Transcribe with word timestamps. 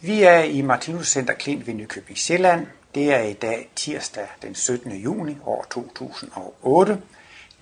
Vi 0.00 0.22
er 0.22 0.38
i 0.38 0.62
Martinus 0.62 1.08
Center 1.08 1.34
Klint 1.34 1.66
ved 1.66 1.74
Nykøbing 1.74 2.18
Sjælland. 2.18 2.66
Det 2.94 3.14
er 3.14 3.20
i 3.20 3.32
dag 3.32 3.70
tirsdag 3.76 4.26
den 4.42 4.54
17. 4.54 4.92
juni 4.92 5.36
år 5.44 5.66
2008. 5.70 7.02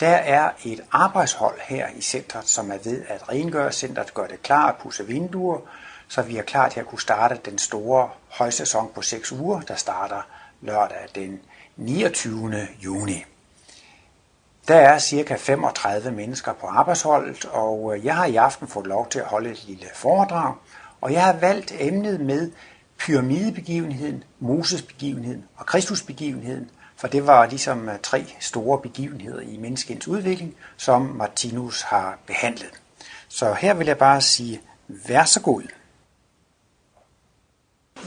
Der 0.00 0.08
er 0.08 0.50
et 0.64 0.80
arbejdshold 0.92 1.60
her 1.60 1.88
i 1.96 2.00
centret, 2.00 2.48
som 2.48 2.70
er 2.70 2.78
ved 2.84 3.02
at 3.08 3.28
rengøre 3.28 3.72
centret, 3.72 4.14
gøre 4.14 4.28
det 4.28 4.42
klar 4.42 4.68
at 4.68 4.76
pusse 4.82 5.06
vinduer, 5.06 5.60
så 6.08 6.22
vi 6.22 6.36
er 6.36 6.42
klar 6.42 6.68
til 6.68 6.80
at 6.80 6.86
kunne 6.86 7.00
starte 7.00 7.38
den 7.44 7.58
store 7.58 8.10
højsæson 8.28 8.90
på 8.94 9.02
6 9.02 9.32
uger, 9.32 9.60
der 9.60 9.74
starter 9.74 10.22
lørdag 10.60 11.08
den 11.14 11.40
29. 11.76 12.68
juni. 12.80 13.24
Der 14.68 14.76
er 14.76 14.98
cirka 14.98 15.34
35 15.34 16.10
mennesker 16.10 16.52
på 16.52 16.66
arbejdsholdet, 16.66 17.44
og 17.44 17.96
øh, 17.96 18.04
jeg 18.04 18.16
har 18.16 18.26
i 18.26 18.36
aften 18.36 18.68
fået 18.68 18.86
lov 18.86 19.08
til 19.08 19.18
at 19.18 19.24
holde 19.24 19.50
et 19.50 19.64
lille 19.64 19.86
foredrag, 19.94 20.54
og 21.00 21.12
jeg 21.12 21.24
har 21.24 21.32
valgt 21.32 21.72
emnet 21.78 22.20
med 22.20 22.50
pyramidebegivenheden, 22.98 24.24
Moses-begivenheden 24.40 25.44
og 25.56 25.66
Kristusbegivenheden, 25.66 26.70
for 26.96 27.08
det 27.08 27.26
var 27.26 27.46
ligesom 27.46 27.88
øh, 27.88 27.98
tre 28.02 28.24
store 28.40 28.78
begivenheder 28.78 29.40
i 29.40 29.56
menneskens 29.56 30.08
udvikling, 30.08 30.54
som 30.76 31.02
Martinus 31.02 31.82
har 31.82 32.18
behandlet. 32.26 32.70
Så 33.28 33.54
her 33.54 33.74
vil 33.74 33.86
jeg 33.86 33.98
bare 33.98 34.20
sige, 34.20 34.60
vær 34.88 35.24
så 35.24 35.40
god. 35.40 35.62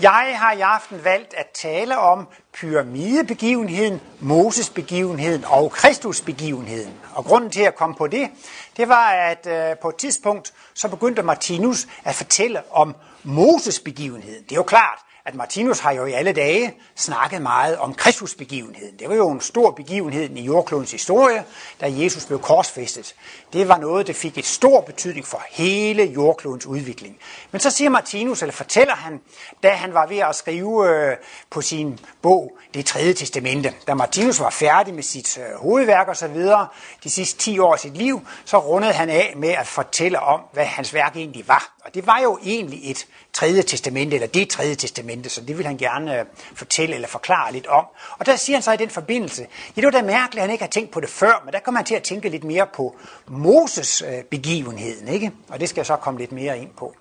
Jeg 0.01 0.35
har 0.39 0.51
i 0.51 0.61
aften 0.61 1.03
valgt 1.03 1.33
at 1.33 1.47
tale 1.53 1.97
om 1.97 2.27
pyramidebegivenheden, 2.53 4.01
Moses-begivenheden 4.19 5.45
og 5.45 5.71
Kristusbegivenheden. 5.71 6.93
Og 7.15 7.25
grunden 7.25 7.51
til 7.51 7.61
at 7.61 7.75
komme 7.75 7.95
på 7.95 8.07
det, 8.07 8.29
det 8.77 8.89
var, 8.89 9.09
at 9.09 9.47
øh, 9.47 9.77
på 9.81 9.89
et 9.89 9.95
tidspunkt 9.95 10.53
så 10.73 10.87
begyndte 10.87 11.23
Martinus 11.23 11.87
at 12.03 12.15
fortælle 12.15 12.61
om 12.71 12.95
Moses-begivenheden. 13.23 14.43
Det 14.43 14.51
er 14.51 14.55
jo 14.55 14.63
klart, 14.63 14.99
at 15.29 15.35
Martinus 15.35 15.79
har 15.79 15.91
jo 15.91 16.05
i 16.05 16.11
alle 16.11 16.33
dage 16.33 16.73
snakket 16.95 17.41
meget 17.41 17.77
om 17.77 17.93
Kristusbegivenheden. 17.93 18.99
Det 18.99 19.09
var 19.09 19.15
jo 19.15 19.29
en 19.29 19.41
stor 19.41 19.71
begivenhed 19.71 20.29
i 20.29 20.41
jordklodens 20.41 20.91
historie, 20.91 21.43
da 21.81 21.85
Jesus 21.89 22.25
blev 22.25 22.39
korsfæstet. 22.39 23.15
Det 23.53 23.67
var 23.67 23.77
noget, 23.77 24.07
der 24.07 24.13
fik 24.13 24.37
et 24.37 24.45
stor 24.45 24.81
betydning 24.81 25.27
for 25.27 25.41
hele 25.49 26.03
jordklodens 26.03 26.65
udvikling. 26.65 27.17
Men 27.51 27.61
så 27.61 27.69
siger 27.69 27.89
Martinus, 27.89 28.41
eller 28.41 28.53
fortæller 28.53 28.95
han, 28.95 29.21
da 29.63 29.69
han 29.69 29.93
var 29.93 30.07
ved 30.07 30.17
at 30.17 30.35
skrive 30.35 30.89
øh, 30.89 31.17
på 31.49 31.61
sin 31.61 31.99
bog, 32.21 32.57
Det 32.73 32.85
tredje 32.85 33.13
testamente, 33.13 33.73
da 33.87 33.93
Martinus 33.93 34.39
var 34.39 34.49
færdig 34.49 34.93
med 34.93 35.03
sit 35.03 35.37
øh, 35.37 35.59
hovedværk 35.59 36.07
og 36.07 36.17
så 36.17 36.27
videre, 36.27 36.67
de 37.03 37.09
sidste 37.09 37.39
10 37.39 37.59
år 37.59 37.73
af 37.73 37.79
sit 37.79 37.97
liv, 37.97 38.27
så 38.45 38.57
rundede 38.57 38.93
han 38.93 39.09
af 39.09 39.33
med 39.35 39.49
at 39.49 39.67
fortælle 39.67 40.19
om, 40.19 40.41
hvad 40.53 40.65
hans 40.65 40.93
værk 40.93 41.15
egentlig 41.15 41.47
var. 41.47 41.78
Og 41.89 41.95
det 41.95 42.07
var 42.07 42.19
jo 42.23 42.39
egentlig 42.43 42.91
et 42.91 43.07
tredje 43.33 43.61
testamente, 43.61 44.15
eller 44.15 44.27
det 44.27 44.49
tredje 44.49 44.75
testamente, 44.75 45.29
så 45.29 45.41
det 45.41 45.57
vil 45.57 45.65
han 45.65 45.77
gerne 45.77 46.19
øh, 46.19 46.25
fortælle 46.55 46.95
eller 46.95 47.07
forklare 47.07 47.53
lidt 47.53 47.67
om. 47.67 47.85
Og 48.19 48.25
der 48.25 48.35
siger 48.35 48.57
han 48.57 48.63
så 48.63 48.71
i 48.71 48.77
den 48.77 48.89
forbindelse, 48.89 49.41
ja, 49.41 49.47
det 49.81 49.85
var 49.85 49.91
da 49.91 50.01
mærkeligt, 50.01 50.41
at 50.41 50.43
han 50.47 50.51
ikke 50.51 50.63
har 50.63 50.69
tænkt 50.69 50.91
på 50.91 50.99
det 50.99 51.09
før, 51.09 51.41
men 51.45 51.53
der 51.53 51.59
kommer 51.59 51.79
han 51.79 51.85
til 51.85 51.95
at 51.95 52.03
tænke 52.03 52.29
lidt 52.29 52.43
mere 52.43 52.67
på 52.73 52.95
Moses 53.27 54.01
øh, 54.01 54.23
begivenheden, 54.23 55.07
ikke? 55.07 55.31
Og 55.47 55.59
det 55.59 55.69
skal 55.69 55.79
jeg 55.79 55.85
så 55.85 55.95
komme 55.95 56.19
lidt 56.19 56.31
mere 56.31 56.59
ind 56.59 56.69
på. 56.77 56.95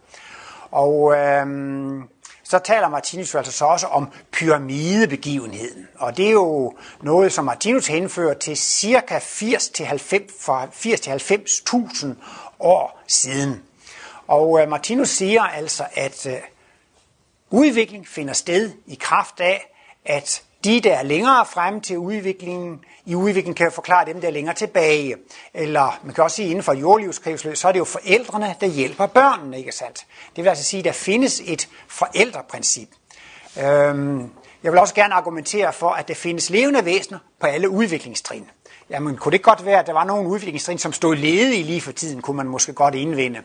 Og 0.71 1.17
øhm, 1.17 2.03
så 2.45 2.59
taler 2.59 2.89
Martinus 2.89 3.35
altså 3.35 3.53
så 3.53 3.65
også 3.65 3.87
om 3.87 4.09
pyramidebegivenheden. 4.33 5.89
Og 5.99 6.17
det 6.17 6.27
er 6.27 6.33
jo 6.33 6.75
noget, 7.03 7.33
som 7.33 7.45
Martinus 7.45 7.87
henfører 7.87 8.35
til 8.35 8.57
cirka 8.57 9.19
80-90.000 9.19 12.07
år 12.61 13.03
siden. 13.07 13.63
Og 14.29 14.61
øh, 14.61 14.69
Martinus 14.69 15.09
siger 15.09 15.43
altså, 15.43 15.85
at 15.95 16.27
øh, 16.27 16.37
udvikling 17.51 18.09
finder 18.09 18.35
sted 18.35 18.73
i 18.87 18.95
kraft 19.01 19.41
af, 19.41 19.75
at 20.05 20.43
de, 20.65 20.81
der 20.81 20.95
er 20.95 21.03
længere 21.03 21.47
frem 21.47 21.81
til 21.81 21.99
udviklingen, 21.99 22.85
i 23.07 23.15
udviklingen 23.15 23.55
kan 23.55 23.67
jo 23.67 23.71
forklare 23.71 24.07
dem, 24.07 24.21
der 24.21 24.29
er 24.29 24.33
længere 24.33 24.55
tilbage. 24.55 25.17
Eller 25.55 26.01
man 26.05 26.15
kan 26.15 26.25
også 26.25 26.37
sige, 26.37 26.49
inden 26.49 26.63
for 26.63 26.73
jordlivskredsløb, 26.73 27.57
så 27.57 27.69
er 27.69 27.73
det 27.73 27.79
jo 27.79 27.85
forældrene, 27.85 28.55
der 28.61 28.67
hjælper 28.67 29.07
børnene, 29.07 29.59
ikke 29.59 29.73
sandt? 29.73 30.07
Det 30.37 30.45
vil 30.45 30.49
altså 30.51 30.65
sige, 30.65 30.79
at 30.79 30.85
der 30.85 30.93
findes 30.93 31.43
et 31.45 31.69
forældreprincip. 31.89 32.89
Øhm, 33.61 34.31
jeg 34.63 34.73
vil 34.73 34.81
også 34.81 34.95
gerne 34.95 35.15
argumentere 35.15 35.73
for, 35.73 35.91
at 35.91 36.09
der 36.09 36.15
findes 36.15 36.51
levende 36.51 36.85
væsener 36.85 37.19
på 37.41 37.47
alle 37.47 37.69
udviklingstrin. 37.69 38.51
Jamen, 38.91 39.17
kunne 39.17 39.33
det 39.33 39.43
godt 39.43 39.65
være, 39.65 39.79
at 39.79 39.87
der 39.87 39.93
var 39.93 40.05
nogle 40.05 40.29
udviklingstrin, 40.29 40.79
som 40.79 40.93
stod 40.93 41.17
ledige 41.17 41.63
lige 41.63 41.81
for 41.81 41.93
tiden, 41.93 42.23
kunne 42.23 42.37
man 42.37 42.47
måske 42.47 42.73
godt 42.73 42.95
indvende. 42.95 43.41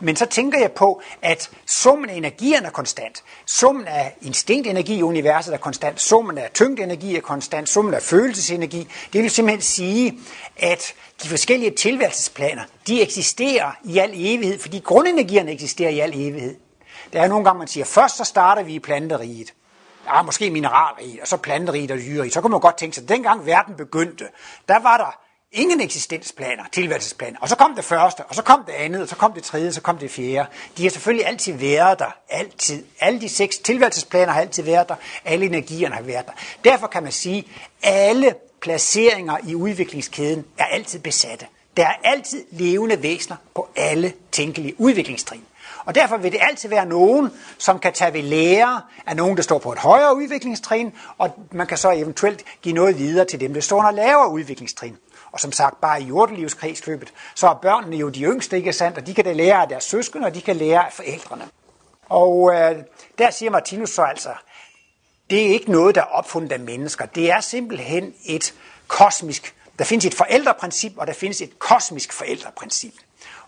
Men 0.00 0.16
så 0.16 0.26
tænker 0.26 0.58
jeg 0.58 0.72
på, 0.72 1.02
at 1.22 1.50
summen 1.66 2.10
af 2.10 2.14
energierne 2.14 2.66
er 2.66 2.70
konstant. 2.70 3.22
Summen 3.46 3.86
af 3.86 4.16
instinktenergi 4.22 4.94
i 4.94 5.02
universet 5.02 5.54
er 5.54 5.58
konstant. 5.58 6.00
Summen 6.00 6.38
af 6.38 6.50
tyngdenergi 6.54 7.16
er 7.16 7.20
konstant. 7.20 7.68
Summen 7.68 7.94
af 7.94 8.02
følelsesenergi. 8.02 8.88
Det 9.12 9.22
vil 9.22 9.30
simpelthen 9.30 9.62
sige, 9.62 10.18
at 10.56 10.94
de 11.22 11.28
forskellige 11.28 11.70
tilværelsesplaner, 11.70 12.62
de 12.86 13.02
eksisterer 13.02 13.72
i 13.84 13.98
al 13.98 14.10
evighed, 14.14 14.58
fordi 14.58 14.78
grundenergierne 14.78 15.52
eksisterer 15.52 15.90
i 15.90 16.00
al 16.00 16.10
evighed. 16.14 16.56
Der 17.12 17.22
er 17.22 17.28
nogle 17.28 17.44
gange, 17.44 17.58
man 17.58 17.68
siger, 17.68 17.84
først 17.84 18.16
så 18.16 18.24
starter 18.24 18.62
vi 18.62 18.74
i 18.74 18.78
planteriget 18.78 19.52
ah, 20.18 20.24
måske 20.24 20.50
mineralrig, 20.50 21.18
og 21.22 21.28
så 21.28 21.36
planterigt 21.36 21.92
og 21.92 21.98
dyrerigt, 21.98 22.34
så 22.34 22.40
kunne 22.40 22.50
man 22.50 22.60
godt 22.60 22.76
tænke 22.76 22.94
sig, 22.94 23.02
at 23.02 23.08
dengang 23.08 23.46
verden 23.46 23.74
begyndte, 23.76 24.24
der 24.68 24.78
var 24.78 24.96
der 24.96 25.18
ingen 25.52 25.80
eksistensplaner, 25.80 26.64
tilværelsesplaner. 26.72 27.38
Og 27.40 27.48
så 27.48 27.56
kom 27.56 27.74
det 27.74 27.84
første, 27.84 28.24
og 28.24 28.34
så 28.34 28.42
kom 28.42 28.64
det 28.66 28.72
andet, 28.72 29.02
og 29.02 29.08
så 29.08 29.16
kom 29.16 29.32
det 29.32 29.42
tredje, 29.42 29.68
og 29.68 29.74
så 29.74 29.80
kom 29.80 29.98
det 29.98 30.10
fjerde. 30.10 30.48
De 30.76 30.82
har 30.82 30.90
selvfølgelig 30.90 31.26
altid 31.26 31.52
været 31.52 31.98
der. 31.98 32.16
Altid. 32.28 32.84
Alle 33.00 33.20
de 33.20 33.28
seks 33.28 33.58
tilværelsesplaner 33.58 34.32
har 34.32 34.40
altid 34.40 34.62
været 34.62 34.88
der. 34.88 34.94
Alle 35.24 35.46
energierne 35.46 35.94
har 35.94 36.02
været 36.02 36.26
der. 36.26 36.32
Derfor 36.64 36.86
kan 36.86 37.02
man 37.02 37.12
sige, 37.12 37.38
at 37.82 37.94
alle 37.94 38.34
placeringer 38.60 39.36
i 39.46 39.54
udviklingskæden 39.54 40.44
er 40.58 40.64
altid 40.64 40.98
besatte. 40.98 41.46
Der 41.76 41.86
er 41.86 41.94
altid 42.04 42.44
levende 42.50 43.02
væsener 43.02 43.36
på 43.54 43.68
alle 43.76 44.12
tænkelige 44.32 44.74
udviklingstrin. 44.80 45.44
Og 45.84 45.94
derfor 45.94 46.16
vil 46.16 46.32
det 46.32 46.40
altid 46.42 46.68
være 46.68 46.86
nogen, 46.86 47.30
som 47.58 47.78
kan 47.78 47.92
tage 47.92 48.12
ved 48.12 48.22
lære 48.22 48.82
af 49.06 49.16
nogen, 49.16 49.36
der 49.36 49.42
står 49.42 49.58
på 49.58 49.72
et 49.72 49.78
højere 49.78 50.16
udviklingstrin, 50.16 50.92
og 51.18 51.30
man 51.50 51.66
kan 51.66 51.78
så 51.78 51.90
eventuelt 51.90 52.44
give 52.62 52.74
noget 52.74 52.98
videre 52.98 53.24
til 53.24 53.40
dem, 53.40 53.54
der 53.54 53.60
står 53.60 53.78
under 53.78 53.90
lavere 53.90 54.30
udviklingstrin. 54.30 54.96
Og 55.32 55.40
som 55.40 55.52
sagt, 55.52 55.80
bare 55.80 56.02
i 56.02 56.04
jordelivskredsløbet, 56.04 57.12
så 57.34 57.48
er 57.48 57.54
børnene 57.54 57.96
jo 57.96 58.08
de 58.08 58.22
yngste, 58.22 58.56
ikke 58.56 58.72
sandt? 58.72 58.98
Og 58.98 59.06
de 59.06 59.14
kan 59.14 59.24
da 59.24 59.32
lære 59.32 59.62
af 59.62 59.68
deres 59.68 59.84
søskende, 59.84 60.26
og 60.26 60.34
de 60.34 60.40
kan 60.40 60.56
lære 60.56 60.86
af 60.86 60.92
forældrene. 60.92 61.44
Og 62.08 62.54
øh, 62.54 62.76
der 63.18 63.30
siger 63.30 63.50
Martinus 63.50 63.90
så 63.90 64.02
altså, 64.02 64.30
det 65.30 65.46
er 65.46 65.52
ikke 65.52 65.70
noget, 65.70 65.94
der 65.94 66.00
er 66.00 66.06
opfundet 66.06 66.52
af 66.52 66.60
mennesker. 66.60 67.06
Det 67.06 67.30
er 67.30 67.40
simpelthen 67.40 68.14
et 68.24 68.54
kosmisk, 68.88 69.54
der 69.78 69.84
findes 69.84 70.06
et 70.06 70.14
forældreprincip, 70.14 70.92
og 70.96 71.06
der 71.06 71.12
findes 71.12 71.40
et 71.40 71.58
kosmisk 71.58 72.12
forældreprincip. 72.12 72.94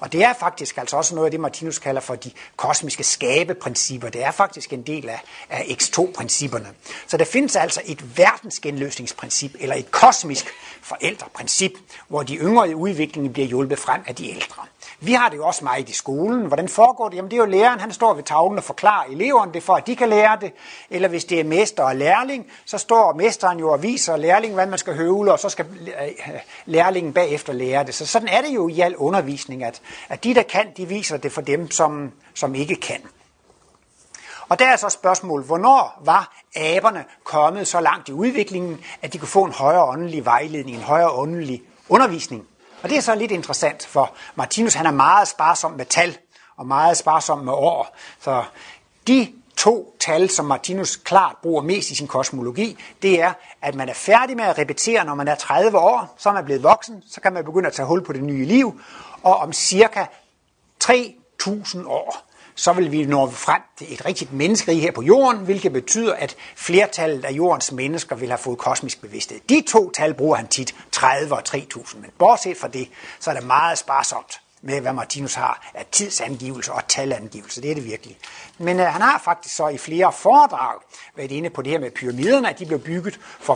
Og 0.03 0.13
det 0.13 0.25
er 0.25 0.33
faktisk 0.33 0.79
altså 0.79 0.97
også 0.97 1.15
noget 1.15 1.27
af 1.27 1.31
det, 1.31 1.41
Martinus 1.41 1.79
kalder 1.79 2.01
for 2.01 2.15
de 2.15 2.31
kosmiske 2.57 3.05
skabeprincipper. 3.05 4.09
Det 4.09 4.25
er 4.25 4.31
faktisk 4.31 4.73
en 4.73 4.83
del 4.83 5.09
af, 5.09 5.23
af 5.51 5.61
X2-principperne. 5.61 6.69
Så 7.07 7.17
der 7.17 7.25
findes 7.25 7.57
altså 7.57 7.83
et 7.85 8.19
verdensgenløsningsprincip, 8.19 9.55
eller 9.61 9.77
et 9.77 9.91
kosmisk 9.91 10.47
forældreprincip, 10.83 11.73
hvor 12.09 12.23
de 12.23 12.37
yngre 12.37 12.71
i 12.71 12.75
udviklingen 12.75 13.33
bliver 13.33 13.49
hjulpet 13.49 13.79
frem 13.79 14.03
af 14.07 14.15
de 14.15 14.31
ældre. 14.31 14.67
Vi 15.05 15.13
har 15.13 15.29
det 15.29 15.37
jo 15.37 15.47
også 15.47 15.65
meget 15.65 15.89
i 15.89 15.93
skolen. 15.93 16.47
Hvordan 16.47 16.69
foregår 16.69 17.09
det? 17.09 17.17
Jamen 17.17 17.31
det 17.31 17.37
er 17.37 17.41
jo 17.41 17.47
læreren, 17.47 17.81
han 17.81 17.93
står 17.93 18.15
ved 18.15 18.23
tavlen 18.23 18.59
og 18.59 18.65
forklarer 18.65 19.05
eleverne 19.05 19.53
det, 19.53 19.63
for 19.63 19.75
at 19.75 19.87
de 19.87 19.97
kan 19.97 20.09
lære 20.09 20.39
det. 20.41 20.53
Eller 20.91 21.09
hvis 21.09 21.25
det 21.25 21.41
er 21.41 21.45
mester 21.45 21.83
og 21.83 21.97
lærling, 21.97 22.47
så 22.65 22.79
står 22.79 23.13
mesteren 23.13 23.59
jo 23.59 23.73
og 23.73 23.83
viser 23.83 24.17
lærlingen, 24.17 24.55
hvad 24.55 24.67
man 24.67 24.79
skal 24.79 24.95
høvle, 24.95 25.33
og 25.33 25.39
så 25.39 25.49
skal 25.49 25.67
øh, 25.81 26.33
lærlingen 26.67 27.13
bagefter 27.13 27.53
lære 27.53 27.85
det. 27.85 27.95
Så 27.95 28.07
sådan 28.07 28.29
er 28.29 28.43
det 28.43 28.55
jo 28.55 28.69
i 28.69 28.81
al 28.81 28.97
undervisning, 28.97 29.65
at, 29.65 29.83
at 30.09 30.25
de, 30.25 30.35
der 30.35 30.43
kan, 30.43 30.67
de 30.77 30.87
viser 30.87 31.17
det 31.17 31.33
for 31.33 31.41
dem, 31.41 31.71
som, 31.71 32.13
som 32.35 32.55
ikke 32.55 32.77
kan. 32.77 33.01
Og 34.49 34.59
der 34.59 34.67
er 34.67 34.77
så 34.77 34.89
spørgsmålet, 34.89 35.47
hvornår 35.47 36.03
var 36.05 36.37
aberne 36.57 37.05
kommet 37.25 37.69
så 37.69 37.81
langt 37.81 38.09
i 38.09 38.13
udviklingen, 38.13 38.81
at 39.03 39.13
de 39.13 39.19
kunne 39.19 39.29
få 39.29 39.45
en 39.45 39.53
højere 39.53 39.85
åndelig 39.85 40.25
vejledning, 40.25 40.77
en 40.77 40.83
højere 40.83 41.11
åndelig 41.11 41.63
undervisning? 41.89 42.47
Og 42.83 42.89
det 42.89 42.97
er 42.97 43.01
så 43.01 43.15
lidt 43.15 43.31
interessant, 43.31 43.87
for 43.87 44.13
Martinus 44.35 44.75
han 44.75 44.87
er 44.87 44.91
meget 44.91 45.29
sparsom 45.29 45.73
med 45.73 45.87
tal, 45.87 46.19
og 46.57 46.67
meget 46.67 46.97
sparsom 46.97 47.39
med 47.39 47.53
år. 47.53 47.97
Så 48.21 48.45
de 49.07 49.33
to 49.57 49.97
tal, 50.01 50.31
som 50.31 50.45
Martinus 50.45 50.97
klart 50.97 51.37
bruger 51.43 51.63
mest 51.63 51.91
i 51.91 51.95
sin 51.95 52.07
kosmologi, 52.07 52.79
det 53.03 53.21
er, 53.21 53.33
at 53.63 53.75
man 53.75 53.89
er 53.89 53.95
færdig 53.95 54.37
med 54.37 54.45
at 54.45 54.59
repetere, 54.59 55.05
når 55.05 55.15
man 55.15 55.29
er 55.29 55.35
30 55.35 55.79
år, 55.79 56.15
så 56.19 56.29
er 56.29 56.33
man 56.33 56.45
blevet 56.45 56.63
voksen, 56.63 57.03
så 57.11 57.21
kan 57.21 57.33
man 57.33 57.45
begynde 57.45 57.67
at 57.67 57.73
tage 57.73 57.87
hul 57.87 58.05
på 58.05 58.13
det 58.13 58.23
nye 58.23 58.45
liv, 58.45 58.81
og 59.23 59.37
om 59.37 59.53
cirka 59.53 60.07
3.000 60.85 61.87
år, 61.87 62.32
så 62.55 62.73
vil 62.73 62.93
vi 62.93 63.05
nå 63.05 63.31
frem 63.31 63.63
til 63.79 63.93
et 63.95 64.05
rigtigt 64.05 64.33
menneskerige 64.33 64.81
her 64.81 64.93
på 64.93 65.03
jorden, 65.03 65.41
hvilket 65.41 65.73
betyder, 65.73 66.15
at 66.15 66.37
flertallet 66.57 67.25
af 67.25 67.33
jordens 67.33 67.73
mennesker 67.73 68.17
vil 68.17 68.29
have 68.29 68.39
fået 68.39 68.59
kosmisk 68.59 69.01
bevidsthed. 69.01 69.41
De 69.49 69.65
to 69.69 69.91
tal 69.91 70.15
bruger 70.15 70.37
han 70.37 70.49
tit, 70.49 70.75
30 70.93 71.35
og 71.35 71.45
3000, 71.45 72.03
men 72.03 72.11
bortset 72.19 72.57
fra 72.57 72.69
det, 72.69 72.89
så 73.21 73.31
er 73.31 73.35
det 73.35 73.47
meget 73.47 73.79
sparsomt 73.79 74.41
med, 74.63 74.81
hvad 74.81 74.93
Martinus 74.93 75.35
har 75.35 75.71
af 75.75 75.87
tidsangivelse 75.93 76.73
og 76.73 76.89
talangivelse. 76.89 77.63
Det 77.63 77.71
er 77.71 77.75
det 77.75 77.85
virkelig. 77.85 78.19
Men 78.59 78.81
øh, 78.81 78.87
han 78.87 79.03
har 79.03 79.21
faktisk 79.25 79.57
så 79.57 79.69
i 79.69 79.79
flere 79.79 80.13
foredrag 80.13 80.81
været 81.17 81.31
inde 81.31 81.51
på 81.51 81.63
det 81.63 81.73
her 81.73 81.79
med 81.79 81.91
pyramiderne, 81.91 82.51
at 82.51 82.59
de 82.59 82.67
blev 82.67 82.79
bygget 82.79 83.21
for 83.41 83.55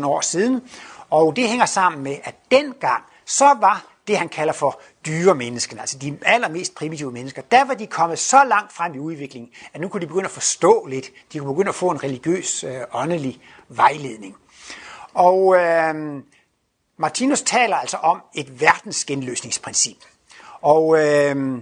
80-90.000 0.00 0.06
år 0.06 0.20
siden. 0.20 0.62
Og 1.10 1.36
det 1.36 1.48
hænger 1.48 1.66
sammen 1.66 2.02
med, 2.02 2.16
at 2.24 2.34
dengang 2.50 3.02
så 3.26 3.56
var 3.60 3.86
det, 4.08 4.18
han 4.18 4.28
kalder 4.28 4.52
for 4.52 4.80
dyremenneskene, 5.08 5.80
altså 5.80 5.98
de 5.98 6.18
allermest 6.22 6.74
primitive 6.74 7.12
mennesker, 7.12 7.42
der 7.42 7.64
var 7.64 7.74
de 7.74 7.86
kommet 7.86 8.18
så 8.18 8.44
langt 8.48 8.72
frem 8.72 8.94
i 8.94 8.98
udviklingen, 8.98 9.50
at 9.74 9.80
nu 9.80 9.88
kunne 9.88 10.00
de 10.00 10.06
begynde 10.06 10.24
at 10.24 10.30
forstå 10.30 10.86
lidt. 10.86 11.10
De 11.32 11.38
kunne 11.38 11.54
begynde 11.54 11.68
at 11.68 11.74
få 11.74 11.90
en 11.90 12.02
religiøs, 12.02 12.64
øh, 12.64 12.80
åndelig 12.92 13.40
vejledning. 13.68 14.36
Og 15.14 15.56
øh, 15.56 16.22
Martinus 16.96 17.42
taler 17.42 17.76
altså 17.76 17.96
om 17.96 18.22
et 18.34 18.60
verdensgenløsningsprincip. 18.60 19.96
Og 20.60 21.06
øh, 21.06 21.58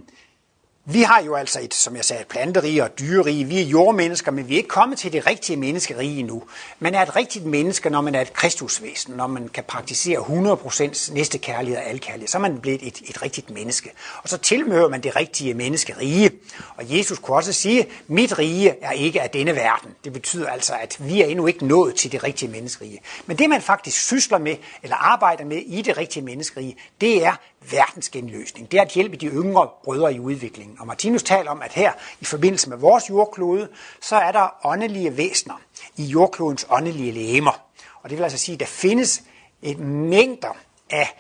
vi 0.89 1.03
har 1.03 1.23
jo 1.23 1.35
altså 1.35 1.61
et, 1.61 1.75
som 1.75 1.97
jeg 1.97 2.05
sagde, 2.05 2.23
et 2.23 2.29
planterige 2.29 2.85
og 2.85 2.99
dyrerige. 2.99 3.45
Vi 3.45 3.61
er 3.61 3.65
jordmennesker, 3.65 4.31
men 4.31 4.49
vi 4.49 4.55
er 4.55 4.57
ikke 4.57 4.69
kommet 4.69 4.99
til 4.99 5.13
det 5.13 5.27
rigtige 5.27 5.57
menneskerige 5.57 6.19
endnu. 6.19 6.43
Man 6.79 6.95
er 6.95 7.03
et 7.03 7.17
rigtigt 7.17 7.47
menneske, 7.47 7.91
når 7.91 8.01
man 8.01 8.15
er 8.15 8.21
et 8.21 8.33
kristusvæsen, 8.33 9.15
når 9.15 9.27
man 9.27 9.49
kan 9.49 9.65
praktisere 9.65 10.19
100% 10.19 11.15
næste 11.15 11.39
kærlighed 11.39 11.79
og 11.79 11.87
alkærlighed. 11.87 12.29
Så 12.29 12.39
er 12.39 12.43
man 12.43 12.61
blevet 12.61 12.87
et, 12.87 13.03
et 13.11 13.23
rigtigt 13.23 13.51
menneske. 13.51 13.91
Og 14.23 14.29
så 14.29 14.39
tilmører 14.39 14.89
man 14.89 15.01
det 15.01 15.17
rigtige 15.17 15.55
menneskerige. 15.55 16.31
Og 16.77 16.99
Jesus 16.99 17.19
kunne 17.19 17.37
også 17.37 17.53
sige, 17.53 17.87
mit 18.07 18.39
rige 18.39 18.75
er 18.83 18.93
ikke 18.93 19.23
af 19.23 19.31
denne 19.31 19.55
verden. 19.55 19.91
Det 20.05 20.13
betyder 20.13 20.49
altså, 20.49 20.75
at 20.81 20.97
vi 21.01 21.23
er 21.23 21.27
endnu 21.27 21.47
ikke 21.47 21.67
nået 21.67 21.95
til 21.95 22.13
det 22.13 22.25
rigtige 22.25 22.51
menneskerige. 22.51 23.01
Men 23.27 23.39
det 23.39 23.51
man 23.51 23.63
faktisk 23.63 24.01
sysler 24.01 24.39
med, 24.39 24.57
eller 24.83 24.97
arbejder 24.97 25.45
med 25.45 25.57
i 25.57 25.83
det 25.83 25.97
rigtige 25.97 26.23
menneskerige, 26.25 26.77
det 27.01 27.25
er 27.25 27.33
verdensgenløsning. 27.71 28.71
Det 28.71 28.79
er 28.79 28.83
at 28.83 28.91
hjælpe 28.91 29.17
de 29.17 29.27
yngre 29.27 29.69
brødre 29.85 30.15
i 30.15 30.21
udviklingen. 30.21 30.77
Og 30.81 30.87
Martinus 30.87 31.23
taler 31.23 31.51
om, 31.51 31.63
at 31.63 31.73
her 31.73 31.93
i 32.21 32.25
forbindelse 32.25 32.69
med 32.69 32.77
vores 32.77 33.11
jordklode, 33.11 33.69
så 34.01 34.17
er 34.17 34.33
der 34.33 34.67
åndelige 34.67 35.17
væsener 35.17 35.61
i 35.97 36.05
jordklodens 36.05 36.67
åndelige 36.71 37.13
lægemer. 37.13 37.61
Og 38.03 38.11
det 38.11 38.19
vil 38.19 38.25
altså 38.25 38.39
sige, 38.39 38.55
at 38.55 38.61
der 38.61 38.67
findes 38.67 39.23
et 39.63 39.79
mængder 39.79 40.57
af 40.91 41.17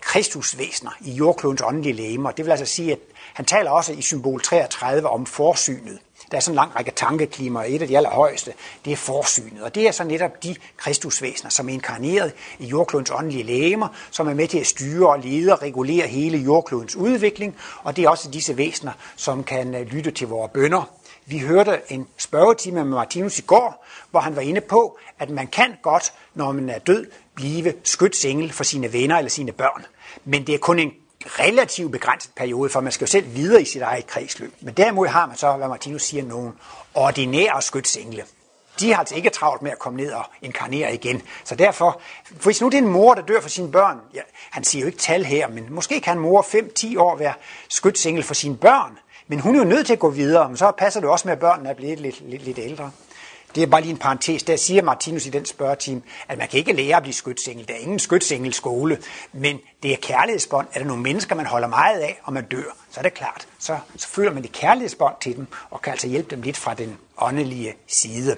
kristusvæsener 0.00 0.90
i 1.00 1.12
jordklodens 1.12 1.62
åndelige 1.64 1.92
lægemer. 1.92 2.30
Det 2.30 2.44
vil 2.44 2.50
altså 2.50 2.66
sige, 2.66 2.92
at 2.92 2.98
han 3.34 3.44
taler 3.44 3.70
også 3.70 3.92
i 3.92 4.02
symbol 4.02 4.40
33 4.40 5.08
om 5.08 5.26
forsynet. 5.26 5.98
Der 6.30 6.36
er 6.36 6.40
sådan 6.40 6.52
en 6.52 6.56
lang 6.56 6.76
række 6.76 6.90
tankeklimaer. 6.90 7.64
et 7.68 7.82
af 7.82 7.88
de 7.88 7.96
allerhøjeste, 7.96 8.52
det 8.84 8.92
er 8.92 8.96
forsynet. 8.96 9.62
Og 9.62 9.74
det 9.74 9.88
er 9.88 9.92
så 9.92 10.04
netop 10.04 10.42
de 10.42 10.56
kristusvæsener, 10.76 11.50
som 11.50 11.68
er 11.68 11.72
inkarneret 11.72 12.32
i 12.58 12.66
jordklodens 12.66 13.10
åndelige 13.10 13.42
lægemer, 13.42 13.88
som 14.10 14.28
er 14.28 14.34
med 14.34 14.48
til 14.48 14.58
at 14.58 14.66
styre 14.66 15.08
og 15.08 15.18
lede 15.18 15.52
og 15.52 15.62
regulere 15.62 16.06
hele 16.06 16.38
jordklodens 16.38 16.96
udvikling. 16.96 17.56
Og 17.82 17.96
det 17.96 18.04
er 18.04 18.08
også 18.08 18.30
disse 18.30 18.56
væsener, 18.56 18.92
som 19.16 19.44
kan 19.44 19.74
øh, 19.74 19.86
lytte 19.86 20.10
til 20.10 20.28
vores 20.28 20.50
bønder. 20.54 20.90
Vi 21.26 21.38
hørte 21.38 21.80
en 21.88 22.06
spørgetime 22.16 22.84
med 22.84 22.96
Martinus 22.96 23.38
i 23.38 23.42
går, 23.42 23.86
hvor 24.10 24.20
han 24.20 24.36
var 24.36 24.42
inde 24.42 24.60
på, 24.60 24.98
at 25.18 25.30
man 25.30 25.46
kan 25.46 25.74
godt, 25.82 26.12
når 26.34 26.52
man 26.52 26.70
er 26.70 26.78
død, 26.78 27.06
blive 27.34 27.74
skytsengel 27.84 28.52
for 28.52 28.64
sine 28.64 28.92
venner 28.92 29.18
eller 29.18 29.30
sine 29.30 29.52
børn. 29.52 29.86
Men 30.24 30.46
det 30.46 30.54
er 30.54 30.58
kun 30.58 30.78
en 30.78 30.92
relativt 31.26 31.92
begrænset 31.92 32.32
periode, 32.36 32.70
for 32.70 32.80
man 32.80 32.92
skal 32.92 33.04
jo 33.04 33.10
selv 33.10 33.34
videre 33.34 33.62
i 33.62 33.64
sit 33.64 33.82
eget 33.82 34.06
kredsløb. 34.06 34.54
Men 34.60 34.74
derimod 34.74 35.06
har 35.06 35.26
man 35.26 35.36
så, 35.36 35.52
hvad 35.52 35.68
Martinus 35.68 36.02
siger, 36.02 36.24
nogle 36.24 36.52
ordinære 36.94 37.62
skytsengle. 37.62 38.24
De 38.80 38.92
har 38.92 38.98
altså 38.98 39.14
ikke 39.14 39.30
travlt 39.30 39.62
med 39.62 39.70
at 39.70 39.78
komme 39.78 39.96
ned 40.02 40.12
og 40.12 40.24
inkarnere 40.42 40.94
igen. 40.94 41.22
Så 41.44 41.54
derfor, 41.54 42.00
hvis 42.30 42.60
nu 42.60 42.68
det 42.68 42.74
er 42.74 42.82
en 42.82 42.88
mor, 42.88 43.14
der 43.14 43.22
dør 43.22 43.40
for 43.40 43.48
sine 43.48 43.72
børn, 43.72 44.00
ja, 44.14 44.20
han 44.50 44.64
siger 44.64 44.80
jo 44.80 44.86
ikke 44.86 44.98
tal 44.98 45.24
her, 45.24 45.48
men 45.48 45.66
måske 45.70 46.00
kan 46.00 46.16
en 46.16 46.22
mor 46.22 46.42
5-10 46.42 46.98
år 46.98 47.16
være 47.16 47.34
skytsengel 47.68 48.22
for 48.22 48.34
sine 48.34 48.56
børn, 48.56 48.98
men 49.28 49.40
hun 49.40 49.54
er 49.54 49.58
jo 49.58 49.64
nødt 49.64 49.86
til 49.86 49.92
at 49.92 49.98
gå 49.98 50.10
videre, 50.10 50.48
men 50.48 50.56
så 50.56 50.70
passer 50.78 51.00
det 51.00 51.08
også 51.08 51.28
med, 51.28 51.32
at 51.32 51.40
børnene 51.40 51.68
er 51.68 51.74
blevet 51.74 52.00
lidt, 52.00 52.30
lidt, 52.30 52.42
lidt 52.42 52.58
ældre. 52.58 52.90
Det 53.54 53.62
er 53.62 53.66
bare 53.66 53.80
lige 53.80 53.90
en 53.90 53.98
parentes. 53.98 54.42
Der 54.42 54.56
siger 54.56 54.82
Martinus 54.82 55.26
i 55.26 55.30
den 55.30 55.44
spørgetime, 55.44 56.02
at 56.28 56.38
man 56.38 56.48
kan 56.48 56.58
ikke 56.58 56.72
lære 56.72 56.96
at 56.96 57.02
blive 57.02 57.14
skytsengel. 57.14 57.68
Der 57.68 57.74
er 57.74 57.78
ingen 57.78 57.98
skytsengel-skole, 57.98 58.98
men 59.32 59.58
det 59.82 59.92
er 59.92 59.96
kærlighedsbånd. 59.96 60.66
Er 60.72 60.78
der 60.78 60.86
nogle 60.86 61.02
mennesker, 61.02 61.34
man 61.34 61.46
holder 61.46 61.68
meget 61.68 62.00
af, 62.00 62.20
og 62.22 62.32
man 62.32 62.44
dør, 62.44 62.76
så 62.90 63.00
er 63.00 63.02
det 63.02 63.14
klart. 63.14 63.48
Så, 63.58 63.78
så 63.96 64.08
føler 64.08 64.32
man 64.32 64.42
det 64.42 64.52
kærlighedsbånd 64.52 65.14
til 65.20 65.36
dem, 65.36 65.46
og 65.70 65.82
kan 65.82 65.90
altså 65.90 66.08
hjælpe 66.08 66.30
dem 66.30 66.42
lidt 66.42 66.56
fra 66.56 66.74
den 66.74 66.98
åndelige 67.18 67.74
side. 67.86 68.36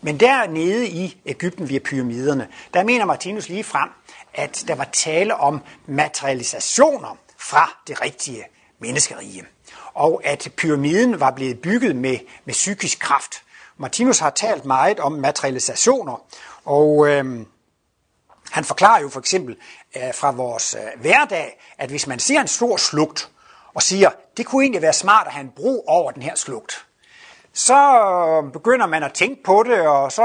Men 0.00 0.20
dernede 0.20 0.88
i 0.88 1.20
Ægypten 1.26 1.68
via 1.68 1.78
pyramiderne, 1.78 2.48
der 2.74 2.84
mener 2.84 3.04
Martinus 3.04 3.48
lige 3.48 3.64
frem, 3.64 3.88
at 4.34 4.64
der 4.68 4.74
var 4.74 4.88
tale 4.92 5.34
om 5.34 5.60
materialisationer 5.86 7.18
fra 7.38 7.78
det 7.86 8.00
rigtige 8.02 8.44
menneskerige. 8.78 9.44
Og 9.94 10.20
at 10.24 10.48
pyramiden 10.56 11.20
var 11.20 11.30
blevet 11.30 11.60
bygget 11.60 11.96
med, 11.96 12.18
med 12.44 12.54
psykisk 12.54 12.98
kraft. 12.98 13.42
Martinus 13.78 14.18
har 14.18 14.30
talt 14.30 14.64
meget 14.64 15.00
om 15.00 15.12
materialisationer, 15.12 16.24
og 16.64 17.08
øh, 17.08 17.46
han 18.50 18.64
forklarer 18.64 19.00
jo 19.00 19.08
for 19.08 19.20
eksempel 19.20 19.56
øh, 19.96 20.14
fra 20.14 20.30
vores 20.30 20.74
øh, 20.74 21.00
hverdag, 21.00 21.60
at 21.78 21.90
hvis 21.90 22.06
man 22.06 22.18
ser 22.18 22.40
en 22.40 22.48
stor 22.48 22.76
slugt, 22.76 23.30
og 23.74 23.82
siger, 23.82 24.10
det 24.36 24.46
kunne 24.46 24.64
egentlig 24.64 24.82
være 24.82 24.92
smart 24.92 25.26
at 25.26 25.32
have 25.32 25.44
en 25.44 25.52
bro 25.56 25.84
over 25.86 26.10
den 26.10 26.22
her 26.22 26.34
slugt, 26.34 26.86
så 27.58 28.50
begynder 28.52 28.86
man 28.86 29.02
at 29.02 29.12
tænke 29.12 29.42
på 29.42 29.64
det, 29.66 29.80
og 29.80 30.12
så 30.12 30.22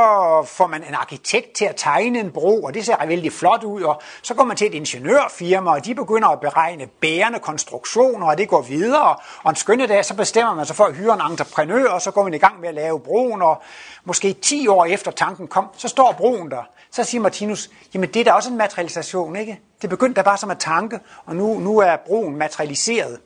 får 0.47 0.67
man 0.67 0.83
en 0.83 0.93
arkitekt 0.93 1.53
til 1.53 1.65
at 1.65 1.75
tegne 1.77 2.19
en 2.19 2.31
bro, 2.31 2.63
og 2.63 2.73
det 2.73 2.85
ser 2.85 3.05
vældig 3.07 3.33
flot 3.33 3.63
ud, 3.63 3.81
og 3.81 4.01
så 4.21 4.33
går 4.33 4.43
man 4.43 4.57
til 4.57 4.67
et 4.67 4.73
ingeniørfirma, 4.73 5.71
og 5.71 5.85
de 5.85 5.95
begynder 5.95 6.27
at 6.27 6.39
beregne 6.39 6.87
bærende 6.87 7.39
konstruktioner, 7.39 8.27
og 8.27 8.37
det 8.37 8.49
går 8.49 8.61
videre, 8.61 9.15
og 9.43 9.49
en 9.49 9.55
skønne 9.55 9.87
dag, 9.87 10.05
så 10.05 10.15
bestemmer 10.15 10.53
man 10.53 10.65
sig 10.65 10.75
for 10.75 10.83
at 10.83 10.95
hyre 10.95 11.13
en 11.13 11.31
entreprenør, 11.31 11.89
og 11.89 12.01
så 12.01 12.11
går 12.11 12.23
man 12.23 12.33
i 12.33 12.37
gang 12.37 12.59
med 12.59 12.69
at 12.69 12.75
lave 12.75 12.99
broen, 12.99 13.41
og 13.41 13.61
måske 14.05 14.33
10 14.33 14.67
år 14.67 14.85
efter 14.85 15.11
tanken 15.11 15.47
kom, 15.47 15.67
så 15.77 15.87
står 15.87 16.11
broen 16.17 16.51
der. 16.51 16.63
Så 16.91 17.03
siger 17.03 17.21
Martinus, 17.21 17.69
jamen 17.93 18.09
det 18.09 18.19
er 18.19 18.23
da 18.23 18.31
også 18.31 18.49
en 18.49 18.57
materialisation, 18.57 19.35
ikke? 19.35 19.59
Det 19.81 19.89
begyndte 19.89 20.21
da 20.21 20.25
bare 20.25 20.37
som 20.37 20.51
en 20.51 20.57
tanke, 20.57 20.99
og 21.25 21.35
nu, 21.35 21.59
nu 21.59 21.79
er 21.79 21.95
broen 22.05 22.35
materialiseret. 22.35 23.19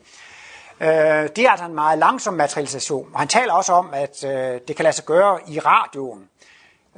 Øh, 0.80 0.88
det 1.36 1.38
er 1.38 1.50
altså 1.50 1.66
en 1.66 1.74
meget 1.74 1.98
langsom 1.98 2.34
materialisation. 2.34 3.08
Og 3.12 3.18
han 3.18 3.28
taler 3.28 3.52
også 3.52 3.72
om, 3.72 3.88
at 3.92 4.24
øh, 4.24 4.60
det 4.68 4.76
kan 4.76 4.82
lade 4.82 4.96
sig 4.96 5.04
gøre 5.04 5.38
i 5.48 5.58
radioen. 5.58 6.24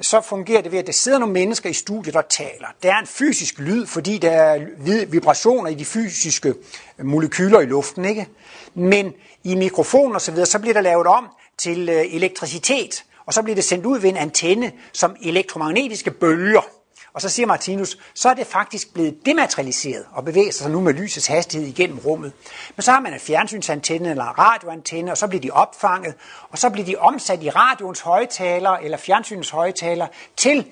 Så 0.00 0.20
fungerer 0.20 0.62
det 0.62 0.72
ved, 0.72 0.78
at 0.78 0.86
der 0.86 0.92
sidder 0.92 1.18
nogle 1.18 1.32
mennesker 1.32 1.70
i 1.70 1.72
studiet, 1.72 2.16
og 2.16 2.28
taler. 2.28 2.66
Der 2.82 2.94
er 2.94 2.98
en 2.98 3.06
fysisk 3.06 3.58
lyd, 3.58 3.86
fordi 3.86 4.18
der 4.18 4.30
er 4.30 4.66
vibrationer 5.06 5.70
i 5.70 5.74
de 5.74 5.84
fysiske 5.84 6.54
molekyler 7.02 7.60
i 7.60 7.66
luften. 7.66 8.04
ikke? 8.04 8.28
Men 8.74 9.12
i 9.44 9.54
mikrofon 9.54 10.14
og 10.14 10.20
så 10.20 10.32
videre, 10.32 10.46
så 10.46 10.58
bliver 10.58 10.74
der 10.74 10.80
lavet 10.80 11.06
om 11.06 11.28
til 11.58 11.88
øh, 11.88 12.14
elektricitet, 12.14 13.04
og 13.26 13.34
så 13.34 13.42
bliver 13.42 13.54
det 13.54 13.64
sendt 13.64 13.87
ud 13.87 13.99
ved 13.99 14.10
en 14.10 14.16
antenne 14.16 14.72
som 14.92 15.16
elektromagnetiske 15.22 16.10
bølger. 16.10 16.79
Og 17.12 17.21
så 17.21 17.29
siger 17.29 17.47
Martinus, 17.47 17.99
så 18.14 18.29
er 18.29 18.35
det 18.35 18.47
faktisk 18.47 18.95
blevet 18.95 19.26
dematerialiseret 19.26 20.05
og 20.12 20.25
bevæger 20.25 20.52
sig 20.52 20.71
nu 20.71 20.81
med 20.81 20.93
lysets 20.95 21.26
hastighed 21.26 21.69
igennem 21.69 21.99
rummet. 21.99 22.33
Men 22.76 22.83
så 22.83 22.93
har 22.93 23.00
man 23.00 23.14
en 23.14 23.21
fjernsynsantenne 23.21 24.11
eller 24.11 24.25
en 24.25 24.38
radioantenne, 24.38 25.11
og 25.11 25.19
så 25.19 25.26
bliver 25.26 25.43
de 25.43 25.50
opfanget, 25.50 26.14
og 26.49 26.59
så 26.59 26.71
bliver 26.71 26.87
de 26.87 26.97
omsat 26.97 27.43
i 27.43 27.50
radioens 27.50 28.00
højtaler 28.00 28.71
eller 28.71 28.97
fjernsynets 28.97 29.50
højtaler 29.50 30.07
til 30.37 30.67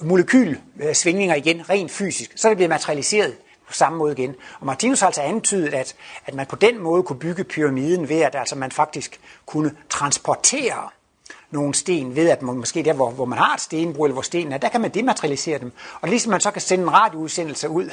molekylsvingninger 0.00 1.34
igen, 1.34 1.70
rent 1.70 1.90
fysisk. 1.90 2.32
Så 2.36 2.48
er 2.48 2.50
det 2.50 2.56
bliver 2.56 2.68
materialiseret 2.68 3.36
på 3.66 3.72
samme 3.72 3.98
måde 3.98 4.12
igen. 4.12 4.34
Og 4.60 4.66
Martinus 4.66 5.00
har 5.00 5.06
altså 5.06 5.22
antydet, 5.22 5.74
at, 5.74 5.94
at 6.26 6.34
man 6.34 6.46
på 6.46 6.56
den 6.56 6.78
måde 6.78 7.02
kunne 7.02 7.18
bygge 7.18 7.44
pyramiden 7.44 8.08
ved, 8.08 8.20
at 8.20 8.34
altså 8.34 8.56
man 8.56 8.72
faktisk 8.72 9.20
kunne 9.46 9.76
transportere 9.90 10.88
nogle 11.52 11.74
sten 11.74 12.16
ved, 12.16 12.28
at 12.28 12.42
man, 12.42 12.56
måske 12.56 12.82
der, 12.82 12.92
hvor, 12.92 13.10
hvor 13.10 13.24
man 13.24 13.38
har 13.38 13.54
et 13.54 13.60
stenbrud, 13.60 14.06
eller 14.06 14.14
hvor 14.14 14.22
stenen 14.22 14.52
er, 14.52 14.58
der 14.58 14.68
kan 14.68 14.80
man 14.80 14.90
dematerialisere 14.90 15.58
dem. 15.58 15.72
Og 16.00 16.08
ligesom 16.08 16.30
man 16.30 16.40
så 16.40 16.50
kan 16.50 16.62
sende 16.62 16.84
en 16.84 16.92
radioudsendelse 16.92 17.68
ud, 17.68 17.90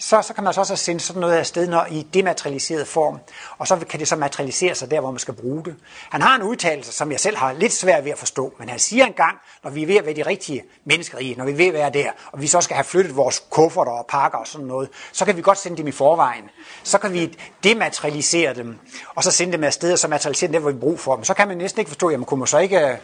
så, 0.00 0.22
så 0.22 0.34
kan 0.34 0.44
man 0.44 0.54
så 0.54 0.60
også 0.60 0.76
sende 0.76 1.00
sådan 1.00 1.20
noget 1.20 1.34
afsted 1.34 1.68
når, 1.68 1.86
i 1.90 2.06
dematerialiseret 2.14 2.88
form, 2.88 3.18
og 3.58 3.68
så 3.68 3.76
kan 3.76 4.00
det 4.00 4.08
så 4.08 4.16
materialisere 4.16 4.74
sig 4.74 4.90
der, 4.90 5.00
hvor 5.00 5.10
man 5.10 5.18
skal 5.18 5.34
bruge 5.34 5.64
det. 5.64 5.74
Han 6.10 6.22
har 6.22 6.36
en 6.36 6.42
udtalelse, 6.42 6.92
som 6.92 7.12
jeg 7.12 7.20
selv 7.20 7.36
har 7.36 7.52
lidt 7.52 7.72
svært 7.72 8.04
ved 8.04 8.12
at 8.12 8.18
forstå, 8.18 8.54
men 8.58 8.68
han 8.68 8.78
siger 8.78 9.06
engang, 9.06 9.38
når 9.64 9.70
vi 9.70 9.82
er 9.82 9.86
ved 9.86 9.96
at 9.96 10.06
være 10.06 10.14
de 10.14 10.22
rigtige 10.22 10.64
mennesker 10.84 11.18
i, 11.18 11.34
når 11.38 11.44
vi 11.44 11.50
er 11.50 11.56
ved 11.56 11.66
at 11.66 11.72
være 11.74 11.90
der, 11.90 12.10
og 12.32 12.40
vi 12.40 12.46
så 12.46 12.60
skal 12.60 12.74
have 12.74 12.84
flyttet 12.84 13.16
vores 13.16 13.42
kufferter 13.50 13.92
og 13.92 14.06
pakker 14.06 14.38
og 14.38 14.46
sådan 14.46 14.66
noget, 14.66 14.88
så 15.12 15.24
kan 15.24 15.36
vi 15.36 15.42
godt 15.42 15.58
sende 15.58 15.76
dem 15.76 15.86
i 15.86 15.92
forvejen. 15.92 16.44
Så 16.82 16.98
kan 16.98 17.12
vi 17.12 17.38
dematerialisere 17.64 18.54
dem, 18.54 18.78
og 19.14 19.24
så 19.24 19.30
sende 19.30 19.52
dem 19.52 19.64
afsted, 19.64 19.92
og 19.92 19.98
så 19.98 20.08
materialisere 20.08 20.48
dem 20.48 20.52
der, 20.52 20.60
hvor 20.60 20.70
vi 20.70 20.78
bruger 20.78 20.96
for 20.96 21.14
dem. 21.14 21.24
Så 21.24 21.34
kan 21.34 21.48
man 21.48 21.56
næsten 21.56 21.80
ikke 21.80 21.88
forstå, 21.88 22.10
jamen 22.10 22.24
kunne 22.24 22.38
man 22.38 22.46
så 22.46 22.58
ikke 22.58 22.80
øh, 22.80 22.96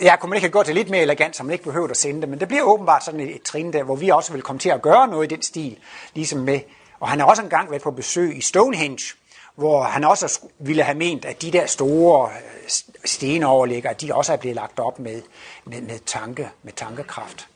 Ja, 0.00 0.16
kunne 0.16 0.30
man 0.30 0.36
ikke 0.36 0.44
have 0.44 0.52
gjort 0.52 0.66
det 0.66 0.74
lidt 0.74 0.90
mere 0.90 1.02
elegant, 1.02 1.36
så 1.36 1.42
man 1.42 1.52
ikke 1.52 1.64
behøvede 1.64 1.90
at 1.90 1.96
sende 1.96 2.20
det, 2.20 2.28
men 2.28 2.40
det 2.40 2.48
bliver 2.48 2.62
åbenbart 2.62 3.04
sådan 3.04 3.20
et, 3.20 3.34
et 3.34 3.42
trin 3.42 3.72
der, 3.72 3.82
hvor 3.82 3.96
vi 3.96 4.08
også 4.08 4.32
vil 4.32 4.42
komme 4.42 4.60
til 4.60 4.68
at 4.68 4.82
gøre 4.82 5.08
noget 5.08 5.32
i 5.32 5.34
den 5.34 5.42
stil, 5.42 5.78
ligesom 6.14 6.38
med, 6.38 6.60
og 7.00 7.08
han 7.08 7.20
har 7.20 7.26
også 7.26 7.42
engang 7.42 7.70
været 7.70 7.82
på 7.82 7.90
besøg 7.90 8.36
i 8.36 8.40
Stonehenge, 8.40 9.14
hvor 9.54 9.82
han 9.82 10.04
også 10.04 10.40
ville 10.58 10.82
have 10.82 10.98
ment, 10.98 11.24
at 11.24 11.42
de 11.42 11.52
der 11.52 11.66
store 11.66 12.30
øh, 13.22 14.00
de 14.00 14.14
også 14.14 14.32
er 14.32 14.36
blevet 14.36 14.54
lagt 14.54 14.78
op 14.78 14.98
med, 14.98 15.22
med, 15.64 15.80
med, 15.80 15.98
tanke, 16.06 16.50
med 16.62 16.72
tankekraft. 16.72 17.48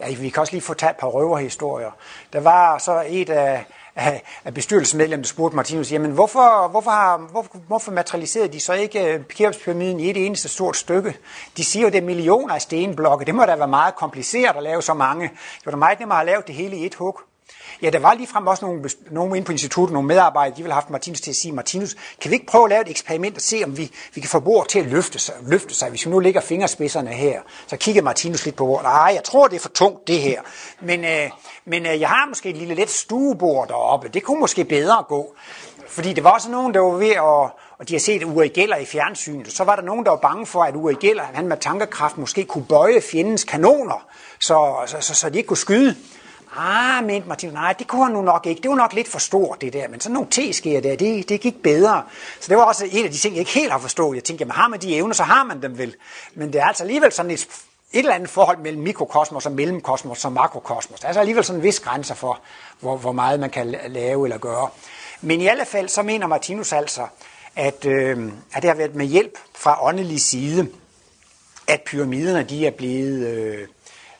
Ja, 0.00 0.14
vi 0.14 0.28
kan 0.28 0.40
også 0.40 0.52
lige 0.52 0.62
få 0.62 0.74
talt 0.74 0.90
et 0.90 0.96
par 0.96 1.06
røverhistorier. 1.06 1.90
Der 2.32 2.40
var 2.40 2.78
så 2.78 3.04
et 3.08 3.30
af, 3.30 3.64
af, 3.96 4.22
bestyrelsesmedlem, 4.54 5.22
der 5.22 5.26
spurgte 5.26 5.56
Martinus, 5.56 5.92
jamen 5.92 6.10
hvorfor, 6.10 6.68
hvorfor, 6.68 6.90
har, 6.90 7.18
hvorfor, 7.18 7.58
hvorfor 7.66 7.92
materialiserede 7.92 8.52
de 8.52 8.60
så 8.60 8.72
ikke 8.72 9.14
øh, 9.14 9.24
Keopspyramiden 9.24 10.00
i 10.00 10.10
et 10.10 10.26
eneste 10.26 10.48
stort 10.48 10.76
stykke? 10.76 11.16
De 11.56 11.64
siger 11.64 11.82
jo, 11.82 11.90
det 11.90 11.98
er 11.98 12.02
millioner 12.02 12.54
af 12.54 12.62
stenblokke. 12.62 13.24
Det 13.24 13.34
må 13.34 13.44
da 13.44 13.56
være 13.56 13.68
meget 13.68 13.94
kompliceret 13.94 14.56
at 14.56 14.62
lave 14.62 14.82
så 14.82 14.94
mange. 14.94 15.28
Det 15.28 15.66
var 15.66 15.70
da 15.70 15.76
meget 15.76 15.98
nemmere 15.98 16.20
at 16.20 16.26
lave 16.26 16.42
det 16.46 16.54
hele 16.54 16.76
i 16.76 16.86
et 16.86 16.94
hug. 16.94 17.20
Ja, 17.82 17.90
der 17.90 17.98
var 17.98 18.14
ligefrem 18.14 18.46
også 18.46 18.64
nogle, 18.64 18.90
nogle 19.10 19.36
inde 19.36 19.46
på 19.46 19.52
instituttet, 19.52 19.92
nogle 19.92 20.08
medarbejdere, 20.08 20.56
de 20.56 20.62
ville 20.62 20.72
have 20.72 20.82
haft 20.82 20.90
Martinus 20.90 21.20
til 21.20 21.30
at 21.30 21.36
sige, 21.36 21.52
Martinus, 21.52 21.96
kan 22.20 22.30
vi 22.30 22.34
ikke 22.34 22.46
prøve 22.46 22.64
at 22.64 22.70
lave 22.70 22.82
et 22.82 22.90
eksperiment 22.90 23.36
og 23.36 23.42
se, 23.42 23.62
om 23.64 23.78
vi, 23.78 23.90
vi 24.14 24.20
kan 24.20 24.30
få 24.30 24.40
bord 24.40 24.68
til 24.68 24.78
at 24.78 24.86
løfte 24.86 25.18
sig, 25.18 25.34
løfte 25.46 25.74
sig, 25.74 25.90
hvis 25.90 26.06
vi 26.06 26.10
nu 26.10 26.18
lægger 26.18 26.40
fingerspidserne 26.40 27.10
her. 27.10 27.40
Så 27.66 27.76
kigger 27.76 28.02
Martinus 28.02 28.44
lidt 28.44 28.56
på 28.56 28.64
bordet. 28.64 28.84
Nej, 28.84 29.12
jeg 29.14 29.24
tror, 29.24 29.48
det 29.48 29.56
er 29.56 29.60
for 29.60 29.68
tungt, 29.68 30.08
det 30.08 30.20
her. 30.20 30.40
Men, 30.80 31.04
øh, 31.04 31.30
men 31.64 31.86
øh, 31.86 32.00
jeg 32.00 32.08
har 32.08 32.26
måske 32.28 32.50
et 32.50 32.56
lille 32.56 32.74
let 32.74 32.90
stuebord 32.90 33.68
deroppe. 33.68 34.08
Det 34.08 34.22
kunne 34.22 34.40
måske 34.40 34.64
bedre 34.64 35.04
gå. 35.08 35.34
Fordi 35.88 36.12
det 36.12 36.24
var 36.24 36.30
også 36.30 36.50
nogen, 36.50 36.74
der 36.74 36.80
var 36.80 36.90
ved 36.90 37.10
at, 37.10 37.50
og 37.78 37.88
de 37.88 37.94
har 37.94 38.00
set 38.00 38.24
Uri 38.24 38.48
Geller 38.48 38.76
i 38.76 38.84
fjernsynet, 38.84 39.52
så 39.52 39.64
var 39.64 39.76
der 39.76 39.82
nogen, 39.82 40.04
der 40.04 40.10
var 40.10 40.18
bange 40.18 40.46
for, 40.46 40.62
at 40.62 40.74
Uri 40.74 40.94
Geller, 41.00 41.22
han 41.22 41.48
med 41.48 41.56
tankekraft 41.56 42.18
måske 42.18 42.44
kunne 42.44 42.64
bøje 42.64 43.00
fjendens 43.00 43.44
kanoner, 43.44 44.06
så, 44.40 44.74
så, 44.86 44.96
så, 45.00 45.14
så 45.14 45.30
de 45.30 45.38
ikke 45.38 45.48
kunne 45.48 45.56
skyde. 45.56 45.96
Ah, 46.56 47.04
mente 47.04 47.28
Martin, 47.28 47.50
nej, 47.50 47.72
det 47.72 47.86
kunne 47.86 48.04
han 48.04 48.12
nu 48.12 48.22
nok 48.22 48.46
ikke. 48.46 48.62
Det 48.62 48.70
var 48.70 48.76
nok 48.76 48.92
lidt 48.92 49.08
for 49.08 49.18
stort, 49.18 49.60
det 49.60 49.72
der. 49.72 49.88
Men 49.88 50.00
sådan 50.00 50.14
nogle 50.14 50.28
teskeer 50.30 50.80
der, 50.80 50.96
det, 50.96 51.28
det 51.28 51.40
gik 51.40 51.62
bedre. 51.62 52.02
Så 52.40 52.48
det 52.48 52.56
var 52.56 52.62
også 52.62 52.84
en 52.90 53.04
af 53.04 53.10
de 53.10 53.16
ting, 53.16 53.34
jeg 53.34 53.40
ikke 53.40 53.52
helt 53.52 53.72
har 53.72 53.78
forstået. 53.78 54.16
Jeg 54.16 54.24
tænkte, 54.24 54.42
jamen 54.42 54.52
har 54.52 54.68
man 54.68 54.80
de 54.80 54.96
evner, 54.96 55.14
så 55.14 55.22
har 55.22 55.44
man 55.44 55.62
dem 55.62 55.78
vel. 55.78 55.96
Men 56.34 56.52
det 56.52 56.60
er 56.60 56.64
altså 56.64 56.82
alligevel 56.82 57.12
sådan 57.12 57.30
et, 57.30 57.40
et 57.40 57.98
eller 57.98 58.14
andet 58.14 58.30
forhold 58.30 58.58
mellem 58.58 58.82
mikrokosmos 58.82 59.46
og 59.46 59.52
mellemkosmos 59.52 60.24
og 60.24 60.32
makrokosmos. 60.32 61.00
Der 61.00 61.04
er 61.04 61.08
altså 61.08 61.20
alligevel 61.20 61.44
sådan 61.44 61.60
en 61.60 61.62
vis 61.62 61.80
grænser 61.80 62.14
for, 62.14 62.40
hvor, 62.80 62.96
hvor 62.96 63.12
meget 63.12 63.40
man 63.40 63.50
kan 63.50 63.76
lave 63.88 64.26
eller 64.26 64.38
gøre. 64.38 64.68
Men 65.20 65.40
i 65.40 65.46
alle 65.46 65.64
fald, 65.64 65.88
så 65.88 66.02
mener 66.02 66.26
Martinus 66.26 66.72
altså, 66.72 67.06
at, 67.56 67.86
øh, 67.86 68.32
at 68.52 68.62
det 68.62 68.70
har 68.70 68.76
været 68.76 68.94
med 68.94 69.06
hjælp 69.06 69.38
fra 69.54 69.84
åndelig 69.84 70.20
side, 70.20 70.68
at 71.66 71.80
pyramiderne 71.86 72.42
de 72.42 72.66
er 72.66 72.70
blevet... 72.70 73.26
Øh, 73.26 73.68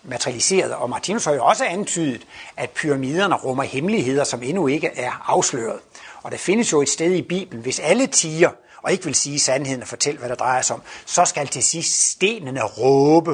materialiseret, 0.03 0.75
og 0.75 0.91
Martinus 0.91 1.25
har 1.25 1.33
jo 1.33 1.45
også 1.45 1.65
antydet, 1.65 2.27
at 2.57 2.71
pyramiderne 2.71 3.35
rummer 3.35 3.63
hemmeligheder, 3.63 4.25
som 4.25 4.43
endnu 4.43 4.67
ikke 4.67 4.91
er 4.97 5.25
afsløret. 5.27 5.81
Og 6.23 6.31
der 6.31 6.39
findes 6.39 6.73
jo 6.73 6.83
et 6.83 6.89
sted 6.89 7.13
i 7.13 7.23
Bibelen, 7.23 7.63
hvis 7.63 7.79
alle 7.79 8.07
tiger 8.07 8.51
og 8.83 8.93
ikke 8.93 9.05
vil 9.05 9.15
sige 9.15 9.39
sandheden 9.39 9.83
og 9.83 9.89
fortælle, 9.89 10.19
hvad 10.19 10.29
der 10.29 10.35
drejer 10.35 10.63
sig 10.63 10.77
om, 10.77 10.83
så 11.07 11.25
skal 11.25 11.47
til 11.47 11.63
sidst 11.63 12.11
stenene 12.11 12.63
råbe. 12.63 13.31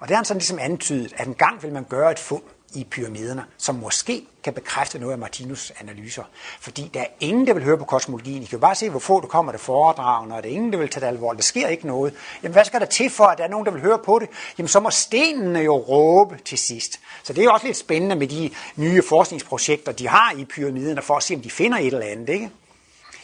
Og 0.00 0.08
det 0.08 0.10
har 0.10 0.16
han 0.16 0.24
sådan 0.24 0.38
ligesom 0.38 0.58
antydet, 0.58 1.12
at 1.16 1.26
en 1.26 1.34
gang 1.34 1.62
vil 1.62 1.72
man 1.72 1.84
gøre 1.84 2.10
et 2.10 2.18
fund 2.18 2.42
i 2.74 2.86
pyramiderne, 2.90 3.44
som 3.58 3.74
måske 3.74 4.26
kan 4.44 4.52
bekræfte 4.52 4.98
noget 4.98 5.12
af 5.12 5.18
Martinus 5.18 5.72
analyser. 5.80 6.22
Fordi 6.60 6.90
der 6.94 7.00
er 7.00 7.06
ingen, 7.20 7.46
der 7.46 7.54
vil 7.54 7.64
høre 7.64 7.78
på 7.78 7.84
kosmologien. 7.84 8.42
I 8.42 8.46
kan 8.46 8.58
jo 8.58 8.60
bare 8.60 8.74
se, 8.74 8.90
hvor 8.90 8.98
få 8.98 9.20
der 9.20 9.26
kommer 9.26 9.52
til 9.52 9.60
foredragene, 9.60 10.34
og 10.34 10.42
der 10.42 10.48
er 10.48 10.52
ingen, 10.52 10.72
der 10.72 10.78
vil 10.78 10.88
tage 10.88 11.00
det 11.00 11.06
alvorligt. 11.06 11.38
Der 11.38 11.46
sker 11.46 11.68
ikke 11.68 11.86
noget. 11.86 12.14
Jamen, 12.42 12.52
hvad 12.52 12.64
skal 12.64 12.80
der 12.80 12.86
til 12.86 13.10
for, 13.10 13.24
at 13.24 13.38
der 13.38 13.44
er 13.44 13.48
nogen, 13.48 13.66
der 13.66 13.72
vil 13.72 13.80
høre 13.80 13.98
på 13.98 14.18
det? 14.18 14.28
Jamen, 14.58 14.68
så 14.68 14.80
må 14.80 14.90
stenene 14.90 15.58
jo 15.58 15.76
råbe 15.76 16.38
til 16.44 16.58
sidst. 16.58 17.00
Så 17.22 17.32
det 17.32 17.44
er 17.44 17.50
også 17.50 17.66
lidt 17.66 17.76
spændende 17.76 18.16
med 18.16 18.26
de 18.28 18.50
nye 18.76 19.02
forskningsprojekter, 19.08 19.92
de 19.92 20.08
har 20.08 20.32
i 20.36 20.44
pyramiderne, 20.44 21.02
for 21.02 21.16
at 21.16 21.22
se, 21.22 21.34
om 21.34 21.40
de 21.40 21.50
finder 21.50 21.78
et 21.78 21.86
eller 21.86 22.06
andet, 22.06 22.28
ikke? 22.28 22.50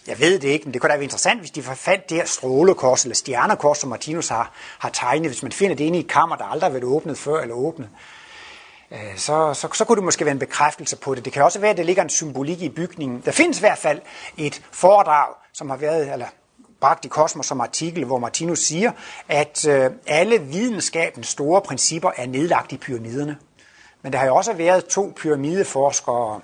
Jeg 0.06 0.20
ved 0.20 0.38
det 0.38 0.48
ikke, 0.48 0.64
men 0.64 0.72
det 0.72 0.80
kunne 0.80 0.90
da 0.90 0.94
være 0.94 1.04
interessant, 1.04 1.40
hvis 1.40 1.50
de 1.50 1.62
fandt 1.62 2.10
det 2.10 2.16
her 2.16 2.26
strålekors 2.26 3.04
eller 3.04 3.14
stjernekors, 3.14 3.78
som 3.78 3.90
Martinus 3.90 4.28
har, 4.28 4.52
har 4.78 4.88
tegnet. 4.88 5.30
Hvis 5.30 5.42
man 5.42 5.52
finder 5.52 5.76
det 5.76 5.84
inde 5.84 5.98
i 5.98 6.00
et 6.00 6.08
kammer, 6.08 6.36
der 6.36 6.44
aldrig 6.44 6.66
har 6.68 6.72
været 6.72 6.84
åbnet 6.84 7.18
før 7.18 7.40
eller 7.40 7.54
åbnet, 7.54 7.88
Øh, 8.92 9.16
så, 9.16 9.54
så, 9.54 9.68
så 9.72 9.84
kunne 9.84 9.96
det 9.96 10.04
måske 10.04 10.24
være 10.24 10.32
en 10.32 10.38
bekræftelse 10.38 10.96
på 10.96 11.14
det. 11.14 11.24
Det 11.24 11.32
kan 11.32 11.42
også 11.42 11.58
være, 11.58 11.70
at 11.70 11.76
der 11.76 11.82
ligger 11.82 12.02
en 12.02 12.08
symbolik 12.08 12.62
i 12.62 12.68
bygningen. 12.68 13.22
Der 13.24 13.32
findes 13.32 13.58
i 13.58 13.60
hvert 13.60 13.78
fald 13.78 14.00
et 14.36 14.62
foredrag, 14.72 15.34
som 15.52 15.70
har 15.70 15.76
været, 15.76 16.12
eller 16.12 16.26
bragt 16.80 17.04
i 17.04 17.08
Kosmos 17.08 17.46
som 17.46 17.60
artikel, 17.60 18.04
hvor 18.04 18.18
Martinus 18.18 18.58
siger, 18.58 18.92
at 19.28 19.68
øh, 19.68 19.90
alle 20.06 20.38
videnskabens 20.38 21.28
store 21.28 21.60
principper 21.60 22.10
er 22.16 22.26
nedlagt 22.26 22.72
i 22.72 22.76
pyramiderne. 22.76 23.36
Men 24.02 24.12
der 24.12 24.18
har 24.18 24.26
jo 24.26 24.36
også 24.36 24.52
været 24.52 24.86
to 24.86 25.12
pyramideforskere, 25.16 26.40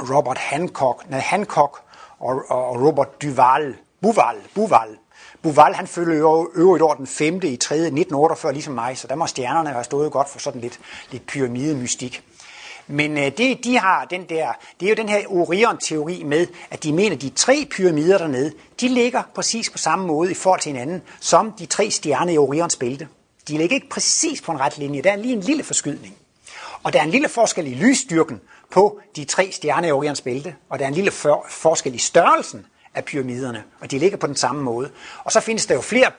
Robert 0.00 0.38
Hancock, 0.38 1.10
nej, 1.10 1.20
Hancock 1.20 1.82
og, 2.18 2.42
og 2.48 2.86
Robert 2.86 3.22
Duval, 3.22 3.76
Buval, 4.02 4.36
Buval, 4.54 4.98
Buval, 5.48 5.74
han 5.74 5.86
følger 5.86 6.18
jo 6.18 6.50
øvrigt 6.54 6.82
over 6.82 6.94
den 6.94 7.06
5. 7.06 7.36
i 7.36 7.56
3. 7.56 7.74
1948, 7.74 8.52
ligesom 8.52 8.74
mig, 8.74 8.98
så 8.98 9.06
der 9.06 9.14
må 9.14 9.26
stjernerne 9.26 9.70
have 9.70 9.84
stået 9.84 10.12
godt 10.12 10.28
for 10.28 10.38
sådan 10.38 10.60
lidt, 10.60 10.80
lidt 11.10 11.26
pyramidemystik. 11.26 12.22
Men 12.86 13.18
øh, 13.18 13.32
det, 13.38 13.64
de 13.64 13.78
har 13.78 14.04
den 14.04 14.24
der, 14.28 14.52
det 14.80 14.86
er 14.86 14.90
jo 14.90 14.94
den 14.94 15.08
her 15.08 15.26
Orion-teori 15.28 16.22
med, 16.22 16.46
at 16.70 16.82
de 16.82 16.92
mener, 16.92 17.16
at 17.16 17.22
de 17.22 17.30
tre 17.30 17.66
pyramider 17.70 18.18
dernede, 18.18 18.52
de 18.80 18.88
ligger 18.88 19.22
præcis 19.34 19.70
på 19.70 19.78
samme 19.78 20.06
måde 20.06 20.30
i 20.30 20.34
forhold 20.34 20.60
til 20.60 20.72
hinanden, 20.72 21.02
som 21.20 21.52
de 21.58 21.66
tre 21.66 21.90
stjerner 21.90 22.32
i 22.32 22.38
Orions 22.38 22.76
bælte. 22.76 23.08
De 23.48 23.58
ligger 23.58 23.74
ikke 23.74 23.88
præcis 23.88 24.42
på 24.42 24.52
en 24.52 24.60
ret 24.60 24.78
linje, 24.78 25.02
der 25.02 25.12
er 25.12 25.16
lige 25.16 25.34
en 25.34 25.40
lille 25.40 25.64
forskydning. 25.64 26.16
Og 26.82 26.92
der 26.92 26.98
er 26.98 27.04
en 27.04 27.10
lille 27.10 27.28
forskel 27.28 27.66
i 27.66 27.74
lysstyrken 27.74 28.40
på 28.70 29.00
de 29.16 29.24
tre 29.24 29.52
stjerner 29.52 29.88
i 29.88 29.92
Orions 29.92 30.20
bælte, 30.20 30.54
og 30.68 30.78
der 30.78 30.84
er 30.84 30.88
en 30.88 30.94
lille 30.94 31.10
for, 31.10 31.46
forskel 31.48 31.94
i 31.94 31.98
størrelsen 31.98 32.66
af 32.98 33.04
pyramiderne, 33.04 33.64
og 33.80 33.90
de 33.90 33.98
ligger 33.98 34.18
på 34.18 34.26
den 34.26 34.36
samme 34.36 34.62
måde. 34.62 34.90
Og 35.24 35.32
så 35.32 35.40
findes 35.40 35.66
der 35.66 35.74
jo 35.74 35.80
flere 35.80 36.10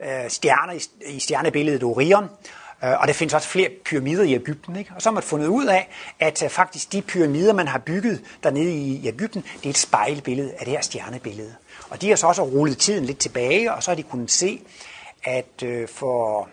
øh, 0.00 0.30
stjerner 0.30 0.72
i, 0.72 1.12
i 1.14 1.20
stjernebilledet 1.20 1.82
Orion, 1.82 2.24
øh, 2.84 3.00
og 3.00 3.08
der 3.08 3.12
findes 3.12 3.34
også 3.34 3.48
flere 3.48 3.68
pyramider 3.84 4.22
i 4.22 4.34
Ægypten. 4.34 4.76
Ikke? 4.76 4.92
Og 4.94 5.02
så 5.02 5.08
har 5.08 5.14
man 5.14 5.22
fundet 5.22 5.46
ud 5.46 5.66
af, 5.66 5.88
at 6.20 6.42
øh, 6.42 6.50
faktisk 6.50 6.92
de 6.92 7.02
pyramider, 7.02 7.52
man 7.52 7.68
har 7.68 7.78
bygget 7.78 8.22
dernede 8.42 8.72
i 8.72 9.08
Ægypten, 9.08 9.44
det 9.56 9.66
er 9.66 9.70
et 9.70 9.78
spejlbillede 9.78 10.52
af 10.52 10.64
det 10.64 10.68
her 10.68 10.80
stjernebillede. 10.80 11.54
Og 11.90 12.00
de 12.00 12.08
har 12.08 12.16
så 12.16 12.26
også 12.26 12.42
rullet 12.42 12.78
tiden 12.78 13.04
lidt 13.04 13.18
tilbage, 13.18 13.74
og 13.74 13.82
så 13.82 13.90
har 13.90 13.96
de 13.96 14.02
kunnet 14.02 14.30
se, 14.30 14.62
at 15.24 15.62
øh, 15.62 15.88
for 15.88 16.48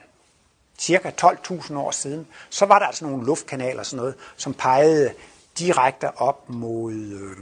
cirka 0.80 1.12
12.000 1.22 1.78
år 1.78 1.92
siden, 1.92 2.28
så 2.50 2.66
var 2.66 2.80
der 2.80 2.86
altså 2.86 3.06
nogle 3.06 3.26
luftkanaler 3.26 3.80
og 3.80 3.86
sådan 3.86 3.98
noget, 3.98 4.16
som 4.38 4.54
pegede 4.54 5.14
direkte 5.60 6.18
op 6.18 6.50
mod... 6.50 6.94
Øh, 6.94 7.38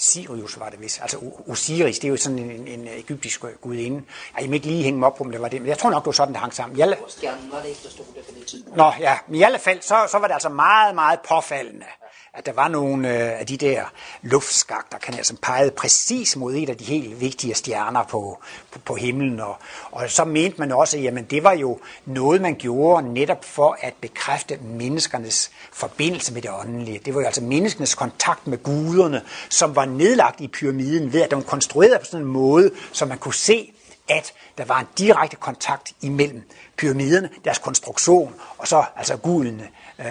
Sirius 0.00 0.60
var 0.60 0.68
det 0.70 0.80
vist, 0.80 0.98
altså 1.02 1.18
Osiris, 1.46 1.98
det 1.98 2.08
er 2.08 2.10
jo 2.10 2.16
sådan 2.16 2.38
en, 2.38 2.68
en 2.68 2.88
egyptisk 2.88 3.44
gudinde. 3.60 4.02
Jeg 4.40 4.48
må 4.48 4.54
ikke 4.54 4.66
lige 4.66 4.82
hænge 4.82 4.98
mig 4.98 5.06
op 5.06 5.16
på, 5.16 5.24
om 5.24 5.30
det 5.30 5.40
var 5.40 5.48
det, 5.48 5.60
men 5.60 5.68
jeg 5.68 5.78
tror 5.78 5.90
nok, 5.90 6.02
det 6.02 6.06
var 6.06 6.12
sådan, 6.12 6.34
det 6.34 6.40
hang 6.40 6.54
sammen. 6.54 6.80
Alle... 6.80 6.96
Stjernen 7.08 7.52
var 7.52 7.60
det 7.60 7.68
ikke, 7.68 7.80
der 7.84 7.90
stod 7.90 8.04
der 8.14 8.22
på 8.22 8.30
det 8.38 8.46
tidspunkt. 8.46 8.76
Nå 8.76 8.92
ja, 9.00 9.18
men 9.26 9.34
i 9.34 9.42
alle 9.42 9.58
fald, 9.58 9.82
så, 9.82 10.08
så 10.10 10.18
var 10.18 10.26
det 10.26 10.34
altså 10.34 10.48
meget, 10.48 10.94
meget 10.94 11.20
påfaldende, 11.28 11.86
at 12.34 12.46
der 12.46 12.52
var 12.52 12.68
nogle 12.68 13.08
øh, 13.08 13.40
af 13.40 13.46
de 13.46 13.56
der 13.56 13.84
luftskakter, 14.22 14.98
kan 14.98 15.14
altså 15.14 15.36
pegede 15.42 15.70
præcis 15.70 16.36
mod 16.36 16.54
et 16.54 16.68
af 16.68 16.76
de 16.76 16.84
helt 16.84 17.20
vigtige 17.20 17.54
stjerner 17.54 18.02
på, 18.02 18.38
på, 18.70 18.78
på 18.78 18.94
himlen. 18.94 19.40
Og, 19.40 19.56
og 19.90 20.10
så 20.10 20.24
mente 20.24 20.58
man 20.58 20.72
også, 20.72 21.12
at 21.16 21.30
det 21.30 21.44
var 21.44 21.52
jo 21.52 21.78
noget, 22.06 22.40
man 22.40 22.54
gjorde 22.54 23.12
netop 23.12 23.44
for 23.44 23.76
at 23.80 23.94
bekræfte 24.00 24.58
menneskernes 24.62 25.50
forbindelse 25.72 26.32
med 26.32 26.42
det 26.42 26.50
åndelige. 26.50 27.00
Det 27.04 27.14
var 27.14 27.20
jo 27.20 27.26
altså 27.26 27.42
menneskenes 27.42 27.94
kontakt 27.94 28.46
med 28.46 28.62
guderne, 28.62 29.22
som 29.48 29.76
var 29.76 29.84
nedlagt 29.84 30.40
i 30.40 30.48
pyramiden 30.48 31.12
ved, 31.12 31.20
at 31.22 31.30
den 31.30 31.38
var 31.38 31.44
konstrueret 31.44 32.00
på 32.00 32.06
sådan 32.06 32.26
en 32.26 32.32
måde, 32.32 32.70
så 32.92 33.06
man 33.06 33.18
kunne 33.18 33.34
se, 33.34 33.72
at 34.08 34.32
der 34.58 34.64
var 34.64 34.80
en 34.80 34.86
direkte 34.98 35.36
kontakt 35.36 35.92
imellem 36.00 36.42
pyramiderne, 36.76 37.28
deres 37.44 37.58
konstruktion, 37.58 38.34
og 38.58 38.68
så 38.68 38.84
altså 38.96 39.16
gudene, 39.16 39.68
øh, 40.00 40.06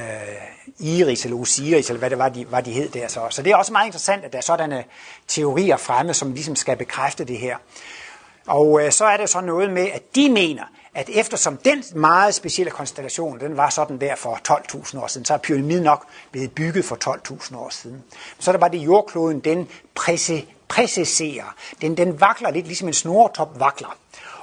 Iris 0.79 1.25
eller 1.25 1.37
Osiris, 1.37 1.89
eller 1.89 1.99
hvad 1.99 2.09
det 2.09 2.17
var, 2.17 2.29
de, 2.29 2.51
var, 2.51 2.61
de 2.61 2.71
hed 2.71 2.89
der. 2.89 3.07
Så. 3.07 3.27
så 3.29 3.41
det 3.41 3.51
er 3.51 3.55
også 3.55 3.71
meget 3.71 3.85
interessant, 3.85 4.25
at 4.25 4.31
der 4.31 4.37
er 4.37 4.41
sådanne 4.41 4.83
teorier 5.27 5.77
fremme, 5.77 6.13
som 6.13 6.33
ligesom 6.33 6.55
skal 6.55 6.77
bekræfte 6.77 7.23
det 7.23 7.37
her. 7.37 7.57
Og 8.47 8.81
øh, 8.81 8.91
så 8.91 9.05
er 9.05 9.17
det 9.17 9.29
så 9.29 9.41
noget 9.41 9.69
med, 9.69 9.87
at 9.93 10.15
de 10.15 10.29
mener, 10.29 10.63
at 10.95 11.09
eftersom 11.13 11.57
den 11.57 11.83
meget 11.95 12.35
specielle 12.35 12.71
konstellation, 12.71 13.39
den 13.39 13.57
var 13.57 13.69
sådan 13.69 14.01
der 14.01 14.15
for 14.15 14.39
12.000 14.51 14.99
år 14.99 15.07
siden, 15.07 15.25
så 15.25 15.33
er 15.33 15.37
pyramiden 15.37 15.83
nok 15.83 16.05
blevet 16.31 16.51
bygget 16.51 16.85
for 16.85 16.97
12.000 17.05 17.57
år 17.57 17.69
siden. 17.69 18.03
Så 18.39 18.51
er 18.51 18.53
det 18.53 18.59
bare 18.59 18.71
det 18.71 18.77
jordkloden, 18.77 19.39
den 19.39 19.67
præciserer. 20.69 21.55
Den, 21.81 21.97
den 21.97 22.21
vakler 22.21 22.51
lidt 22.51 22.65
ligesom 22.65 22.87
en 22.87 22.93
snortop 22.93 23.59
vakler. 23.59 23.97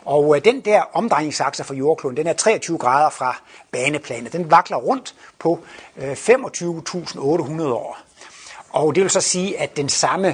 Og 0.07 0.37
øh, 0.37 0.45
den 0.45 0.61
der 0.61 0.83
omdrejningsakse 0.93 1.65
for 1.65 1.75
jordkloden, 1.75 2.17
den 2.17 2.27
er 2.27 2.33
23 2.33 2.79
grader 2.79 3.11
fra 3.11 3.41
baneplanet. 3.73 4.33
Den 4.33 4.51
vakler 4.51 4.77
rundt 4.77 5.15
på 5.39 5.61
øh, 5.97 6.13
25.800 6.13 7.63
år. 7.63 7.99
Og 8.71 8.95
det 8.95 9.03
vil 9.03 9.11
så 9.11 9.21
sige, 9.21 9.61
at 9.61 9.77
den 9.77 9.89
samme 9.89 10.29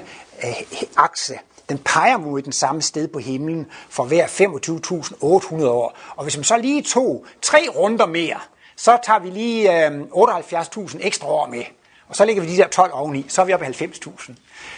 øh, 0.45 0.63
akse, 0.97 1.39
den 1.69 1.79
peger 1.79 2.17
mod 2.17 2.43
den 2.43 2.53
samme 2.53 2.83
sted 2.83 3.09
på 3.09 3.19
himlen 3.19 3.67
for 3.89 4.05
hver 4.05 4.27
25.800 4.27 5.67
år. 5.67 5.99
Og 6.17 6.23
hvis 6.23 6.37
man 6.37 6.45
så 6.45 6.57
lige 6.57 6.83
tog 6.83 7.27
tre 7.43 7.67
runder 7.77 8.07
mere, 8.07 8.41
så 8.77 8.99
tager 9.03 9.19
vi 9.19 9.31
lige 9.31 9.87
øh, 9.87 10.01
78.000 10.01 11.07
ekstra 11.07 11.27
år 11.27 11.47
med. 11.47 11.65
Og 12.09 12.17
så 12.17 12.25
lægger 12.25 12.43
vi 12.43 12.49
de 12.49 12.57
der 12.57 12.69
12 12.69 12.91
oveni, 12.95 13.25
så 13.29 13.41
er 13.41 13.45
vi 13.45 13.53
oppe 13.53 13.67
i 13.67 13.69
90.000. 13.69 14.33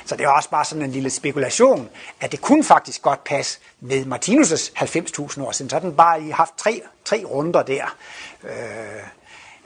Så 0.06 0.16
det 0.16 0.24
er 0.24 0.28
også 0.28 0.50
bare 0.50 0.64
sådan 0.64 0.82
en 0.82 0.90
lille 0.90 1.10
spekulation, 1.10 1.88
at 2.20 2.32
det 2.32 2.40
kunne 2.40 2.64
faktisk 2.64 3.02
godt 3.02 3.24
passe 3.24 3.58
med 3.80 4.04
Martinus' 4.04 4.72
90.000 4.76 5.42
år 5.42 5.52
siden. 5.52 5.70
Så 5.70 5.76
har 5.76 5.80
den 5.80 5.96
bare 5.96 6.20
lige 6.20 6.32
haft 6.32 6.54
tre, 6.56 6.82
tre 7.04 7.24
runder 7.24 7.62
der. 7.62 7.96
Øh, 8.44 8.50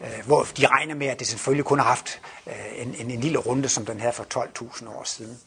øh, 0.01 0.27
hvor 0.27 0.47
de 0.57 0.67
regner 0.67 0.95
med, 0.95 1.07
at 1.07 1.19
det 1.19 1.27
selvfølgelig 1.27 1.65
kun 1.65 1.79
har 1.79 1.87
haft 1.87 2.21
øh, 2.47 2.83
en, 2.83 2.95
en, 2.99 3.11
en 3.11 3.21
lille 3.21 3.39
runde, 3.39 3.69
som 3.69 3.87
den 3.87 4.01
her 4.01 4.13
for 4.13 4.27
12.000 4.35 4.89
år 4.89 5.03
siden. 5.05 5.39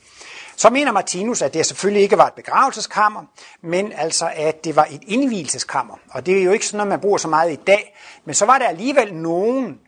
Så 0.56 0.70
mener 0.70 0.92
Martinus, 0.92 1.42
at 1.42 1.54
det 1.54 1.66
selvfølgelig 1.66 2.04
ikke 2.04 2.18
var 2.18 2.28
et 2.28 2.34
begravelseskammer, 2.34 3.24
men 3.62 3.94
altså, 3.96 4.32
at 4.36 4.64
det 4.64 4.76
var 4.76 4.88
et 4.92 5.02
indvielseskammer. 5.08 5.96
Og 6.10 6.26
det 6.26 6.40
er 6.40 6.44
jo 6.44 6.52
ikke 6.52 6.68
sådan 6.68 6.78
noget, 6.78 6.90
man 6.90 7.00
bruger 7.00 7.18
så 7.18 7.28
meget 7.28 7.52
i 7.52 7.56
dag. 7.56 7.98
Men 8.26 8.36
så 8.36 8.46
var 8.46 8.58
der 8.58 8.68
alligevel 8.68 9.14
nogen, 9.14 9.80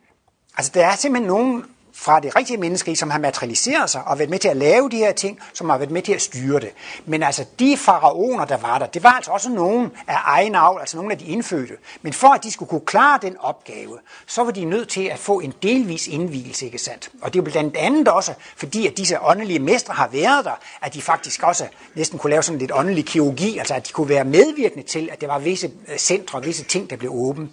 altså 0.57 0.71
der 0.75 0.85
er 0.85 0.95
simpelthen 0.95 1.27
nogen 1.27 1.65
fra 1.95 2.19
det 2.19 2.35
rigtige 2.35 2.57
menneske 2.57 2.95
som 2.95 3.09
har 3.09 3.19
materialiseret 3.19 3.89
sig 3.89 4.03
og 4.05 4.19
været 4.19 4.29
med 4.29 4.39
til 4.39 4.47
at 4.47 4.57
lave 4.57 4.89
de 4.89 4.97
her 4.97 5.11
ting, 5.11 5.39
som 5.53 5.69
har 5.69 5.77
været 5.77 5.91
med 5.91 6.01
til 6.01 6.13
at 6.13 6.21
styre 6.21 6.59
det. 6.59 6.71
Men 7.05 7.23
altså 7.23 7.45
de 7.59 7.77
faraoner, 7.77 8.45
der 8.45 8.57
var 8.57 8.79
der, 8.79 8.85
det 8.85 9.03
var 9.03 9.09
altså 9.09 9.31
også 9.31 9.49
nogen 9.49 9.91
af 10.07 10.17
egen 10.23 10.55
avl, 10.55 10.79
altså 10.79 10.97
nogle 10.97 11.11
af 11.11 11.17
de 11.17 11.25
indfødte. 11.25 11.73
Men 12.01 12.13
for 12.13 12.27
at 12.27 12.43
de 12.43 12.51
skulle 12.51 12.69
kunne 12.69 12.85
klare 12.85 13.19
den 13.21 13.35
opgave, 13.39 13.97
så 14.27 14.43
var 14.43 14.51
de 14.51 14.65
nødt 14.65 14.89
til 14.89 15.03
at 15.03 15.19
få 15.19 15.39
en 15.39 15.53
delvis 15.63 16.07
indvielse, 16.07 16.65
ikke 16.65 16.77
sandt? 16.77 17.09
Og 17.21 17.33
det 17.33 17.39
er 17.39 17.43
blandt 17.43 17.77
andet 17.77 18.07
også, 18.07 18.33
fordi 18.57 18.87
at 18.87 18.97
disse 18.97 19.21
åndelige 19.21 19.59
mestre 19.59 19.93
har 19.93 20.07
været 20.07 20.45
der, 20.45 20.59
at 20.81 20.93
de 20.93 21.01
faktisk 21.01 21.43
også 21.43 21.67
næsten 21.95 22.19
kunne 22.19 22.29
lave 22.29 22.43
sådan 22.43 22.59
lidt 22.59 22.71
åndelig 22.73 23.05
kirurgi, 23.05 23.57
altså 23.57 23.73
at 23.73 23.87
de 23.87 23.93
kunne 23.93 24.09
være 24.09 24.23
medvirkende 24.23 24.87
til, 24.87 25.09
at 25.11 25.21
der 25.21 25.27
var 25.27 25.39
visse 25.39 25.71
øh, 25.87 25.97
centre, 25.97 26.43
visse 26.43 26.63
ting, 26.63 26.89
der 26.89 26.95
blev 26.95 27.11
åbent. 27.13 27.51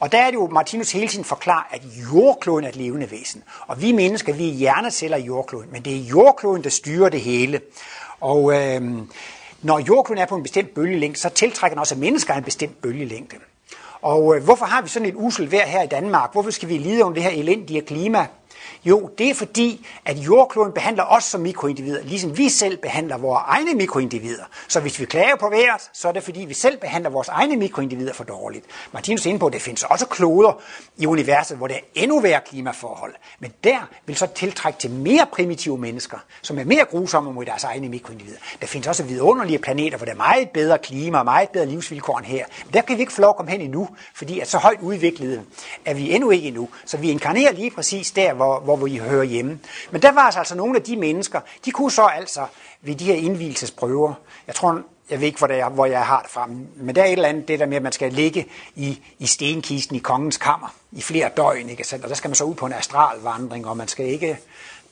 Og 0.00 0.12
der 0.12 0.18
er 0.18 0.26
det 0.26 0.34
jo, 0.34 0.46
Martinus 0.46 0.92
hele 0.92 1.08
tiden 1.08 1.24
forklarer, 1.24 1.66
at 1.70 1.82
jordkloden 2.12 2.64
er 2.64 2.68
et 2.68 2.76
levende 2.76 3.10
væsen. 3.10 3.42
Og 3.66 3.82
vi 3.82 3.92
mennesker, 3.92 4.32
vi 4.32 4.48
er 4.48 4.52
hjerneceller 4.52 5.16
i 5.16 5.22
jordkloden, 5.22 5.68
men 5.72 5.82
det 5.82 5.96
er 5.96 6.00
jordkloden, 6.00 6.64
der 6.64 6.70
styrer 6.70 7.08
det 7.08 7.20
hele. 7.20 7.60
Og 8.20 8.52
øh, 8.52 8.82
når 9.62 9.78
jordkloden 9.78 10.22
er 10.22 10.26
på 10.26 10.36
en 10.36 10.42
bestemt 10.42 10.74
bølgelængde, 10.74 11.18
så 11.18 11.28
tiltrækker 11.28 11.74
den 11.74 11.80
også 11.80 11.94
mennesker 11.94 12.34
en 12.34 12.44
bestemt 12.44 12.82
bølgelængde. 12.82 13.36
Og 14.02 14.36
øh, 14.36 14.44
hvorfor 14.44 14.66
har 14.66 14.82
vi 14.82 14.88
sådan 14.88 15.08
et 15.08 15.14
usel 15.16 15.52
vejr 15.52 15.66
her 15.66 15.82
i 15.82 15.86
Danmark? 15.86 16.32
Hvorfor 16.32 16.50
skal 16.50 16.68
vi 16.68 16.78
lide 16.78 17.04
under 17.04 17.14
det 17.14 17.22
her 17.22 17.40
elendige 17.40 17.80
klima? 17.80 18.26
Jo, 18.84 19.10
det 19.18 19.30
er 19.30 19.34
fordi, 19.34 19.86
at 20.04 20.16
jordkloden 20.16 20.72
behandler 20.72 21.04
os 21.04 21.24
som 21.24 21.40
mikroindivider, 21.40 22.02
ligesom 22.02 22.38
vi 22.38 22.48
selv 22.48 22.76
behandler 22.76 23.16
vores 23.16 23.42
egne 23.46 23.74
mikroindivider. 23.74 24.44
Så 24.68 24.80
hvis 24.80 25.00
vi 25.00 25.04
klager 25.04 25.36
på 25.36 25.48
vejret, 25.48 25.90
så 25.92 26.08
er 26.08 26.12
det 26.12 26.22
fordi, 26.22 26.40
vi 26.40 26.54
selv 26.54 26.78
behandler 26.78 27.10
vores 27.10 27.28
egne 27.28 27.56
mikroindivider 27.56 28.12
for 28.12 28.24
dårligt. 28.24 28.64
Martinus 28.92 29.26
er 29.26 29.30
inde 29.30 29.40
på, 29.40 29.46
at 29.46 29.52
det 29.52 29.62
findes 29.62 29.82
også 29.82 30.06
kloder 30.06 30.60
i 30.96 31.06
universet, 31.06 31.56
hvor 31.56 31.66
der 31.66 31.74
er 31.74 31.80
endnu 31.94 32.20
værre 32.20 32.40
klimaforhold. 32.48 33.14
Men 33.40 33.52
der 33.64 33.88
vil 34.06 34.16
så 34.16 34.26
tiltrække 34.26 34.78
til 34.78 34.90
mere 34.90 35.26
primitive 35.32 35.78
mennesker, 35.78 36.18
som 36.42 36.58
er 36.58 36.64
mere 36.64 36.84
grusomme 36.84 37.32
mod 37.32 37.44
deres 37.44 37.64
egne 37.64 37.88
mikroindivider. 37.88 38.38
Der 38.60 38.66
findes 38.66 38.88
også 38.88 39.02
vidunderlige 39.02 39.58
planeter, 39.58 39.96
hvor 39.96 40.04
der 40.04 40.12
er 40.12 40.16
meget 40.16 40.50
bedre 40.50 40.78
klima 40.78 41.18
og 41.18 41.24
meget 41.24 41.48
bedre 41.48 41.66
livsvilkår 41.66 42.18
end 42.18 42.26
her. 42.26 42.44
Men 42.64 42.74
der 42.74 42.80
kan 42.80 42.96
vi 42.96 43.00
ikke 43.00 43.12
få 43.12 43.20
lov 43.20 43.30
at 43.30 43.36
komme 43.36 43.52
hen 43.52 43.60
endnu, 43.60 43.88
fordi 44.14 44.40
at 44.40 44.48
så 44.48 44.58
højt 44.58 44.80
udviklede 44.80 45.42
er 45.84 45.94
vi 45.94 46.14
endnu 46.14 46.30
ikke 46.30 46.48
endnu. 46.48 46.68
Så 46.84 46.96
vi 46.96 47.10
inkarnerer 47.10 47.52
lige 47.52 47.70
præcis 47.70 48.10
der, 48.10 48.32
hvor, 48.32 48.57
hvor 48.60 48.76
vi 48.76 48.96
hører 48.96 49.24
hjemme. 49.24 49.58
Men 49.90 50.02
der 50.02 50.12
var 50.12 50.20
altså, 50.20 50.38
altså 50.38 50.54
nogle 50.56 50.76
af 50.76 50.82
de 50.82 50.96
mennesker, 50.96 51.40
de 51.64 51.70
kunne 51.70 51.90
så 51.90 52.02
altså 52.02 52.46
ved 52.82 52.94
de 52.94 53.04
her 53.04 53.14
indvielsesprøver, 53.14 54.14
jeg 54.46 54.54
tror, 54.54 54.82
jeg 55.10 55.20
ved 55.20 55.26
ikke, 55.26 55.38
hvor, 55.38 55.46
det 55.46 55.60
er, 55.60 55.68
hvor 55.68 55.86
jeg 55.86 56.06
har 56.06 56.20
det 56.22 56.30
fra, 56.30 56.48
men 56.76 56.94
der 56.94 57.02
er 57.02 57.06
et 57.06 57.12
eller 57.12 57.28
andet, 57.28 57.48
det 57.48 57.60
der 57.60 57.66
med, 57.66 57.76
at 57.76 57.82
man 57.82 57.92
skal 57.92 58.12
ligge 58.12 58.46
i, 58.76 59.00
i 59.18 59.26
stenkisten 59.26 59.96
i 59.96 59.98
kongens 59.98 60.36
kammer 60.36 60.74
i 60.92 61.00
flere 61.00 61.30
døgn, 61.36 61.68
ikke 61.68 61.80
altså, 61.80 61.98
Og 62.02 62.08
der 62.08 62.14
skal 62.14 62.28
man 62.28 62.34
så 62.34 62.44
ud 62.44 62.54
på 62.54 62.66
en 62.66 62.72
astralvandring, 62.72 63.66
og 63.66 63.76
man 63.76 63.88
skal 63.88 64.06
ikke, 64.06 64.38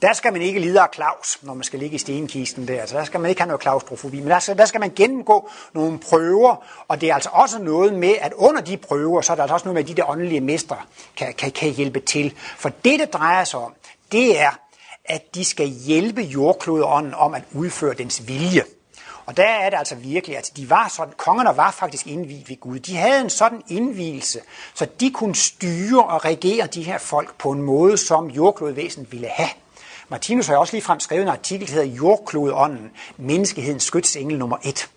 der 0.03 0.13
skal 0.13 0.33
man 0.33 0.43
ikke 0.43 0.61
lide 0.61 0.81
af 0.81 0.87
Claus, 0.95 1.39
når 1.43 1.55
man 1.55 1.65
skal 1.65 1.79
ligge 1.79 1.95
i 1.95 1.99
stenkisten 1.99 2.69
der. 2.69 2.87
Så 2.87 2.97
der 2.97 3.05
skal 3.05 3.21
man 3.21 3.29
ikke 3.29 3.41
have 3.41 3.47
noget 3.47 3.61
klaustrofobi. 3.61 4.21
Men 4.21 4.31
der 4.31 4.39
skal, 4.39 4.59
der 4.59 4.65
skal 4.65 4.81
man 4.81 4.93
gennemgå 4.97 5.51
nogle 5.73 5.99
prøver, 5.99 6.57
og 6.89 7.01
det 7.01 7.11
er 7.11 7.15
altså 7.15 7.31
også 7.33 7.59
noget 7.59 7.95
med, 7.95 8.15
at 8.21 8.33
under 8.33 8.61
de 8.61 8.77
prøver, 8.77 9.21
så 9.21 9.33
er 9.33 9.37
der 9.37 9.43
altså 9.43 9.55
også 9.55 9.67
noget 9.67 9.75
med, 9.75 9.83
at 9.83 9.89
de 9.89 9.95
der 9.95 10.11
åndelige 10.11 10.41
mestre 10.41 10.77
kan, 11.17 11.35
kan, 11.35 11.51
kan 11.51 11.71
hjælpe 11.71 12.01
til. 12.01 12.35
For 12.37 12.69
det, 12.69 13.01
det 13.01 13.13
drejer 13.13 13.45
sig 13.45 13.61
om, 13.61 13.75
det 14.13 14.41
er, 14.41 14.51
at 15.05 15.35
de 15.35 15.45
skal 15.45 15.67
hjælpe 15.67 16.23
jordklodånden 16.23 17.15
om 17.15 17.35
at 17.35 17.43
udføre 17.53 17.95
dens 17.95 18.29
vilje. 18.29 18.63
Og 19.27 19.37
der 19.37 19.45
er 19.45 19.71
det 19.71 19.79
altså 19.79 19.95
virkelig, 19.95 20.39
at 20.39 20.51
de 20.57 20.71
var 20.71 20.89
sådan, 20.97 21.15
kongerne 21.17 21.57
var 21.57 21.71
faktisk 21.71 22.07
indviet 22.07 22.49
ved 22.49 22.61
Gud. 22.61 22.79
De 22.79 22.97
havde 22.97 23.21
en 23.21 23.31
sådan 23.31 23.63
indvielse, 23.69 24.41
så 24.75 24.87
de 25.01 25.11
kunne 25.11 25.35
styre 25.35 26.05
og 26.05 26.25
regere 26.25 26.67
de 26.67 26.83
her 26.83 26.99
folk 26.99 27.39
på 27.39 27.51
en 27.51 27.63
måde, 27.63 27.97
som 27.97 28.27
jordklodvæsen 28.27 29.07
ville 29.11 29.29
have. 29.29 29.51
Martinus 30.09 30.47
har 30.47 30.57
også 30.57 30.73
lige 30.73 30.83
frem 30.83 31.01
skrevet 31.01 31.23
en 31.23 31.29
artikel, 31.29 31.69
der 31.69 31.73
hedder 31.73 31.89
Jordklodånden, 31.97 32.91
menneskehedens 33.17 33.83
skytsengel 33.83 34.39
nummer 34.39 34.57
1. 34.65 34.89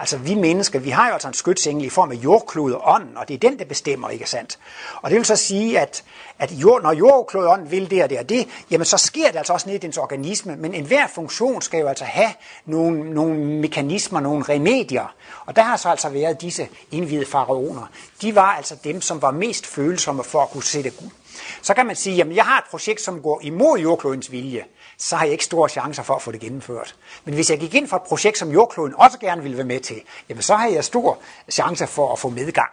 Altså 0.00 0.16
vi 0.16 0.34
mennesker, 0.34 0.78
vi 0.78 0.90
har 0.90 1.06
jo 1.06 1.12
altså 1.12 1.28
en 1.28 1.34
skytsengel 1.34 1.84
i 1.84 1.88
form 1.88 2.10
af 2.10 2.14
jordklodeånden, 2.14 3.16
og 3.16 3.28
det 3.28 3.34
er 3.34 3.38
den, 3.38 3.58
der 3.58 3.64
bestemmer, 3.64 4.08
ikke 4.08 4.26
sandt? 4.26 4.58
Og 5.02 5.10
det 5.10 5.16
vil 5.16 5.24
så 5.24 5.36
sige, 5.36 5.80
at, 5.80 6.04
at 6.38 6.52
jord, 6.52 6.82
når 6.82 6.92
jordklodeånden 6.92 7.70
vil 7.70 7.90
det 7.90 8.02
og 8.02 8.10
det 8.10 8.18
og 8.18 8.28
det, 8.28 8.48
jamen 8.70 8.84
så 8.84 8.96
sker 8.96 9.30
det 9.30 9.38
altså 9.38 9.52
også 9.52 9.68
ned 9.68 9.76
i 9.76 9.78
dens 9.78 9.98
organisme, 9.98 10.56
men 10.56 10.74
enhver 10.74 11.06
funktion 11.14 11.62
skal 11.62 11.80
jo 11.80 11.88
altså 11.88 12.04
have 12.04 12.30
nogle, 12.66 13.14
nogle 13.14 13.34
mekanismer, 13.38 14.20
nogle 14.20 14.44
remedier. 14.48 15.14
Og 15.46 15.56
der 15.56 15.62
har 15.62 15.76
så 15.76 15.88
altså 15.88 16.08
været 16.08 16.40
disse 16.40 16.68
indvidede 16.90 17.26
faraoner. 17.26 17.86
De 18.22 18.34
var 18.34 18.52
altså 18.52 18.76
dem, 18.84 19.00
som 19.00 19.22
var 19.22 19.30
mest 19.30 19.66
følsomme 19.66 20.24
for 20.24 20.42
at 20.42 20.50
kunne 20.50 20.64
sætte 20.64 20.90
så 21.62 21.74
kan 21.74 21.86
man 21.86 21.96
sige, 21.96 22.22
at 22.22 22.36
jeg 22.36 22.44
har 22.44 22.58
et 22.58 22.64
projekt, 22.70 23.00
som 23.00 23.22
går 23.22 23.40
imod 23.42 23.78
jordklodens 23.78 24.32
vilje, 24.32 24.64
så 24.98 25.16
har 25.16 25.24
jeg 25.24 25.32
ikke 25.32 25.44
store 25.44 25.68
chancer 25.68 26.02
for 26.02 26.14
at 26.14 26.22
få 26.22 26.32
det 26.32 26.40
gennemført. 26.40 26.94
Men 27.24 27.34
hvis 27.34 27.50
jeg 27.50 27.58
gik 27.58 27.74
ind 27.74 27.88
for 27.88 27.96
et 27.96 28.02
projekt, 28.02 28.38
som 28.38 28.50
jordkloden 28.50 28.94
også 28.96 29.18
gerne 29.18 29.42
ville 29.42 29.56
være 29.56 29.66
med 29.66 29.80
til, 29.80 30.02
jamen 30.28 30.42
så 30.42 30.54
har 30.54 30.68
jeg 30.68 30.84
stor 30.84 31.18
chance 31.50 31.86
for 31.86 32.12
at 32.12 32.18
få 32.18 32.28
medgang. 32.28 32.68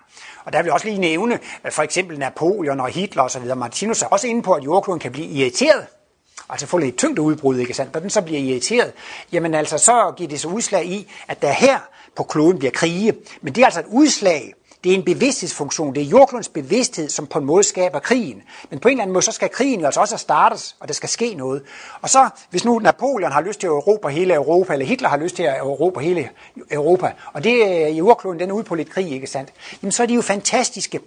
Og 0.45 0.53
der 0.53 0.59
vil 0.59 0.65
jeg 0.65 0.73
også 0.73 0.87
lige 0.87 0.99
nævne, 0.99 1.39
for 1.69 1.83
eksempel 1.83 2.19
Napoleon 2.19 2.79
og 2.79 2.89
Hitler 2.89 3.23
osv. 3.23 3.55
Martinus 3.55 4.01
er 4.01 4.07
også 4.07 4.27
inde 4.27 4.41
på, 4.41 4.53
at 4.53 4.63
jordkloden 4.63 4.99
kan 4.99 5.11
blive 5.11 5.27
irriteret 5.27 5.87
altså 6.49 6.67
få 6.67 6.77
lidt 6.77 6.97
tyngde 6.97 7.21
udbrud, 7.21 7.57
ikke 7.57 7.73
sandt? 7.73 7.93
Når 7.93 8.01
den 8.01 8.09
så 8.09 8.21
bliver 8.21 8.39
irriteret, 8.39 8.93
jamen 9.31 9.53
altså 9.53 9.77
så 9.77 10.13
giver 10.17 10.29
det 10.29 10.39
så 10.39 10.47
udslag 10.47 10.85
i, 10.85 11.11
at 11.27 11.41
der 11.41 11.51
her 11.51 11.79
på 12.15 12.23
kloden 12.23 12.59
bliver 12.59 12.71
krige. 12.71 13.13
Men 13.41 13.55
det 13.55 13.61
er 13.61 13.65
altså 13.65 13.79
et 13.79 13.85
udslag 13.89 14.53
det 14.87 14.93
er 14.93 14.97
en 14.97 15.03
bevidsthedsfunktion. 15.03 15.95
Det 15.95 16.03
er 16.03 16.07
jordklodens 16.07 16.49
bevidsthed, 16.49 17.09
som 17.09 17.27
på 17.27 17.39
en 17.39 17.45
måde 17.45 17.63
skaber 17.63 17.99
krigen. 17.99 18.43
Men 18.69 18.79
på 18.79 18.87
en 18.87 18.91
eller 18.91 19.01
anden 19.01 19.13
måde, 19.13 19.25
så 19.25 19.31
skal 19.31 19.49
krigen 19.49 19.79
jo 19.79 19.85
altså 19.85 19.99
også 19.99 20.17
startes, 20.17 20.75
og 20.79 20.87
der 20.87 20.93
skal 20.93 21.09
ske 21.09 21.33
noget. 21.33 21.63
Og 22.01 22.09
så, 22.09 22.29
hvis 22.49 22.65
nu 22.65 22.79
Napoleon 22.79 23.31
har 23.31 23.41
lyst 23.41 23.59
til 23.59 23.67
at 23.67 23.71
erobre 23.71 24.11
hele 24.11 24.33
Europa, 24.33 24.73
eller 24.73 24.85
Hitler 24.85 25.09
har 25.09 25.17
lyst 25.17 25.35
til 25.35 25.43
at 25.43 25.57
erobre 25.57 26.01
hele 26.01 26.29
Europa, 26.71 27.13
og 27.33 27.43
det 27.43 27.83
er 27.83 27.87
jordkloden, 27.87 28.39
den 28.39 28.49
er 28.49 28.53
ude 28.53 28.63
på 28.63 28.75
lidt 28.75 28.89
krig, 28.89 29.11
ikke 29.11 29.27
sandt? 29.27 29.53
Jamen 29.81 29.91
så 29.91 30.03
er 30.03 30.07
de 30.07 30.13
jo 30.13 30.21
fantastiske 30.21 30.99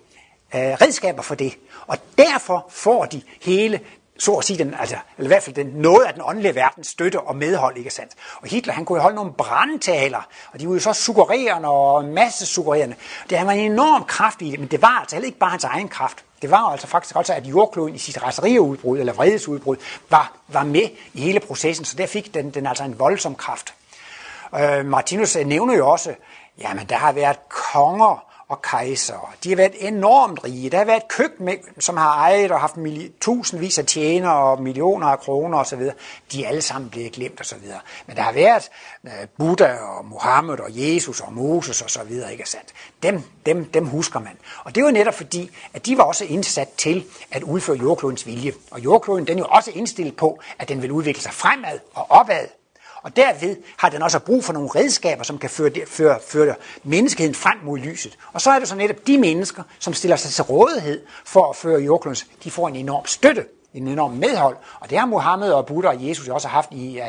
øh, 0.54 0.60
redskaber 0.60 1.22
for 1.22 1.34
det. 1.34 1.58
Og 1.86 1.98
derfor 2.18 2.66
får 2.70 3.04
de 3.04 3.22
hele 3.42 3.80
så 4.20 4.35
at 4.35 4.44
sige, 4.44 4.59
den, 4.59 4.74
altså, 4.78 4.96
eller 5.18 5.26
i 5.26 5.33
hvert 5.33 5.42
fald 5.42 5.56
den, 5.56 5.66
noget 5.66 6.04
af 6.04 6.12
den 6.12 6.22
åndelige 6.24 6.54
verden 6.54 6.85
støtte 6.85 7.20
og 7.20 7.37
medhold, 7.37 7.76
ikke 7.76 7.90
sandt? 7.90 8.12
Og 8.42 8.48
Hitler, 8.48 8.72
han 8.72 8.85
kunne 8.85 8.96
jo 8.96 9.02
holde 9.02 9.16
nogle 9.16 9.33
brandtaler, 9.33 10.28
og 10.52 10.61
de 10.61 10.68
var 10.68 10.74
jo 10.74 10.80
så 10.80 10.92
suggererende 10.92 11.68
og 11.68 12.04
masse 12.04 12.46
suggererende. 12.46 12.96
Det 13.30 13.38
han 13.38 13.46
var 13.46 13.52
en 13.52 13.72
enorm 13.72 14.04
kraft 14.04 14.42
i 14.42 14.50
det, 14.50 14.59
men 14.59 14.68
det 14.68 14.83
var 14.83 14.98
altså 15.00 15.16
heller 15.16 15.26
ikke 15.26 15.38
bare 15.38 15.50
hans 15.50 15.64
egen 15.64 15.88
kraft. 15.88 16.24
Det 16.42 16.50
var 16.50 16.72
altså 16.72 16.87
faktisk 16.87 17.16
også, 17.16 17.33
at 17.35 17.46
jordkloden 17.46 17.94
i 17.94 17.98
sit 17.98 18.22
raseriudbrud, 18.22 18.98
eller 18.98 19.12
vredesudbrud, 19.12 19.76
var, 20.11 20.33
var 20.48 20.64
med 20.64 20.88
i 21.14 21.20
hele 21.20 21.40
processen, 21.40 21.85
så 21.85 21.96
der 21.96 22.06
fik 22.06 22.35
den, 22.35 22.50
den 22.50 22.66
altså 22.66 22.85
en 22.85 22.98
voldsom 22.98 23.35
kraft. 23.35 23.74
Øh, 24.54 24.87
Martinus 24.87 25.37
øh, 25.37 25.46
nævner 25.46 25.76
jo 25.76 25.88
også, 25.88 26.14
jamen 26.59 26.87
der 26.88 26.96
har 26.96 27.12
været 27.12 27.48
konger, 27.48 28.29
og 28.50 28.62
kejser. 28.62 29.34
De 29.44 29.48
har 29.48 29.56
været 29.56 29.74
enormt 29.78 30.44
rige. 30.44 30.70
Der 30.70 30.78
har 30.78 30.84
været 30.84 31.08
køkken, 31.08 31.48
som 31.78 31.96
har 31.96 32.14
ejet 32.14 32.50
og 32.50 32.60
haft 32.60 32.76
tusindvis 33.20 33.78
af 33.78 33.86
tjenere 33.86 34.34
og 34.34 34.62
millioner 34.62 35.06
af 35.06 35.18
kroner 35.20 35.58
osv. 35.58 35.82
De 36.32 36.44
er 36.44 36.48
alle 36.48 36.62
sammen 36.62 36.90
blevet 36.90 37.12
glemt 37.12 37.40
osv. 37.40 37.58
Men 38.06 38.16
der 38.16 38.22
har 38.22 38.32
været 38.32 38.70
øh, 39.04 39.10
Buddha 39.38 39.74
og 39.74 40.04
Mohammed 40.04 40.60
og 40.60 40.68
Jesus 40.70 41.20
og 41.20 41.32
Moses 41.32 41.82
osv. 41.82 42.12
Ikke 42.32 42.48
sandt? 42.48 42.72
Dem, 43.02 43.22
dem, 43.46 43.64
dem 43.64 43.86
husker 43.86 44.20
man. 44.20 44.32
Og 44.64 44.74
det 44.74 44.84
var 44.84 44.90
netop 44.90 45.14
fordi, 45.14 45.50
at 45.74 45.86
de 45.86 45.98
var 45.98 46.04
også 46.04 46.24
indsat 46.24 46.68
til 46.76 47.04
at 47.30 47.42
udføre 47.42 47.76
jordklodens 47.76 48.26
vilje. 48.26 48.52
Og 48.70 48.80
jordkloden 48.80 49.26
den 49.26 49.38
er 49.38 49.42
jo 49.42 49.48
også 49.50 49.70
indstillet 49.70 50.16
på, 50.16 50.40
at 50.58 50.68
den 50.68 50.82
vil 50.82 50.92
udvikle 50.92 51.22
sig 51.22 51.32
fremad 51.32 51.78
og 51.94 52.06
opad 52.10 52.46
og 53.02 53.16
derved 53.16 53.56
har 53.76 53.88
den 53.88 54.02
også 54.02 54.18
brug 54.18 54.44
for 54.44 54.52
nogle 54.52 54.68
redskaber, 54.68 55.22
som 55.22 55.38
kan 55.38 55.50
føre, 55.50 55.70
føre, 55.86 56.18
føre 56.28 56.54
menneskeheden 56.84 57.34
frem 57.34 57.58
mod 57.62 57.78
lyset. 57.78 58.18
Og 58.32 58.40
så 58.40 58.50
er 58.50 58.58
det 58.58 58.68
så 58.68 58.76
netop 58.76 59.06
de 59.06 59.18
mennesker, 59.18 59.62
som 59.78 59.94
stiller 59.94 60.16
sig 60.16 60.30
til 60.30 60.44
rådighed 60.44 61.02
for 61.24 61.50
at 61.50 61.56
føre 61.56 61.80
jordklodens, 61.80 62.26
de 62.44 62.50
får 62.50 62.68
en 62.68 62.76
enorm 62.76 63.06
støtte 63.06 63.44
en 63.74 63.88
enorm 63.88 64.12
medhold. 64.12 64.56
Og 64.80 64.90
det 64.90 64.98
har 64.98 65.06
Mohammed 65.06 65.52
og 65.52 65.66
Buddha 65.66 65.88
og 65.88 66.09
Jesus 66.09 66.28
også 66.28 66.48
haft 66.48 66.72
øh, 66.72 66.78
i, 66.78 67.00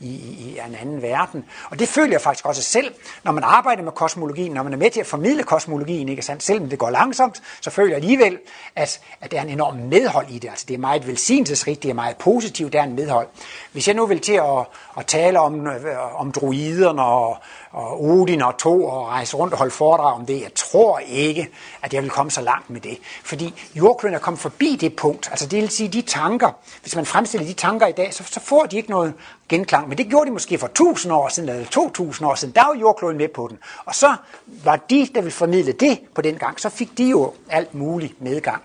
i, 0.00 0.10
i 0.10 0.60
en 0.66 0.74
anden 0.80 1.02
verden. 1.02 1.44
Og 1.70 1.78
det 1.78 1.88
føler 1.88 2.12
jeg 2.12 2.20
faktisk 2.20 2.46
også 2.46 2.62
selv, 2.62 2.94
når 3.24 3.32
man 3.32 3.44
arbejder 3.44 3.82
med 3.82 3.92
kosmologien, 3.92 4.52
når 4.52 4.62
man 4.62 4.72
er 4.72 4.76
med 4.76 4.90
til 4.90 5.00
at 5.00 5.06
formidle 5.06 5.42
kosmologien, 5.42 6.08
ikke 6.08 6.22
sandt? 6.22 6.42
selvom 6.42 6.68
det 6.68 6.78
går 6.78 6.90
langsomt, 6.90 7.42
så 7.60 7.70
føler 7.70 7.88
jeg 7.88 7.96
alligevel, 7.96 8.38
at, 8.76 9.00
at 9.20 9.30
der 9.30 9.38
er 9.38 9.42
en 9.42 9.48
enorm 9.48 9.76
medhold 9.76 10.28
i 10.28 10.38
det. 10.38 10.48
Altså 10.48 10.64
det 10.68 10.74
er 10.74 10.78
meget 10.78 11.06
velsignelsesrigt, 11.06 11.82
det 11.82 11.90
er 11.90 11.94
meget 11.94 12.16
positivt, 12.16 12.72
der 12.72 12.80
er 12.80 12.84
en 12.84 12.96
medhold. 12.96 13.28
Hvis 13.72 13.88
jeg 13.88 13.96
nu 13.96 14.06
vil 14.06 14.20
til 14.20 14.32
at, 14.32 14.66
at 14.98 15.06
tale 15.06 15.40
om, 15.40 15.66
øh, 15.66 16.20
om 16.20 16.32
druiderne 16.32 17.02
og, 17.02 17.38
og 17.76 18.04
Odin 18.04 18.42
og 18.42 18.58
to 18.58 18.84
og 18.84 19.06
rejse 19.06 19.36
rundt 19.36 19.52
og 19.52 19.58
holde 19.58 19.70
foredrag 19.70 20.14
om 20.14 20.26
det. 20.26 20.42
Jeg 20.42 20.54
tror 20.54 20.98
ikke, 20.98 21.48
at 21.82 21.94
jeg 21.94 22.02
vil 22.02 22.10
komme 22.10 22.30
så 22.30 22.40
langt 22.40 22.70
med 22.70 22.80
det. 22.80 22.98
Fordi 23.24 23.54
jordkloden 23.74 24.14
er 24.14 24.18
kommet 24.18 24.40
forbi 24.40 24.76
det 24.80 24.96
punkt. 24.96 25.28
Altså 25.30 25.46
det 25.46 25.60
vil 25.62 25.70
sige, 25.70 25.88
de 25.88 26.02
tanker, 26.02 26.50
hvis 26.82 26.96
man 26.96 27.06
fremstiller 27.06 27.46
de 27.46 27.52
tanker 27.52 27.86
i 27.86 27.92
dag, 27.92 28.14
så, 28.14 28.24
så 28.24 28.40
får 28.40 28.62
de 28.62 28.76
ikke 28.76 28.90
noget 28.90 29.14
genklang. 29.48 29.88
Men 29.88 29.98
det 29.98 30.08
gjorde 30.08 30.26
de 30.26 30.32
måske 30.32 30.58
for 30.58 30.66
1000 30.66 31.12
år 31.12 31.28
siden 31.28 31.48
eller 31.48 31.66
2000 31.66 32.28
år 32.28 32.34
siden. 32.34 32.54
Der 32.54 32.66
var 32.66 32.74
jordkloden 32.74 33.16
med 33.16 33.28
på 33.28 33.48
den. 33.50 33.58
Og 33.84 33.94
så 33.94 34.16
var 34.46 34.76
de, 34.76 35.08
der 35.14 35.20
ville 35.20 35.32
formidle 35.32 35.72
det 35.72 35.98
på 36.14 36.22
den 36.22 36.34
gang, 36.34 36.60
så 36.60 36.68
fik 36.68 36.98
de 36.98 37.04
jo 37.04 37.32
alt 37.50 37.74
muligt 37.74 38.22
medgang. 38.22 38.62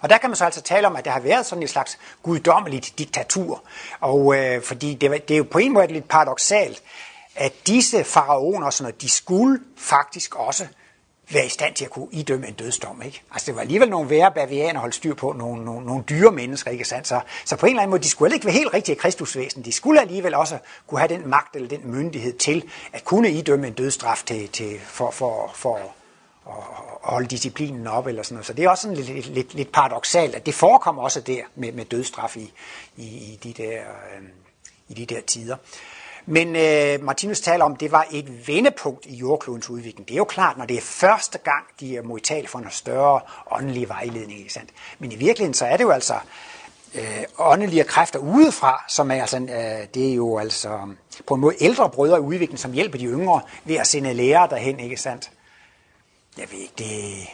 Og 0.00 0.10
der 0.10 0.18
kan 0.18 0.30
man 0.30 0.36
så 0.36 0.44
altså 0.44 0.62
tale 0.62 0.86
om, 0.86 0.96
at 0.96 1.04
der 1.04 1.10
har 1.10 1.20
været 1.20 1.46
sådan 1.46 1.62
et 1.62 1.70
slags 1.70 1.98
guddommeligt 2.22 2.98
diktatur. 2.98 3.62
Og 4.00 4.36
øh, 4.36 4.62
fordi 4.62 4.94
det, 4.94 5.28
det 5.28 5.34
er 5.34 5.38
jo 5.38 5.46
på 5.50 5.58
en 5.58 5.72
måde 5.72 5.86
lidt 5.86 6.08
paradoxalt, 6.08 6.82
at 7.36 7.52
disse 7.66 8.04
faraoner, 8.04 8.70
sådan 8.70 8.84
noget, 8.84 9.02
de 9.02 9.08
skulle 9.08 9.60
faktisk 9.76 10.34
også 10.34 10.66
være 11.30 11.46
i 11.46 11.48
stand 11.48 11.74
til 11.74 11.84
at 11.84 11.90
kunne 11.90 12.08
idømme 12.10 12.48
en 12.48 12.54
dødsdom. 12.54 13.02
Ikke? 13.02 13.22
Altså 13.30 13.46
det 13.46 13.54
var 13.54 13.60
alligevel 13.60 13.90
nogle 13.90 14.10
værre 14.10 14.32
bavianer 14.32 14.80
holdt 14.80 14.94
styr 14.94 15.14
på, 15.14 15.32
nogle, 15.32 15.64
nogle, 15.64 15.86
nogle 15.86 16.04
dyre 16.08 16.32
mennesker, 16.32 16.70
ikke 16.70 16.84
sandt? 16.84 17.08
Så, 17.08 17.20
så 17.44 17.56
på 17.56 17.66
en 17.66 17.70
eller 17.70 17.82
anden 17.82 17.90
måde, 17.90 18.02
de 18.02 18.08
skulle 18.08 18.34
ikke 18.34 18.46
være 18.46 18.54
helt 18.54 18.74
rigtige 18.74 18.96
kristusvæsen. 18.96 19.64
De 19.64 19.72
skulle 19.72 20.00
alligevel 20.00 20.34
også 20.34 20.58
kunne 20.86 20.98
have 20.98 21.08
den 21.08 21.28
magt 21.28 21.56
eller 21.56 21.68
den 21.68 21.80
myndighed 21.84 22.38
til 22.38 22.64
at 22.92 23.04
kunne 23.04 23.30
idømme 23.30 23.66
en 23.66 23.72
dødsstraf 23.72 24.22
til, 24.26 24.48
til, 24.48 24.80
for, 24.86 25.10
for, 25.10 25.50
for 25.54 25.76
at 25.76 25.92
holde 27.02 27.26
disciplinen 27.26 27.86
op 27.86 28.06
eller 28.06 28.22
sådan 28.22 28.34
noget. 28.34 28.46
Så 28.46 28.52
det 28.52 28.64
er 28.64 28.68
også 28.68 28.82
sådan 28.82 28.96
lidt, 28.96 29.26
lidt, 29.26 29.54
lidt 29.54 29.72
paradoxalt, 29.72 30.34
at 30.34 30.46
det 30.46 30.54
forekommer 30.54 31.02
også 31.02 31.20
der 31.20 31.42
med, 31.54 31.72
med 31.72 31.84
dødsstraf 31.84 32.36
i, 32.36 32.52
i, 32.96 33.06
i, 33.06 33.38
de 33.42 33.52
der, 33.52 33.80
øh, 33.80 34.22
i 34.88 34.94
de 34.94 35.14
der 35.14 35.20
tider. 35.20 35.56
Men 36.26 36.56
øh, 36.56 37.04
Martinus 37.04 37.40
taler 37.40 37.64
om, 37.64 37.72
at 37.72 37.80
det 37.80 37.92
var 37.92 38.06
et 38.10 38.48
vendepunkt 38.48 39.06
i 39.06 39.16
jordklodens 39.16 39.70
udvikling. 39.70 40.08
Det 40.08 40.14
er 40.14 40.18
jo 40.18 40.24
klart, 40.24 40.58
når 40.58 40.64
det 40.64 40.76
er 40.76 40.80
første 40.80 41.38
gang, 41.38 41.64
de 41.80 41.96
er 41.96 42.02
modtagelige 42.02 42.48
for 42.48 42.58
en 42.58 42.66
større 42.70 43.20
åndelig 43.50 43.88
vejledning. 43.88 44.38
Ikke 44.38 44.52
sandt? 44.52 44.70
Men 44.98 45.12
i 45.12 45.16
virkeligheden, 45.16 45.54
så 45.54 45.66
er 45.66 45.76
det 45.76 45.84
jo 45.84 45.90
altså 45.90 46.14
øh, 46.94 47.24
åndelige 47.38 47.84
kræfter 47.84 48.18
udefra, 48.18 48.84
som 48.88 49.10
er, 49.10 49.20
altså, 49.20 49.38
øh, 49.38 49.86
det 49.94 50.10
er 50.10 50.14
jo 50.14 50.38
altså 50.38 50.78
på 51.26 51.34
en 51.34 51.40
måde 51.40 51.54
ældre 51.60 51.90
brødre 51.90 52.16
i 52.16 52.20
udviklingen, 52.20 52.58
som 52.58 52.72
hjælper 52.72 52.98
de 52.98 53.04
yngre 53.04 53.40
ved 53.64 53.76
at 53.76 53.86
sende 53.86 54.14
lærere 54.14 54.48
derhen, 54.50 54.80
ikke 54.80 54.96
sandt? 54.96 55.30
Jeg 56.38 56.46
ved 56.52 56.58
ikke, 56.58 56.74
det... 56.78 57.28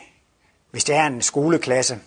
Hvis 0.70 0.84
det 0.84 0.94
er 0.94 1.06
en 1.06 1.22
skoleklasse, 1.22 1.98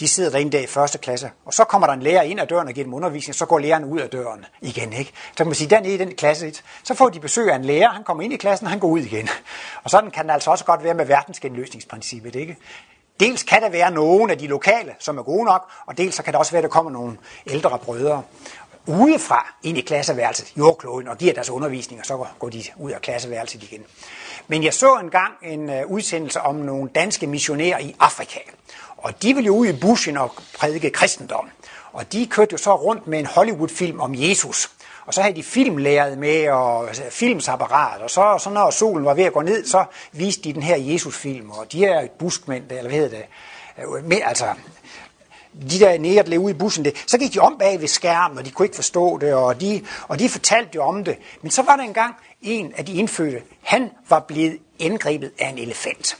de 0.00 0.08
sidder 0.08 0.30
derinde 0.30 0.52
der 0.52 0.60
i 0.60 0.66
første 0.66 0.98
klasse, 0.98 1.30
og 1.44 1.54
så 1.54 1.64
kommer 1.64 1.86
der 1.86 1.94
en 1.94 2.02
lærer 2.02 2.22
ind 2.22 2.40
ad 2.40 2.46
døren 2.46 2.68
og 2.68 2.74
giver 2.74 2.84
dem 2.84 2.94
undervisning, 2.94 3.34
så 3.34 3.46
går 3.46 3.58
læreren 3.58 3.84
ud 3.84 4.00
af 4.00 4.08
døren 4.08 4.44
igen. 4.60 4.92
Ikke? 4.92 5.12
Så 5.30 5.36
kan 5.36 5.46
man 5.46 5.54
sige, 5.54 5.70
den 5.70 5.84
i 5.84 5.96
den 5.96 6.14
klasse, 6.14 6.52
så 6.84 6.94
får 6.94 7.08
de 7.08 7.20
besøg 7.20 7.50
af 7.50 7.56
en 7.56 7.64
lærer, 7.64 7.88
han 7.88 8.04
kommer 8.04 8.22
ind 8.22 8.32
i 8.32 8.36
klassen, 8.36 8.66
og 8.66 8.70
han 8.70 8.80
går 8.80 8.88
ud 8.88 9.00
igen. 9.00 9.28
Og 9.84 9.90
sådan 9.90 10.10
kan 10.10 10.26
det 10.26 10.32
altså 10.32 10.50
også 10.50 10.64
godt 10.64 10.84
være 10.84 10.94
med 10.94 11.04
verdensgenløsningsprincippet. 11.04 12.34
Ikke? 12.34 12.56
Dels 13.20 13.42
kan 13.42 13.62
der 13.62 13.68
være 13.70 13.90
nogen 13.90 14.30
af 14.30 14.38
de 14.38 14.46
lokale, 14.46 14.94
som 14.98 15.18
er 15.18 15.22
gode 15.22 15.44
nok, 15.44 15.70
og 15.86 15.98
dels 15.98 16.14
så 16.14 16.22
kan 16.22 16.32
der 16.32 16.38
også 16.38 16.52
være, 16.52 16.58
at 16.58 16.62
der 16.62 16.68
kommer 16.70 16.90
nogle 16.90 17.16
ældre 17.46 17.78
brødre 17.78 18.22
udefra 18.86 19.54
ind 19.62 19.78
i 19.78 19.80
klasseværelset, 19.80 20.52
jordkloden, 20.56 21.08
og 21.08 21.18
giver 21.18 21.32
deres 21.34 21.50
undervisning, 21.50 22.00
og 22.00 22.06
så 22.06 22.26
går 22.38 22.48
de 22.48 22.62
ud 22.76 22.90
af 22.90 23.00
klasseværelset 23.00 23.62
igen. 23.62 23.84
Men 24.48 24.64
jeg 24.64 24.74
så 24.74 24.94
engang 24.94 25.32
en 25.42 25.70
øh, 25.70 25.86
udsendelse 25.86 26.40
om 26.40 26.54
nogle 26.54 26.90
danske 26.94 27.26
missionærer 27.26 27.78
i 27.78 27.96
Afrika. 28.00 28.40
Og 29.04 29.22
de 29.22 29.34
ville 29.34 29.46
jo 29.46 29.56
ud 29.56 29.66
i 29.66 29.72
bushen 29.72 30.16
og 30.16 30.32
prædike 30.58 30.90
kristendom. 30.90 31.50
Og 31.92 32.12
de 32.12 32.26
kørte 32.26 32.52
jo 32.52 32.58
så 32.58 32.74
rundt 32.74 33.06
med 33.06 33.18
en 33.18 33.26
Hollywood-film 33.26 34.00
om 34.00 34.14
Jesus. 34.14 34.70
Og 35.06 35.14
så 35.14 35.22
havde 35.22 35.36
de 35.36 35.42
filmlæret 35.42 36.18
med 36.18 36.48
og 36.48 36.88
altså, 36.88 37.02
filmsapparat, 37.10 38.02
og 38.02 38.10
så, 38.10 38.38
så 38.40 38.50
når 38.50 38.70
solen 38.70 39.04
var 39.04 39.14
ved 39.14 39.24
at 39.24 39.32
gå 39.32 39.42
ned, 39.42 39.66
så 39.66 39.84
viste 40.12 40.42
de 40.42 40.52
den 40.52 40.62
her 40.62 40.76
Jesus-film, 40.76 41.50
og 41.50 41.72
de 41.72 41.78
her 41.78 42.08
buskmænd, 42.18 42.64
eller 42.70 42.82
hvad 42.82 42.92
hedder 42.92 43.16
det, 43.16 43.24
med, 44.04 44.18
altså 44.24 44.46
de 45.70 45.78
der 45.78 45.98
nære, 45.98 46.22
der 46.22 46.38
ude 46.38 46.50
i 46.50 46.58
bussen, 46.58 46.84
det, 46.84 47.04
så 47.06 47.18
gik 47.18 47.34
de 47.34 47.38
om 47.38 47.56
bag 47.58 47.80
ved 47.80 47.88
skærmen, 47.88 48.38
og 48.38 48.44
de 48.44 48.50
kunne 48.50 48.66
ikke 48.66 48.76
forstå 48.76 49.18
det, 49.18 49.34
og 49.34 49.60
de, 49.60 49.84
og 50.08 50.18
de 50.18 50.28
fortalte 50.28 50.70
jo 50.74 50.82
om 50.82 51.04
det. 51.04 51.16
Men 51.42 51.50
så 51.50 51.62
var 51.62 51.76
der 51.76 51.82
engang 51.82 52.14
en 52.42 52.72
af 52.76 52.86
de 52.86 52.92
indfødte, 52.92 53.42
han 53.62 53.90
var 54.08 54.20
blevet 54.20 54.58
angrebet 54.80 55.32
af 55.38 55.48
en 55.48 55.58
elefant. 55.58 56.18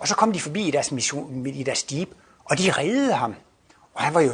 Og 0.00 0.08
så 0.08 0.14
kom 0.14 0.32
de 0.32 0.40
forbi 0.40 0.68
i 0.68 0.70
deres, 0.70 0.92
mission, 0.92 1.46
i 1.46 1.62
deres 1.62 1.86
jeep, 1.92 2.08
og 2.44 2.58
de 2.58 2.72
reddede 2.72 3.14
ham. 3.14 3.34
Og 3.94 4.02
han 4.02 4.14
var 4.14 4.20
jo, 4.20 4.32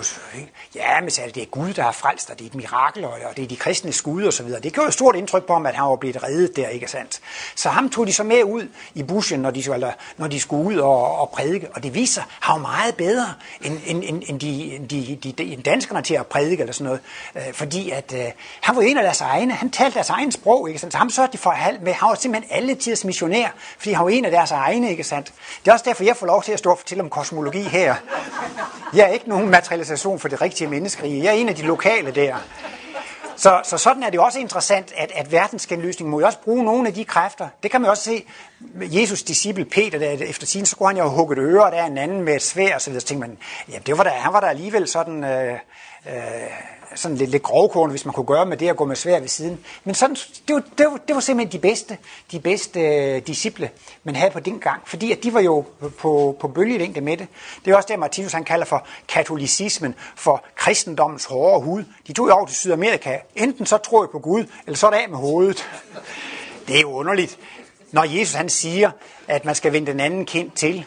ja, 0.74 1.00
men 1.00 1.10
sagde, 1.10 1.30
det 1.30 1.42
er 1.42 1.46
Gud, 1.46 1.72
der 1.72 1.82
har 1.82 1.92
frelst, 1.92 2.30
og 2.30 2.38
det 2.38 2.44
er 2.44 2.48
et 2.48 2.54
mirakel, 2.54 3.04
og 3.04 3.36
det 3.36 3.44
er 3.44 3.48
de 3.48 3.56
kristne 3.56 3.92
skud 3.92 4.24
og 4.24 4.32
så 4.32 4.42
videre. 4.42 4.60
Det 4.60 4.72
gjorde 4.72 4.86
jo 4.86 4.90
stort 4.90 5.16
indtryk 5.16 5.46
på 5.46 5.52
ham, 5.52 5.66
at 5.66 5.74
han 5.74 5.84
var 5.84 5.96
blevet 5.96 6.22
reddet 6.22 6.56
der, 6.56 6.68
ikke 6.68 6.88
sandt? 6.88 7.20
Så 7.54 7.68
ham 7.68 7.90
tog 7.90 8.06
de 8.06 8.12
så 8.12 8.22
med 8.22 8.44
ud 8.44 8.68
i 8.94 9.02
buschen, 9.02 9.40
når 9.40 9.50
de, 9.50 9.72
eller, 9.74 9.92
når 10.16 10.26
de 10.26 10.40
skulle 10.40 10.64
ud 10.64 10.76
og, 10.76 11.18
og 11.20 11.30
prædike, 11.30 11.68
og 11.74 11.82
det 11.82 11.94
viser 11.94 12.14
sig, 12.14 12.24
han 12.40 12.52
var 12.52 12.60
meget 12.60 12.96
bedre 12.96 13.34
end, 13.62 13.78
end, 13.86 14.02
end, 14.04 14.22
end, 14.26 14.40
de, 14.40 14.76
end, 14.76 14.88
de, 14.88 15.18
de, 15.22 15.32
de, 15.32 15.62
danskerne 15.62 16.02
til 16.02 16.14
at 16.14 16.26
prædike 16.26 16.60
eller 16.60 16.72
sådan 16.72 16.84
noget. 16.84 17.00
Øh, 17.36 17.54
fordi 17.54 17.90
at, 17.90 18.14
øh, 18.16 18.32
han 18.60 18.76
var 18.76 18.82
en 18.82 18.96
af 18.96 19.02
deres 19.02 19.20
egne, 19.20 19.52
han 19.52 19.70
talte 19.70 19.94
deres 19.94 20.10
egen 20.10 20.32
sprog, 20.32 20.68
ikke 20.68 20.80
sandt? 20.80 20.92
Så 20.92 20.98
ham 20.98 21.10
sørgte 21.10 21.32
de 21.32 21.38
for 21.38 21.50
at 21.50 21.82
med, 21.82 21.92
han 21.92 22.08
var 22.08 22.14
simpelthen 22.14 22.56
alle 22.56 22.74
tiders 22.74 23.04
missionær, 23.04 23.48
fordi 23.78 23.92
han 23.92 24.04
var 24.04 24.10
en 24.10 24.24
af 24.24 24.30
deres 24.30 24.50
egne, 24.50 24.90
ikke 24.90 25.04
sandt? 25.04 25.32
Det 25.64 25.68
er 25.68 25.72
også 25.72 25.84
derfor, 25.88 26.04
jeg 26.04 26.16
får 26.16 26.26
lov 26.26 26.42
til 26.42 26.52
at 26.52 26.58
stå 26.58 26.70
og 26.70 26.78
fortælle 26.78 27.02
om 27.02 27.10
kosmologi 27.10 27.62
her. 27.62 27.94
Jeg 28.94 29.04
er 29.04 29.12
ikke 29.12 29.28
nogen 29.28 29.45
materialisation 29.50 30.18
for 30.18 30.28
det 30.28 30.42
rigtige 30.42 30.68
menneskerige. 30.68 31.24
Jeg 31.24 31.28
er 31.28 31.32
en 31.32 31.48
af 31.48 31.54
de 31.54 31.62
lokale 31.62 32.10
der. 32.10 32.36
Så, 33.36 33.60
så 33.64 33.78
sådan 33.78 34.02
er 34.02 34.10
det 34.10 34.20
også 34.20 34.38
interessant, 34.38 34.92
at, 34.96 35.12
at 35.14 35.32
verdensgenløsningen 35.32 36.10
må 36.10 36.20
jo 36.20 36.26
også 36.26 36.38
bruge 36.38 36.64
nogle 36.64 36.88
af 36.88 36.94
de 36.94 37.04
kræfter. 37.04 37.48
Det 37.62 37.70
kan 37.70 37.80
man 37.80 37.90
også 37.90 38.02
se. 38.02 38.24
Jesus 38.80 39.22
disciple 39.22 39.64
Peter, 39.64 39.98
der, 39.98 40.10
efter 40.10 40.46
sin, 40.46 40.66
så 40.66 40.70
skulle 40.70 40.88
han 40.88 40.96
jo 40.96 41.08
hugge 41.08 41.32
et 41.32 41.38
øre, 41.38 41.64
og 41.64 41.72
der 41.72 41.78
er 41.78 41.86
en 41.86 41.98
anden 41.98 42.22
med 42.22 42.36
et 42.36 42.42
svær, 42.42 42.74
og 42.74 42.80
så 42.80 42.90
videre. 42.90 43.00
Så 43.00 43.06
tænkte 43.06 43.28
man, 43.28 43.38
jamen 43.68 43.82
det 43.86 43.98
var 43.98 44.04
der, 44.04 44.10
han 44.10 44.32
var 44.32 44.40
der 44.40 44.48
alligevel 44.48 44.88
sådan... 44.88 45.24
Øh, 45.24 45.52
øh, 46.06 46.16
sådan 46.96 47.16
lidt, 47.16 47.30
lidt 47.30 47.42
grovkorn, 47.42 47.90
hvis 47.90 48.04
man 48.04 48.14
kunne 48.14 48.26
gøre 48.26 48.46
med 48.46 48.56
det 48.56 48.68
at 48.68 48.76
gå 48.76 48.84
med 48.84 48.96
svær 48.96 49.20
ved 49.20 49.28
siden. 49.28 49.58
Men 49.84 49.94
sådan, 49.94 50.16
det, 50.48 50.54
var, 50.54 50.62
det, 50.78 50.86
var, 50.86 51.00
det 51.08 51.14
var 51.14 51.20
simpelthen 51.20 51.52
de 51.52 51.68
bedste, 51.68 51.98
de 52.32 52.40
bedste 52.40 52.80
øh, 52.80 53.26
disciple, 53.26 53.70
man 54.04 54.16
havde 54.16 54.30
på 54.30 54.40
den 54.40 54.58
gang, 54.58 54.82
fordi 54.84 55.12
at 55.12 55.22
de 55.22 55.34
var 55.34 55.40
jo 55.40 55.64
på, 55.98 56.36
på 56.40 56.48
bølgelængde 56.48 57.00
med 57.00 57.16
det. 57.16 57.28
Det 57.64 57.70
er 57.70 57.76
også 57.76 57.88
det, 57.90 57.98
Martinus 57.98 58.32
han 58.32 58.44
kalder 58.44 58.66
for 58.66 58.86
katolicismen, 59.08 59.94
for 60.16 60.44
kristendommens 60.56 61.24
hårde 61.24 61.64
hud. 61.64 61.84
De 62.06 62.12
tog 62.12 62.28
jo 62.28 62.32
over 62.32 62.46
til 62.46 62.56
Sydamerika. 62.56 63.18
Enten 63.36 63.66
så 63.66 63.76
tror 63.76 64.02
jeg 64.02 64.10
på 64.10 64.18
Gud, 64.18 64.44
eller 64.66 64.76
så 64.76 64.86
er 64.86 64.90
det 64.90 64.98
af 64.98 65.08
med 65.08 65.18
hovedet. 65.18 65.68
Det 66.68 66.76
er 66.76 66.80
jo 66.80 66.92
underligt, 66.92 67.38
når 67.92 68.04
Jesus 68.04 68.34
han 68.34 68.48
siger, 68.48 68.90
at 69.28 69.44
man 69.44 69.54
skal 69.54 69.72
vende 69.72 69.92
den 69.92 70.00
anden 70.00 70.24
kind 70.24 70.50
til, 70.50 70.84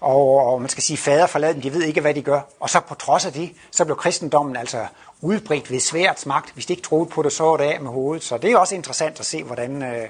og, 0.00 0.46
og 0.46 0.60
man 0.60 0.68
skal 0.68 0.82
sige, 0.82 0.96
fader 0.96 1.26
forlad 1.26 1.54
dem, 1.54 1.62
de 1.62 1.74
ved 1.74 1.82
ikke, 1.82 2.00
hvad 2.00 2.14
de 2.14 2.22
gør. 2.22 2.40
Og 2.60 2.70
så 2.70 2.80
på 2.80 2.94
trods 2.94 3.26
af 3.26 3.32
det, 3.32 3.52
så 3.70 3.84
blev 3.84 3.96
kristendommen 3.96 4.56
altså 4.56 4.86
udbredt 5.20 5.70
ved 5.70 5.80
svært 5.80 6.26
magt. 6.26 6.52
Hvis 6.54 6.66
de 6.66 6.72
ikke 6.72 6.82
troede 6.82 7.10
på 7.10 7.22
det, 7.22 7.32
så 7.32 7.44
var 7.44 7.56
det 7.56 7.64
af 7.64 7.80
med 7.80 7.90
hovedet. 7.90 8.24
Så 8.24 8.38
det 8.38 8.52
er 8.52 8.58
også 8.58 8.74
interessant 8.74 9.20
at 9.20 9.26
se, 9.26 9.42
hvordan 9.42 9.82
øh, 9.82 10.08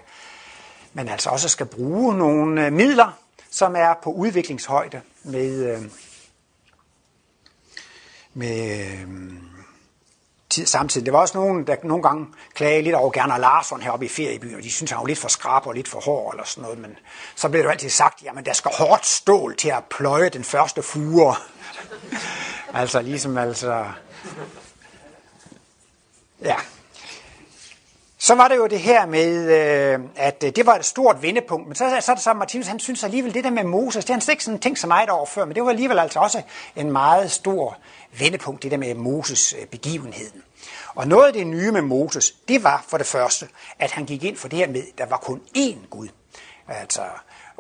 man 0.92 1.08
altså 1.08 1.30
også 1.30 1.48
skal 1.48 1.66
bruge 1.66 2.18
nogle 2.18 2.66
øh, 2.66 2.72
midler, 2.72 3.18
som 3.50 3.76
er 3.76 3.94
på 4.02 4.10
udviklingshøjde 4.10 5.00
med, 5.24 5.74
øh, 5.74 5.82
med 8.34 8.80
øh, 8.80 9.08
tid 10.50 10.66
samtidig. 10.66 11.06
Det 11.06 11.12
var 11.12 11.20
også 11.20 11.38
nogen, 11.38 11.66
der 11.66 11.76
nogle 11.82 12.02
gange 12.02 12.26
klagede 12.54 12.82
lidt 12.82 12.94
over 12.94 13.10
Gerner 13.10 13.38
Larsson 13.38 13.82
heroppe 13.82 14.06
i 14.06 14.08
feriebyen, 14.08 14.54
og 14.54 14.62
de 14.62 14.70
synes, 14.70 14.90
han 14.90 15.00
var 15.00 15.06
lidt 15.06 15.18
for 15.18 15.28
skrab 15.28 15.66
og 15.66 15.74
lidt 15.74 15.88
for 15.88 16.00
hård 16.00 16.34
eller 16.34 16.44
sådan 16.44 16.62
noget. 16.62 16.78
Men 16.78 16.96
så 17.36 17.48
blev 17.48 17.58
det 17.58 17.64
jo 17.64 17.70
altid 17.70 17.90
sagt, 17.90 18.22
jamen 18.24 18.44
der 18.44 18.52
skal 18.52 18.70
hårdt 18.74 19.06
stål 19.06 19.56
til 19.56 19.68
at 19.68 19.84
pløje 19.90 20.28
den 20.28 20.44
første 20.44 20.82
fure. 20.82 21.34
altså 22.80 23.02
ligesom 23.02 23.38
altså 23.38 23.84
Ja. 26.42 26.56
Så 28.18 28.34
var 28.34 28.48
det 28.48 28.56
jo 28.56 28.66
det 28.66 28.80
her 28.80 29.06
med, 29.06 29.50
øh, 29.50 30.00
at 30.16 30.44
øh, 30.46 30.52
det 30.56 30.66
var 30.66 30.74
et 30.74 30.84
stort 30.84 31.22
vendepunkt, 31.22 31.66
men 31.66 31.74
så, 31.74 31.96
så 32.00 32.12
er 32.12 32.14
det 32.14 32.24
så, 32.24 32.32
Martinus, 32.32 32.66
han 32.66 32.78
synes 32.78 33.04
alligevel, 33.04 33.34
det 33.34 33.44
der 33.44 33.50
med 33.50 33.64
Moses, 33.64 34.04
det 34.04 34.14
har 34.14 34.20
han 34.20 34.32
ikke 34.32 34.44
sådan 34.44 34.60
tænkt 34.60 34.78
så 34.78 34.86
meget 34.86 35.10
over 35.10 35.26
før, 35.26 35.44
men 35.44 35.54
det 35.54 35.62
var 35.62 35.70
alligevel 35.70 35.98
altså 35.98 36.18
også 36.18 36.42
en 36.76 36.92
meget 36.92 37.30
stor 37.30 37.78
vendepunkt, 38.18 38.62
det 38.62 38.70
der 38.70 38.76
med 38.76 38.94
Moses 38.94 39.54
øh, 39.60 39.66
begivenheden. 39.66 40.42
Og 40.94 41.08
noget 41.08 41.26
af 41.26 41.32
det 41.32 41.46
nye 41.46 41.72
med 41.72 41.82
Moses, 41.82 42.30
det 42.48 42.64
var 42.64 42.84
for 42.88 42.98
det 42.98 43.06
første, 43.06 43.48
at 43.78 43.90
han 43.90 44.04
gik 44.04 44.24
ind 44.24 44.36
for 44.36 44.48
det 44.48 44.58
her 44.58 44.68
med, 44.68 44.80
at 44.80 44.98
der 44.98 45.06
var 45.06 45.16
kun 45.16 45.40
én 45.58 45.86
Gud. 45.90 46.08
Altså, 46.68 47.02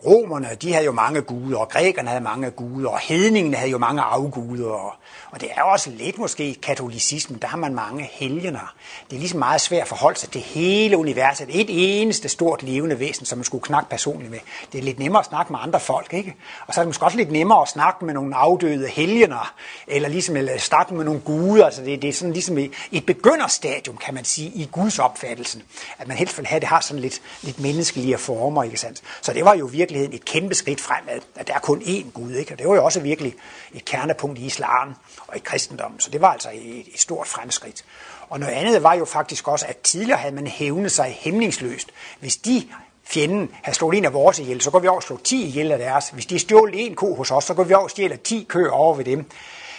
romerne, 0.06 0.48
de 0.62 0.72
havde 0.72 0.84
jo 0.84 0.92
mange 0.92 1.20
guder, 1.20 1.58
og 1.58 1.68
grækerne 1.68 2.08
havde 2.08 2.24
mange 2.24 2.50
guder, 2.50 2.88
og 2.88 2.98
hedningene 2.98 3.56
havde 3.56 3.70
jo 3.70 3.78
mange 3.78 4.02
afguder. 4.02 4.70
Og, 4.70 4.92
og 5.30 5.40
det 5.40 5.48
er 5.56 5.62
også 5.62 5.90
lidt 5.90 6.18
måske 6.18 6.54
katolicismen, 6.54 7.38
der 7.42 7.48
har 7.48 7.56
man 7.56 7.74
mange 7.74 8.10
helgener. 8.12 8.74
Det 9.10 9.16
er 9.16 9.20
ligesom 9.20 9.38
meget 9.38 9.60
svært 9.60 9.82
at 9.82 9.88
forholde 9.88 10.18
sig 10.18 10.30
til 10.30 10.40
hele 10.40 10.96
universet. 10.96 11.48
Et 11.50 11.66
eneste 11.68 12.28
stort 12.28 12.62
levende 12.62 12.98
væsen, 12.98 13.26
som 13.26 13.38
man 13.38 13.44
skulle 13.44 13.62
knakke 13.64 13.90
personligt 13.90 14.30
med. 14.30 14.38
Det 14.72 14.78
er 14.78 14.82
lidt 14.82 14.98
nemmere 14.98 15.20
at 15.20 15.26
snakke 15.26 15.52
med 15.52 15.60
andre 15.62 15.80
folk, 15.80 16.14
ikke? 16.14 16.34
Og 16.66 16.74
så 16.74 16.80
er 16.80 16.82
det 16.82 16.88
måske 16.88 17.04
også 17.04 17.16
lidt 17.16 17.32
nemmere 17.32 17.62
at 17.62 17.68
snakke 17.68 18.04
med 18.04 18.14
nogle 18.14 18.36
afdøde 18.36 18.88
helgener, 18.88 19.54
eller 19.86 20.08
ligesom 20.08 20.36
eller 20.36 20.58
snakke 20.58 20.94
med 20.94 21.04
nogle 21.04 21.20
guder. 21.20 21.64
Altså 21.64 21.82
det, 21.82 22.02
det 22.02 22.08
er 22.08 22.12
sådan 22.12 22.32
ligesom 22.32 22.58
et 22.92 23.06
begynderstadium, 23.06 23.96
kan 23.96 24.14
man 24.14 24.24
sige, 24.24 24.50
i 24.54 24.68
Guds 24.72 24.98
opfattelsen. 24.98 25.62
At 25.98 26.08
man 26.08 26.16
helst 26.16 26.38
vil 26.38 26.46
have, 26.46 26.56
at 26.56 26.62
det 26.62 26.68
har 26.68 26.80
sådan 26.80 27.00
lidt, 27.00 27.22
lidt 27.42 27.60
menneskelige 27.60 28.18
former, 28.18 28.62
ikke 28.62 28.76
sandt? 28.76 29.02
Så 29.20 29.32
det 29.32 29.44
var 29.44 29.54
jo 29.54 29.66
virkelig 29.66 29.89
virkeligheden 29.90 30.14
et 30.14 30.24
kæmpe 30.24 30.54
skridt 30.54 30.80
fremad, 30.80 31.20
at 31.36 31.46
der 31.46 31.54
er 31.54 31.58
kun 31.58 31.82
én 31.82 32.10
Gud. 32.10 32.32
Ikke? 32.32 32.54
Og 32.54 32.58
det 32.58 32.68
var 32.68 32.74
jo 32.74 32.84
også 32.84 33.00
virkelig 33.00 33.34
et 33.72 33.84
kernepunkt 33.84 34.38
i 34.38 34.46
islam 34.46 34.94
og 35.26 35.36
i 35.36 35.38
kristendommen. 35.38 36.00
Så 36.00 36.10
det 36.10 36.20
var 36.20 36.32
altså 36.32 36.50
et, 36.54 36.86
et 36.94 37.00
stort 37.00 37.26
fremskridt. 37.26 37.84
Og 38.28 38.40
noget 38.40 38.52
andet 38.52 38.82
var 38.82 38.94
jo 38.94 39.04
faktisk 39.04 39.48
også, 39.48 39.66
at 39.68 39.76
tidligere 39.76 40.18
havde 40.18 40.34
man 40.34 40.46
hævnet 40.46 40.92
sig 40.92 41.16
hæmningsløst. 41.20 41.88
Hvis 42.20 42.36
de 42.36 42.68
fjenden 43.04 43.50
havde 43.62 43.76
slået 43.76 43.98
en 43.98 44.04
af 44.04 44.12
vores 44.12 44.38
ihjel, 44.38 44.60
så 44.60 44.70
går 44.70 44.78
vi 44.78 44.88
over 44.88 44.96
og 44.96 45.02
slår 45.02 45.20
10 45.24 45.46
ihjel 45.46 45.72
af 45.72 45.78
deres. 45.78 46.08
Hvis 46.08 46.26
de 46.26 46.38
stjålet 46.38 46.86
en 46.86 46.94
ko 46.94 47.14
hos 47.14 47.30
os, 47.30 47.44
så 47.44 47.54
går 47.54 47.64
vi 47.64 47.74
over 47.74 47.84
og 47.84 47.90
stjæler 47.90 48.16
10 48.16 48.46
køer 48.48 48.70
over 48.70 48.94
ved 48.94 49.04
dem. 49.04 49.30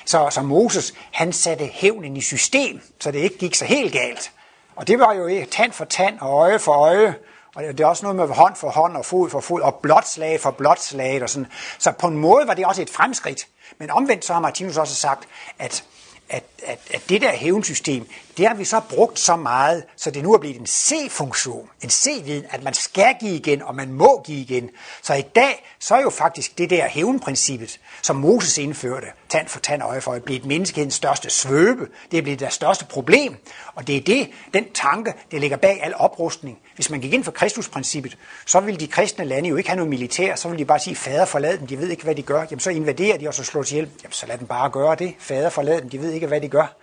Så, 0.05 0.27
så 0.31 0.41
Moses, 0.41 0.93
han 1.11 1.33
satte 1.33 1.65
hævnen 1.65 2.17
i 2.17 2.21
system, 2.21 2.81
så 2.99 3.11
det 3.11 3.19
ikke 3.19 3.37
gik 3.37 3.55
så 3.55 3.65
helt 3.65 3.93
galt. 3.93 4.31
Og 4.75 4.87
det 4.87 4.99
var 4.99 5.13
jo 5.13 5.45
tand 5.51 5.71
for 5.71 5.85
tand 5.85 6.19
og 6.19 6.29
øje 6.29 6.59
for 6.59 6.71
øje, 6.71 7.15
og 7.55 7.63
det 7.63 7.79
er 7.79 7.85
også 7.85 8.05
noget 8.05 8.15
med 8.15 8.35
hånd 8.35 8.55
for 8.55 8.69
hånd 8.69 8.97
og 8.97 9.05
fod 9.05 9.29
for 9.29 9.39
fod 9.39 9.61
og 9.61 9.75
blot 9.75 10.07
slag 10.07 10.39
for 10.39 10.51
blot 10.51 10.79
slag 10.79 11.23
og 11.23 11.29
sådan. 11.29 11.47
Så 11.79 11.91
på 11.91 12.07
en 12.07 12.17
måde 12.17 12.47
var 12.47 12.53
det 12.53 12.65
også 12.65 12.81
et 12.81 12.89
fremskridt. 12.89 13.47
Men 13.77 13.89
omvendt 13.89 14.25
så 14.25 14.33
har 14.33 14.39
Martinus 14.39 14.77
også 14.77 14.95
sagt, 14.95 15.27
at, 15.59 15.83
at, 16.29 16.43
at, 16.63 16.79
at 16.93 17.01
det 17.09 17.21
der 17.21 17.31
hævnsystem, 17.31 18.07
det 18.37 18.47
har 18.47 18.55
vi 18.55 18.65
så 18.65 18.81
brugt 18.89 19.19
så 19.19 19.35
meget, 19.35 19.83
så 19.95 20.11
det 20.11 20.23
nu 20.23 20.33
er 20.33 20.37
blevet 20.37 20.59
en 20.59 20.67
C-funktion, 20.67 21.69
en 21.83 21.89
C-viden, 21.89 22.45
at 22.49 22.63
man 22.63 22.73
skal 22.73 23.15
give 23.19 23.35
igen, 23.35 23.61
og 23.61 23.75
man 23.75 23.93
må 23.93 24.21
give 24.25 24.39
igen. 24.39 24.69
Så 25.01 25.13
i 25.13 25.21
dag, 25.21 25.75
så 25.79 25.95
er 25.95 26.01
jo 26.01 26.09
faktisk 26.09 26.57
det 26.57 26.69
der 26.69 26.87
hævnprincippet, 26.87 27.79
som 28.01 28.15
Moses 28.15 28.57
indførte, 28.57 29.07
tand 29.29 29.47
for 29.47 29.59
tand 29.59 29.83
øje 29.83 30.01
for 30.01 30.11
øje, 30.11 30.19
blevet 30.19 30.45
menneskehedens 30.45 30.93
største 30.93 31.29
svøbe. 31.29 31.87
Det 32.11 32.17
er 32.17 32.21
blevet 32.21 32.39
deres 32.39 32.53
største 32.53 32.85
problem. 32.85 33.35
Og 33.75 33.87
det 33.87 33.97
er 33.97 34.01
det, 34.01 34.29
den 34.53 34.65
tanke, 34.73 35.13
der 35.31 35.39
ligger 35.39 35.57
bag 35.57 35.83
al 35.83 35.93
oprustning. 35.95 36.59
Hvis 36.75 36.89
man 36.89 37.01
gik 37.01 37.13
ind 37.13 37.23
for 37.23 37.31
Kristusprincippet, 37.31 38.17
så 38.45 38.59
ville 38.59 38.79
de 38.79 38.87
kristne 38.87 39.25
lande 39.25 39.49
jo 39.49 39.55
ikke 39.55 39.69
have 39.69 39.77
noget 39.77 39.89
militær, 39.89 40.35
så 40.35 40.47
ville 40.47 40.59
de 40.59 40.65
bare 40.65 40.79
sige, 40.79 40.95
fader 40.95 41.25
forlad 41.25 41.57
dem, 41.57 41.67
de 41.67 41.79
ved 41.79 41.89
ikke, 41.89 42.03
hvad 42.03 42.15
de 42.15 42.21
gør. 42.21 42.45
Jamen 42.51 42.59
så 42.59 42.69
invaderer 42.69 43.17
de, 43.17 43.27
og 43.27 43.33
så 43.33 43.43
slår 43.43 43.63
de 43.63 43.75
ihjel. 43.75 43.89
Jamen 44.03 44.13
så 44.13 44.25
lad 44.25 44.37
dem 44.37 44.47
bare 44.47 44.69
gøre 44.69 44.95
det. 44.95 45.15
Fader 45.19 45.49
forlad 45.49 45.81
dem, 45.81 45.89
de 45.89 46.01
ved 46.01 46.11
ikke, 46.11 46.27
hvad 46.27 46.41
de 46.41 46.49
gør. 46.49 46.75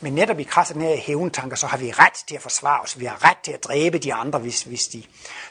Men 0.00 0.12
netop 0.12 0.38
i 0.38 0.42
kraft 0.42 0.70
af 0.70 0.74
den 0.74 0.82
her 0.82 0.96
hævntanker, 0.96 1.56
så 1.56 1.66
har 1.66 1.76
vi 1.76 1.92
ret 1.92 2.12
til 2.28 2.34
at 2.34 2.42
forsvare 2.42 2.80
os. 2.80 3.00
Vi 3.00 3.04
har 3.04 3.24
ret 3.30 3.38
til 3.42 3.52
at 3.52 3.64
dræbe 3.64 3.98
de 3.98 4.14
andre, 4.14 4.38
hvis, 4.38 4.62
hvis 4.62 4.88
de... 4.88 5.02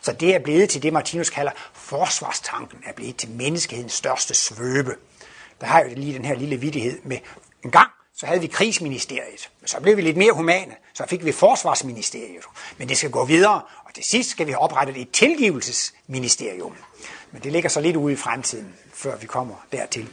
Så 0.01 0.13
det 0.13 0.36
er 0.36 0.39
blevet 0.39 0.69
til 0.69 0.84
det, 0.84 0.93
Martinus 0.93 1.29
kalder 1.29 1.51
forsvarstanken, 1.73 2.79
er 2.86 2.93
blevet 2.93 3.17
til 3.17 3.29
menneskehedens 3.29 3.93
største 3.93 4.34
svøbe. 4.34 4.95
Der 5.62 5.67
har 5.67 5.79
jo 5.79 5.89
lige 5.95 6.13
den 6.13 6.25
her 6.25 6.36
lille 6.36 6.58
vidighed 6.58 6.99
med 7.03 7.17
en 7.63 7.71
gang, 7.71 7.89
så 8.17 8.25
havde 8.25 8.41
vi 8.41 8.47
krigsministeriet. 8.47 9.49
Så 9.65 9.79
blev 9.81 9.97
vi 9.97 10.01
lidt 10.01 10.17
mere 10.17 10.31
humane. 10.31 10.75
Så 10.93 11.05
fik 11.08 11.25
vi 11.25 11.31
forsvarsministeriet. 11.31 12.43
Men 12.77 12.89
det 12.89 12.97
skal 12.97 13.12
gå 13.12 13.25
videre. 13.25 13.62
Og 13.86 13.93
til 13.93 14.03
sidst 14.03 14.29
skal 14.29 14.47
vi 14.47 14.51
have 14.51 14.62
oprettet 14.62 14.97
et 14.97 15.12
tilgivelsesministerium. 15.12 16.75
Men 17.31 17.43
det 17.43 17.51
ligger 17.51 17.69
så 17.69 17.81
lidt 17.81 17.95
ude 17.95 18.13
i 18.13 18.15
fremtiden, 18.15 18.75
før 18.93 19.17
vi 19.17 19.25
kommer 19.25 19.55
dertil. 19.71 20.10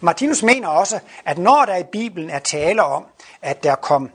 Martinus 0.00 0.42
mener 0.42 0.68
også, 0.68 1.00
at 1.24 1.38
når 1.38 1.64
der 1.64 1.76
i 1.76 1.84
Bibelen 1.92 2.30
er 2.30 2.38
tale 2.38 2.82
om, 2.82 3.04
at 3.42 3.62
der 3.62 3.74
kom 3.74 4.10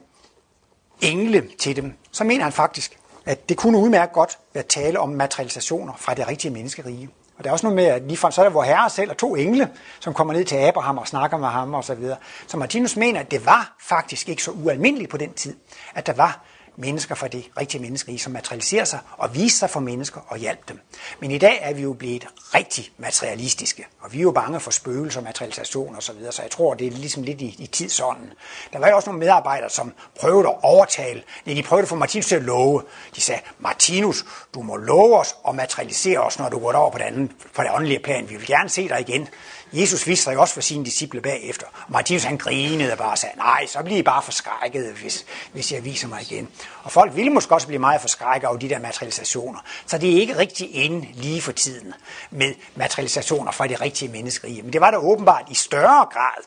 engle 1.00 1.48
til 1.58 1.76
dem, 1.76 1.92
så 2.12 2.24
mener 2.24 2.44
han 2.44 2.52
faktisk, 2.52 2.98
at 3.26 3.48
det 3.48 3.56
kunne 3.56 3.78
udmærket 3.78 4.12
godt 4.12 4.38
være 4.54 4.64
tale 4.64 5.00
om 5.00 5.08
materialisationer 5.08 5.92
fra 5.96 6.14
det 6.14 6.28
rigtige 6.28 6.50
menneskerige. 6.50 7.08
Og 7.38 7.44
der 7.44 7.50
er 7.50 7.52
også 7.52 7.66
noget 7.66 7.76
med, 7.76 7.84
at 7.84 8.02
ligefrem 8.02 8.32
så 8.32 8.40
er 8.40 8.44
der 8.44 8.52
vor 8.52 8.62
herre 8.62 8.90
selv 8.90 9.10
og 9.10 9.16
to 9.16 9.34
engle, 9.34 9.70
som 10.00 10.14
kommer 10.14 10.34
ned 10.34 10.44
til 10.44 10.56
Abraham 10.56 10.98
og 10.98 11.08
snakker 11.08 11.36
med 11.36 11.48
ham 11.48 11.74
og 11.74 11.84
så 11.84 11.94
videre. 11.94 12.16
Så 12.46 12.56
Martinus 12.56 12.96
mener, 12.96 13.20
at 13.20 13.30
det 13.30 13.46
var 13.46 13.76
faktisk 13.80 14.28
ikke 14.28 14.42
så 14.42 14.50
ualmindeligt 14.50 15.10
på 15.10 15.16
den 15.16 15.32
tid, 15.32 15.56
at 15.94 16.06
der 16.06 16.12
var 16.12 16.44
mennesker 16.76 17.14
fra 17.14 17.28
det 17.28 17.44
rigtige 17.58 17.80
menneskerige, 17.80 18.18
som 18.18 18.32
materialiserer 18.32 18.84
sig 18.84 18.98
og 19.16 19.34
viser 19.34 19.58
sig 19.58 19.70
for 19.70 19.80
mennesker 19.80 20.20
og 20.28 20.38
hjælper 20.38 20.62
dem. 20.68 20.80
Men 21.20 21.30
i 21.30 21.38
dag 21.38 21.58
er 21.62 21.74
vi 21.74 21.82
jo 21.82 21.92
blevet 21.92 22.26
rigtig 22.54 22.90
materialistiske, 22.98 23.86
og 24.00 24.12
vi 24.12 24.18
er 24.18 24.22
jo 24.22 24.30
bange 24.30 24.60
for 24.60 24.70
spøgelser, 24.70 25.20
materialisation 25.20 25.96
og 25.96 26.02
så 26.02 26.12
videre, 26.12 26.32
så 26.32 26.42
jeg 26.42 26.50
tror, 26.50 26.74
det 26.74 26.86
er 26.86 26.90
ligesom 26.90 27.22
lidt 27.22 27.40
i, 27.40 27.56
i 27.58 27.66
tidsånden. 27.66 28.32
Der 28.72 28.78
var 28.78 28.88
jo 28.88 28.96
også 28.96 29.10
nogle 29.10 29.20
medarbejdere, 29.20 29.70
som 29.70 29.92
prøvede 30.20 30.48
at 30.48 30.54
overtale, 30.62 31.22
nej, 31.46 31.54
de 31.54 31.62
prøvede 31.62 31.82
at 31.82 31.88
få 31.88 31.94
Martinus 31.94 32.26
til 32.26 32.36
at 32.36 32.42
love. 32.42 32.82
De 33.16 33.20
sagde, 33.20 33.40
Martinus, 33.58 34.24
du 34.54 34.62
må 34.62 34.76
love 34.76 35.18
os 35.18 35.36
og 35.42 35.54
materialisere 35.54 36.18
os, 36.18 36.38
når 36.38 36.48
du 36.48 36.58
går 36.58 36.72
over 36.72 36.90
på 36.90 36.98
det, 36.98 37.04
andet, 37.04 37.30
på 37.54 37.62
det 37.62 37.70
åndelige 37.74 38.00
plan. 38.00 38.28
Vi 38.28 38.36
vil 38.36 38.46
gerne 38.46 38.68
se 38.68 38.88
dig 38.88 39.00
igen. 39.00 39.28
Jesus 39.72 40.06
viste 40.06 40.24
sig 40.24 40.38
også 40.38 40.54
for 40.54 40.60
sine 40.60 40.84
disciple 40.84 41.20
bagefter. 41.20 41.66
Og 41.66 41.92
Martinus 41.92 42.24
han 42.24 42.36
grinede 42.36 42.96
bare 42.96 43.10
og 43.10 43.18
sagde, 43.18 43.36
nej, 43.36 43.66
så 43.66 43.82
bliver 43.82 43.98
I 43.98 44.02
bare 44.02 44.22
forskrækket, 44.22 44.92
hvis, 45.02 45.26
hvis 45.52 45.72
jeg 45.72 45.84
viser 45.84 46.08
mig 46.08 46.22
igen. 46.22 46.48
Og 46.82 46.92
folk 46.92 47.16
ville 47.16 47.32
måske 47.32 47.54
også 47.54 47.66
blive 47.66 47.78
meget 47.78 48.00
forskrækket 48.00 48.48
over 48.48 48.58
de 48.58 48.68
der 48.68 48.78
materialisationer. 48.78 49.58
Så 49.86 49.98
det 49.98 50.16
er 50.16 50.20
ikke 50.20 50.38
rigtig 50.38 50.74
inde 50.74 51.06
lige 51.14 51.42
for 51.42 51.52
tiden 51.52 51.94
med 52.30 52.54
materialisationer 52.74 53.52
fra 53.52 53.66
det 53.66 53.80
rigtige 53.80 54.12
menneskerige. 54.12 54.62
Men 54.62 54.72
det 54.72 54.80
var 54.80 54.90
der 54.90 54.98
åbenbart 54.98 55.44
i 55.50 55.54
større 55.54 56.06
grad 56.12 56.42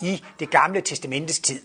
i 0.00 0.22
det 0.40 0.50
gamle 0.50 0.80
testamentets 0.80 1.38
tid. 1.38 1.60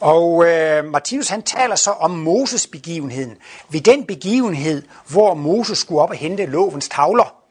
Og 0.00 0.46
øh, 0.46 0.84
Martinus 0.84 1.28
han 1.28 1.42
taler 1.42 1.76
så 1.76 1.90
om 1.90 2.10
Moses 2.10 2.66
begivenheden. 2.66 3.36
Ved 3.68 3.80
den 3.80 4.04
begivenhed, 4.04 4.82
hvor 5.08 5.34
Moses 5.34 5.78
skulle 5.78 6.00
op 6.00 6.10
og 6.10 6.16
hente 6.16 6.46
lovens 6.46 6.88
tavler, 6.88 7.43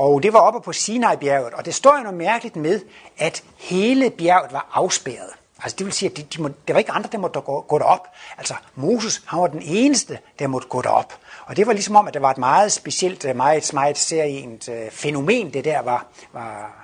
og 0.00 0.22
det 0.22 0.32
var 0.32 0.38
oppe 0.38 0.60
på 0.60 0.72
Sinai-bjerget, 0.72 1.54
og 1.54 1.64
det 1.64 1.74
står 1.74 1.96
jo 1.96 2.02
noget 2.02 2.18
mærkeligt 2.18 2.56
med, 2.56 2.80
at 3.18 3.44
hele 3.56 4.10
bjerget 4.10 4.52
var 4.52 4.70
afspærret. 4.72 5.30
Altså 5.62 5.76
det 5.78 5.86
vil 5.86 5.92
sige, 5.92 6.10
at 6.10 6.16
de, 6.16 6.22
de 6.22 6.42
må, 6.42 6.50
der 6.68 6.74
var 6.74 6.78
ikke 6.78 6.92
andre, 6.92 7.08
der 7.12 7.18
måtte 7.18 7.40
gå, 7.40 7.60
gå 7.60 7.78
derop. 7.78 8.06
Altså 8.38 8.54
Moses, 8.74 9.22
han 9.26 9.40
var 9.40 9.46
den 9.46 9.62
eneste, 9.62 10.18
der 10.38 10.46
måtte 10.46 10.68
gå 10.68 10.82
derop. 10.82 11.12
Og 11.46 11.56
det 11.56 11.66
var 11.66 11.72
ligesom 11.72 11.96
om, 11.96 12.08
at 12.08 12.14
det 12.14 12.22
var 12.22 12.30
et 12.30 12.38
meget 12.38 12.72
specielt, 12.72 13.24
øh, 13.24 13.36
meget, 13.36 13.74
meget 13.74 13.98
serient 13.98 14.68
øh, 14.68 14.90
fænomen, 14.90 15.52
det 15.52 15.64
der 15.64 15.82
var, 15.82 16.06
var, 16.32 16.74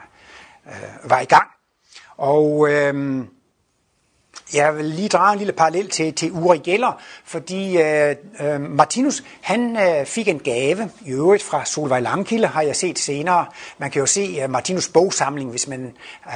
øh, 0.67 1.11
var 1.11 1.21
i 1.21 1.25
gang. 1.25 1.49
Og 2.17 2.69
øh, 2.71 3.25
jeg 4.55 4.77
vil 4.77 4.85
lige 4.85 5.09
drage 5.09 5.33
en 5.33 5.39
lille 5.39 5.53
parallel 5.53 5.91
til, 5.91 6.15
til 6.15 6.33
Uri 6.33 6.59
Geller, 6.59 7.01
fordi 7.25 7.79
øh, 7.79 8.17
øh, 8.41 8.61
Martinus 8.61 9.25
han 9.41 9.77
øh, 9.77 10.07
fik 10.07 10.29
en 10.29 10.39
gave, 10.39 10.91
i 11.05 11.11
øvrigt 11.11 11.43
fra 11.43 11.65
Solvej 11.65 12.01
Langkilde, 12.01 12.47
har 12.47 12.63
jeg 12.63 12.77
set 12.77 12.99
senere. 12.99 13.47
Man 13.79 13.91
kan 13.91 14.01
jo 14.01 14.07
se 14.07 14.39
øh, 14.43 14.51
Martinus 14.51 14.89
bogsamling, 14.89 15.51
hvis 15.51 15.69
man 15.69 15.93
øh, 16.27 16.33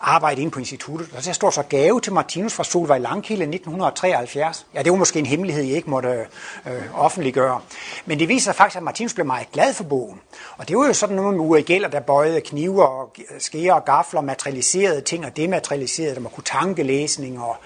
arbejde 0.00 0.40
inde 0.40 0.50
på 0.50 0.58
instituttet. 0.58 1.08
Og 1.16 1.24
der 1.24 1.32
står 1.32 1.50
så 1.50 1.62
gave 1.62 2.00
til 2.00 2.12
Martinus 2.12 2.52
fra 2.52 2.64
Solvej 2.64 2.98
Langkilde 2.98 3.42
1973. 3.42 4.66
Ja, 4.74 4.82
det 4.82 4.92
var 4.92 4.98
måske 4.98 5.18
en 5.18 5.26
hemmelighed, 5.26 5.64
jeg 5.64 5.76
ikke 5.76 5.90
måtte 5.90 6.26
øh, 6.66 7.00
offentliggøre. 7.00 7.60
Men 8.06 8.18
det 8.18 8.28
viser 8.28 8.44
sig 8.44 8.54
faktisk, 8.54 8.76
at 8.76 8.82
Martinus 8.82 9.14
blev 9.14 9.26
meget 9.26 9.52
glad 9.52 9.74
for 9.74 9.84
bogen. 9.84 10.20
Og 10.56 10.68
det 10.68 10.78
var 10.78 10.86
jo 10.86 10.92
sådan 10.92 11.16
noget 11.16 11.36
med 11.36 11.62
gælder, 11.62 11.88
der 11.88 12.00
bøjede 12.00 12.40
kniver 12.40 12.84
og 12.84 13.14
skære 13.38 13.74
og 13.74 13.84
gafler, 13.84 14.20
materialiserede 14.20 15.00
ting 15.00 15.26
og 15.26 15.36
dematerialiserede 15.36 16.14
dem 16.14 16.26
og 16.26 16.32
kunne 16.32 16.44
tanke 16.44 16.82
læsning 16.82 17.42
og 17.42 17.56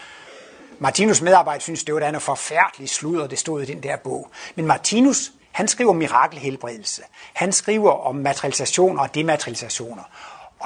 Martinus 0.78 1.22
medarbejder 1.22 1.60
synes, 1.60 1.84
det 1.84 1.94
var 1.94 2.00
da 2.00 2.10
noget 2.10 2.22
forfærdeligt 2.22 2.90
sludder, 2.90 3.26
det 3.26 3.38
stod 3.38 3.62
i 3.62 3.64
den 3.64 3.82
der 3.82 3.96
bog. 3.96 4.30
Men 4.54 4.66
Martinus, 4.66 5.32
han 5.52 5.68
skriver 5.68 5.92
mirakelhelbredelse. 5.92 7.02
Han 7.32 7.52
skriver 7.52 7.92
om 7.92 8.16
materialisationer 8.16 9.02
og 9.02 9.14
dematerialisationer. 9.14 10.02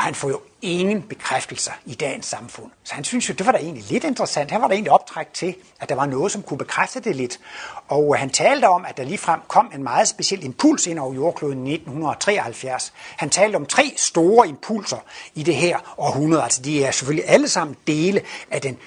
Og 0.01 0.05
han 0.05 0.15
får 0.15 0.29
jo 0.29 0.41
ingen 0.63 1.03
bekræftelser 1.03 1.73
i 1.87 1.95
dagens 1.95 2.27
samfund. 2.27 2.71
Så 2.85 2.95
han 2.95 3.05
synes 3.05 3.29
jo, 3.29 3.35
det 3.35 3.47
var 3.47 3.53
da 3.53 3.59
egentlig 3.59 3.85
lidt 3.91 4.05
interessant. 4.05 4.51
Her 4.51 4.59
var 4.59 4.67
der 4.67 4.75
egentlig 4.75 4.93
optræk 4.93 5.27
til, 5.35 5.55
at 5.81 5.89
der 5.89 5.95
var 5.95 6.07
noget, 6.07 6.33
som 6.33 6.43
kunne 6.43 6.59
bekræfte 6.59 7.01
det 7.01 7.17
lidt. 7.17 7.41
Og 7.89 8.15
øh, 8.15 8.21
han 8.21 8.31
talte 8.31 8.69
om, 8.69 8.85
at 8.85 8.97
der 8.97 9.05
ligefrem 9.05 9.41
kom 9.49 9.71
en 9.75 9.83
meget 9.83 10.09
speciel 10.09 10.45
impuls 10.45 10.87
ind 10.87 10.99
over 10.99 11.15
jordkloden 11.15 11.67
i 11.67 11.75
1973. 11.75 12.93
Han 13.17 13.31
talte 13.31 13.57
om 13.57 13.67
tre 13.67 13.95
store 13.97 14.49
impulser 14.49 14.99
i 15.35 15.43
det 15.43 15.55
her 15.55 15.95
århundrede. 15.99 16.43
Altså 16.43 16.63
de 16.63 16.85
er 16.85 16.91
selvfølgelig 16.91 17.31
alle 17.31 17.49
sammen 17.49 17.77
dele 17.87 18.23
af 18.51 18.61
den 18.61 18.79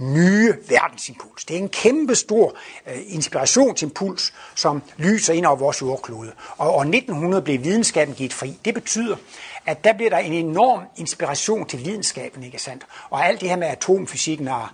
nye 0.00 0.54
verdensimpuls. 0.68 1.44
Det 1.44 1.56
er 1.56 1.60
en 1.60 1.68
kæmpe 1.68 2.14
stor 2.14 2.54
øh, 2.86 2.98
inspirationsimpuls, 3.06 4.32
som 4.54 4.82
lyser 4.96 5.34
ind 5.34 5.46
over 5.46 5.56
vores 5.56 5.82
jordklode. 5.82 6.32
Og 6.56 6.74
år 6.74 6.82
1900 6.82 7.42
blev 7.42 7.64
videnskaben 7.64 8.14
givet 8.14 8.32
fri. 8.32 8.58
Det 8.64 8.74
betyder, 8.74 9.16
at 9.70 9.84
der 9.84 9.92
bliver 9.92 10.10
der 10.10 10.18
en 10.18 10.32
enorm 10.32 10.80
inspiration 10.96 11.66
til 11.66 11.84
videnskaben, 11.84 12.42
ikke 12.42 12.58
sandt? 12.58 12.86
Og 13.10 13.26
alt 13.26 13.40
det 13.40 13.48
her 13.48 13.56
med 13.56 13.66
atomfysikken 13.66 14.48
og 14.48 14.68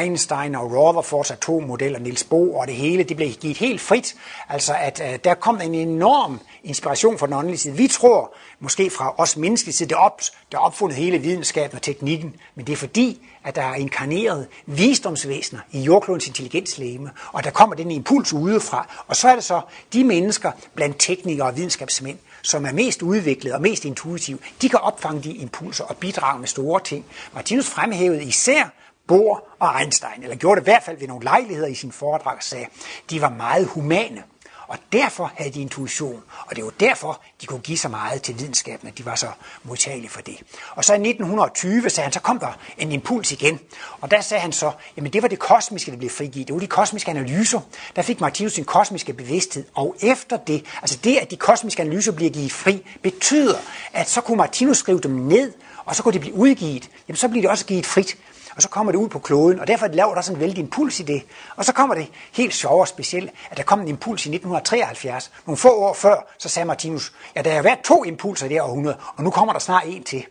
Einstein 0.00 0.54
og 0.54 0.72
Rutherfords 0.72 1.30
atommodeller, 1.30 1.98
Niels 1.98 2.24
Bohr 2.24 2.60
og 2.60 2.66
det 2.66 2.74
hele, 2.74 3.02
det 3.02 3.16
blev 3.16 3.30
givet 3.32 3.56
helt 3.56 3.80
frit. 3.80 4.14
Altså 4.48 4.74
at 4.80 5.00
uh, 5.00 5.16
der 5.24 5.34
kom 5.34 5.60
en 5.60 5.74
enorm 5.74 6.40
inspiration 6.64 7.18
fra 7.18 7.26
den 7.26 7.34
åndelige 7.34 7.58
side. 7.58 7.76
Vi 7.76 7.88
tror, 7.88 8.34
måske 8.60 8.90
fra 8.90 9.14
os 9.18 9.36
menneskelige 9.36 9.74
side, 9.74 9.88
det 9.88 9.94
er, 9.94 10.00
op, 10.00 10.20
der 10.52 10.58
opfundet 10.58 10.98
hele 10.98 11.18
videnskaben 11.18 11.76
og 11.76 11.82
teknikken, 11.82 12.34
men 12.54 12.66
det 12.66 12.72
er 12.72 12.76
fordi, 12.76 13.20
at 13.44 13.56
der 13.56 13.62
er 13.62 13.74
inkarneret 13.74 14.46
visdomsvæsener 14.66 15.60
i 15.72 15.80
jordklodens 15.80 16.26
intelligenslæme, 16.26 17.10
og 17.32 17.44
der 17.44 17.50
kommer 17.50 17.76
den 17.76 17.90
impuls 17.90 18.32
udefra. 18.32 19.04
Og 19.06 19.16
så 19.16 19.28
er 19.28 19.34
det 19.34 19.44
så 19.44 19.60
de 19.92 20.04
mennesker 20.04 20.52
blandt 20.74 20.96
teknikere 20.98 21.46
og 21.46 21.56
videnskabsmænd, 21.56 22.18
som 22.48 22.66
er 22.66 22.72
mest 22.72 23.02
udviklet 23.02 23.54
og 23.54 23.62
mest 23.62 23.84
intuitive, 23.84 24.38
de 24.62 24.68
kan 24.68 24.78
opfange 24.78 25.22
de 25.22 25.32
impulser 25.32 25.84
og 25.84 25.96
bidrage 25.96 26.38
med 26.38 26.48
store 26.48 26.80
ting. 26.80 27.04
Martinus 27.34 27.66
fremhævede 27.66 28.22
især 28.24 28.74
Bohr 29.06 29.42
og 29.58 29.80
Einstein, 29.80 30.22
eller 30.22 30.36
gjorde 30.36 30.60
det 30.60 30.66
i 30.66 30.70
hvert 30.70 30.82
fald 30.82 30.98
ved 30.98 31.08
nogle 31.08 31.24
lejligheder 31.24 31.68
i 31.68 31.74
sin 31.74 31.92
foredrag, 31.92 32.36
og 32.36 32.42
sagde, 32.42 32.66
de 33.10 33.20
var 33.20 33.30
meget 33.30 33.66
humane. 33.66 34.22
Og 34.68 34.78
derfor 34.92 35.32
havde 35.34 35.50
de 35.50 35.60
intuition, 35.60 36.22
og 36.46 36.56
det 36.56 36.64
var 36.64 36.70
derfor, 36.70 37.20
de 37.40 37.46
kunne 37.46 37.60
give 37.60 37.78
så 37.78 37.88
meget 37.88 38.22
til 38.22 38.38
videnskaben, 38.38 38.88
at 38.88 38.98
de 38.98 39.06
var 39.06 39.14
så 39.14 39.26
modtagelige 39.62 40.10
for 40.10 40.20
det. 40.20 40.38
Og 40.70 40.84
så 40.84 40.92
i 40.92 40.96
1920 40.96 41.90
sagde 41.90 42.04
han, 42.04 42.12
så 42.12 42.20
kom 42.20 42.38
der 42.38 42.58
en 42.78 42.92
impuls 42.92 43.32
igen. 43.32 43.60
Og 44.00 44.10
der 44.10 44.20
sagde 44.20 44.40
han 44.40 44.52
så, 44.52 44.72
jamen 44.96 45.12
det 45.12 45.22
var 45.22 45.28
det 45.28 45.38
kosmiske, 45.38 45.90
der 45.90 45.96
blev 45.96 46.10
frigivet. 46.10 46.48
Det 46.48 46.54
var 46.54 46.60
de 46.60 46.66
kosmiske 46.66 47.10
analyser. 47.10 47.60
Der 47.96 48.02
fik 48.02 48.20
Martinus 48.20 48.52
sin 48.52 48.64
kosmiske 48.64 49.12
bevidsthed. 49.12 49.64
Og 49.74 49.96
efter 50.02 50.36
det, 50.36 50.64
altså 50.82 50.98
det, 51.04 51.16
at 51.16 51.30
de 51.30 51.36
kosmiske 51.36 51.82
analyser 51.82 52.12
bliver 52.12 52.30
givet 52.30 52.52
fri, 52.52 52.86
betyder, 53.02 53.58
at 53.92 54.08
så 54.08 54.20
kunne 54.20 54.36
Martinus 54.36 54.78
skrive 54.78 55.00
dem 55.00 55.10
ned, 55.10 55.52
og 55.84 55.96
så 55.96 56.02
kunne 56.02 56.14
de 56.14 56.20
blive 56.20 56.34
udgivet. 56.34 56.90
Jamen 57.08 57.16
så 57.16 57.28
bliver 57.28 57.42
de 57.42 57.50
også 57.50 57.66
givet 57.66 57.86
frit 57.86 58.16
og 58.58 58.62
så 58.62 58.68
kommer 58.68 58.92
det 58.92 58.98
ud 58.98 59.08
på 59.08 59.18
kloden, 59.18 59.60
og 59.60 59.66
derfor 59.66 59.86
laver 59.86 60.14
der 60.14 60.20
sådan 60.20 60.36
en 60.36 60.40
vældig 60.40 60.58
impuls 60.58 61.00
i 61.00 61.02
det. 61.02 61.22
Og 61.56 61.64
så 61.64 61.72
kommer 61.72 61.94
det 61.94 62.10
helt 62.32 62.54
sjovt 62.54 62.80
og 62.80 62.88
specielt, 62.88 63.30
at 63.50 63.56
der 63.56 63.62
kom 63.62 63.80
en 63.80 63.88
impuls 63.88 64.26
i 64.26 64.28
1973. 64.28 65.32
Nogle 65.46 65.56
få 65.56 65.68
år 65.68 65.94
før, 65.94 66.26
så 66.38 66.48
sagde 66.48 66.66
Martinus, 66.66 67.12
ja, 67.36 67.42
der 67.42 67.50
har 67.50 67.62
været 67.62 67.78
to 67.84 68.04
impulser 68.04 68.46
i 68.46 68.48
det 68.48 68.60
århundrede, 68.60 68.96
og 69.16 69.24
nu 69.24 69.30
kommer 69.30 69.52
der 69.52 69.60
snart 69.60 69.82
en 69.86 70.02
til. 70.02 70.24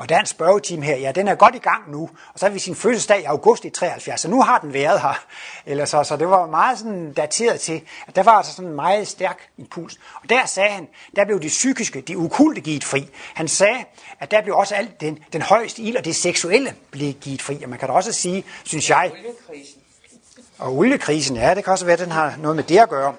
Og 0.00 0.08
der 0.08 0.16
er 0.16 0.20
en 0.20 0.26
spørgeteam 0.26 0.82
her, 0.82 0.96
ja, 0.96 1.12
den 1.12 1.28
er 1.28 1.34
godt 1.34 1.54
i 1.54 1.58
gang 1.58 1.90
nu. 1.90 2.10
Og 2.32 2.38
så 2.38 2.46
har 2.46 2.52
vi 2.52 2.58
sin 2.58 2.74
fødselsdag 2.74 3.20
i 3.20 3.24
august 3.24 3.64
i 3.64 3.70
73, 3.70 4.20
så 4.20 4.28
nu 4.28 4.42
har 4.42 4.58
den 4.58 4.72
været 4.72 5.00
her. 5.00 5.24
Eller 5.66 5.84
så, 5.84 6.04
så 6.04 6.16
det 6.16 6.30
var 6.30 6.46
meget 6.46 6.78
sådan 6.78 7.12
dateret 7.12 7.60
til, 7.60 7.82
at 8.06 8.16
der 8.16 8.22
var 8.22 8.32
altså 8.32 8.52
sådan 8.52 8.68
en 8.68 8.76
meget 8.76 9.08
stærk 9.08 9.48
impuls. 9.58 9.98
Og 10.22 10.28
der 10.28 10.46
sagde 10.46 10.70
han, 10.70 10.88
der 11.16 11.24
blev 11.24 11.40
det 11.40 11.48
psykiske, 11.48 12.00
det 12.00 12.14
ukulte 12.14 12.60
givet 12.60 12.84
fri. 12.84 13.08
Han 13.34 13.48
sagde, 13.48 13.84
at 14.20 14.30
der 14.30 14.42
blev 14.42 14.56
også 14.56 14.74
alt 14.74 15.00
den, 15.00 15.18
den 15.32 15.42
højeste 15.42 15.82
ild 15.82 15.96
og 15.96 16.04
det 16.04 16.16
seksuelle 16.16 16.74
blev 16.90 17.12
givet 17.12 17.42
fri. 17.42 17.62
Og 17.62 17.68
man 17.68 17.78
kan 17.78 17.88
da 17.88 17.94
også 17.94 18.12
sige, 18.12 18.44
synes 18.64 18.90
jeg... 18.90 19.12
Og 20.58 20.76
oliekrisen, 20.76 21.36
ja, 21.36 21.54
det 21.54 21.64
kan 21.64 21.72
også 21.72 21.84
være, 21.84 21.92
at 21.92 22.00
den 22.00 22.12
har 22.12 22.34
noget 22.38 22.56
med 22.56 22.64
det 22.64 22.78
at 22.78 22.88
gøre. 22.88 23.14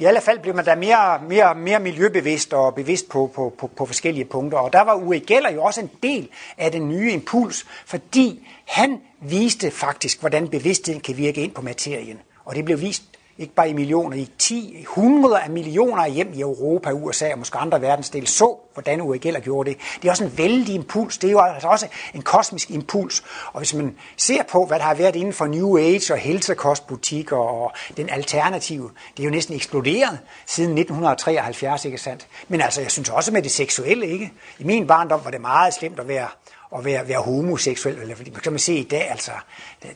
I 0.00 0.04
alle 0.04 0.20
fald 0.20 0.38
blev 0.38 0.54
man 0.54 0.64
da 0.64 0.74
mere, 0.74 1.20
mere, 1.28 1.54
mere 1.54 1.80
miljøbevidst 1.80 2.52
og 2.52 2.74
bevidst 2.74 3.08
på, 3.08 3.30
på, 3.34 3.54
på, 3.58 3.66
på 3.66 3.86
forskellige 3.86 4.24
punkter. 4.24 4.58
Og 4.58 4.72
der 4.72 4.80
var 4.80 4.94
Uri 4.94 5.18
Geller 5.18 5.50
jo 5.50 5.62
også 5.62 5.80
en 5.80 5.90
del 6.02 6.28
af 6.58 6.72
den 6.72 6.88
nye 6.88 7.12
impuls, 7.12 7.66
fordi 7.86 8.48
han 8.66 9.00
viste 9.20 9.70
faktisk, 9.70 10.20
hvordan 10.20 10.48
bevidstheden 10.48 11.00
kan 11.00 11.16
virke 11.16 11.42
ind 11.42 11.52
på 11.52 11.62
materien. 11.62 12.20
Og 12.44 12.54
det 12.54 12.64
blev 12.64 12.80
vist 12.80 13.02
ikke 13.38 13.54
bare 13.54 13.70
i 13.70 13.72
millioner, 13.72 14.16
i 14.16 14.30
10, 14.38 14.84
hundrede 14.88 15.40
af 15.40 15.50
millioner 15.50 16.02
af 16.02 16.10
hjem 16.10 16.32
i 16.34 16.40
Europa, 16.40 16.90
USA 16.90 17.32
og 17.32 17.38
måske 17.38 17.58
andre 17.58 17.80
verdensdele, 17.80 18.26
så, 18.26 18.56
hvordan 18.74 19.00
Uri 19.00 19.18
Geller 19.18 19.40
gjorde 19.40 19.70
det. 19.70 19.78
Det 20.02 20.08
er 20.08 20.12
også 20.12 20.24
en 20.24 20.38
vældig 20.38 20.74
impuls. 20.74 21.18
Det 21.18 21.28
er 21.28 21.32
jo 21.32 21.40
altså 21.40 21.68
også 21.68 21.86
en 22.14 22.22
kosmisk 22.22 22.70
impuls. 22.70 23.24
Og 23.52 23.60
hvis 23.60 23.74
man 23.74 23.96
ser 24.16 24.42
på, 24.42 24.66
hvad 24.66 24.78
der 24.78 24.84
har 24.84 24.94
været 24.94 25.16
inden 25.16 25.32
for 25.32 25.46
New 25.46 25.78
Age 25.78 26.12
og 26.12 26.18
helsekostbutikker 26.18 27.36
og 27.36 27.72
den 27.96 28.10
alternative, 28.10 28.90
det 29.16 29.22
er 29.22 29.24
jo 29.24 29.30
næsten 29.30 29.54
eksploderet 29.54 30.18
siden 30.46 30.78
1973, 30.78 31.84
ikke 31.84 31.98
sandt? 31.98 32.26
Men 32.48 32.60
altså, 32.60 32.80
jeg 32.80 32.90
synes 32.90 33.08
også 33.08 33.32
med 33.32 33.42
det 33.42 33.50
seksuelle, 33.50 34.06
ikke? 34.06 34.32
I 34.58 34.64
min 34.64 34.86
barndom 34.86 35.20
var 35.24 35.30
det 35.30 35.40
meget 35.40 35.74
slemt 35.74 36.00
at 36.00 36.08
være 36.08 36.28
at 36.76 36.84
være, 36.84 37.08
være 37.08 37.20
homoseksuel. 37.20 37.98
Eller, 37.98 38.16
fordi 38.16 38.30
man 38.30 38.40
kan 38.40 38.52
man 38.52 38.58
se 38.58 38.74
i 38.74 38.82
dag, 38.82 39.10
altså, 39.10 39.30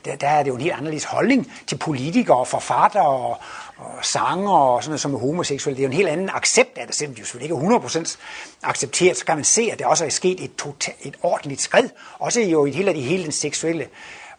der, 0.05 0.17
der 0.17 0.29
er 0.29 0.43
det 0.43 0.51
jo 0.51 0.55
en 0.55 0.61
helt 0.61 0.75
anderledes 0.75 1.05
holdning 1.05 1.53
til 1.67 1.77
politikere 1.77 2.37
og 2.37 2.49
forfattere 2.49 3.07
og, 3.07 3.37
og 3.77 3.91
sanger 4.03 4.53
og 4.53 4.83
sådan 4.83 4.91
noget 4.91 5.01
som 5.01 5.15
er 5.15 5.19
homoseksuelle. 5.19 5.77
Det 5.77 5.83
er 5.83 5.87
jo 5.87 5.91
en 5.91 5.97
helt 5.97 6.09
anden 6.09 6.31
accept 6.35 6.79
af 6.79 6.87
det, 6.87 6.95
selvom 6.95 7.15
de 7.15 7.21
jo 7.21 7.27
selvfølgelig 7.27 7.57
ikke 7.57 7.67
er 7.67 8.05
100% 8.05 8.17
accepteret, 8.63 9.17
så 9.17 9.25
kan 9.25 9.37
man 9.37 9.45
se, 9.45 9.69
at 9.73 9.79
der 9.79 9.87
også 9.87 10.05
er 10.05 10.09
sket 10.09 10.45
et, 10.45 10.55
total, 10.57 10.95
et 11.03 11.17
ordentligt 11.23 11.61
skridt, 11.61 11.93
også 12.19 12.41
jo 12.41 12.67
i 12.67 12.71
hele, 12.71 12.93
det 12.93 13.03
hele 13.03 13.23
den 13.23 13.33
seksuelle 13.33 13.89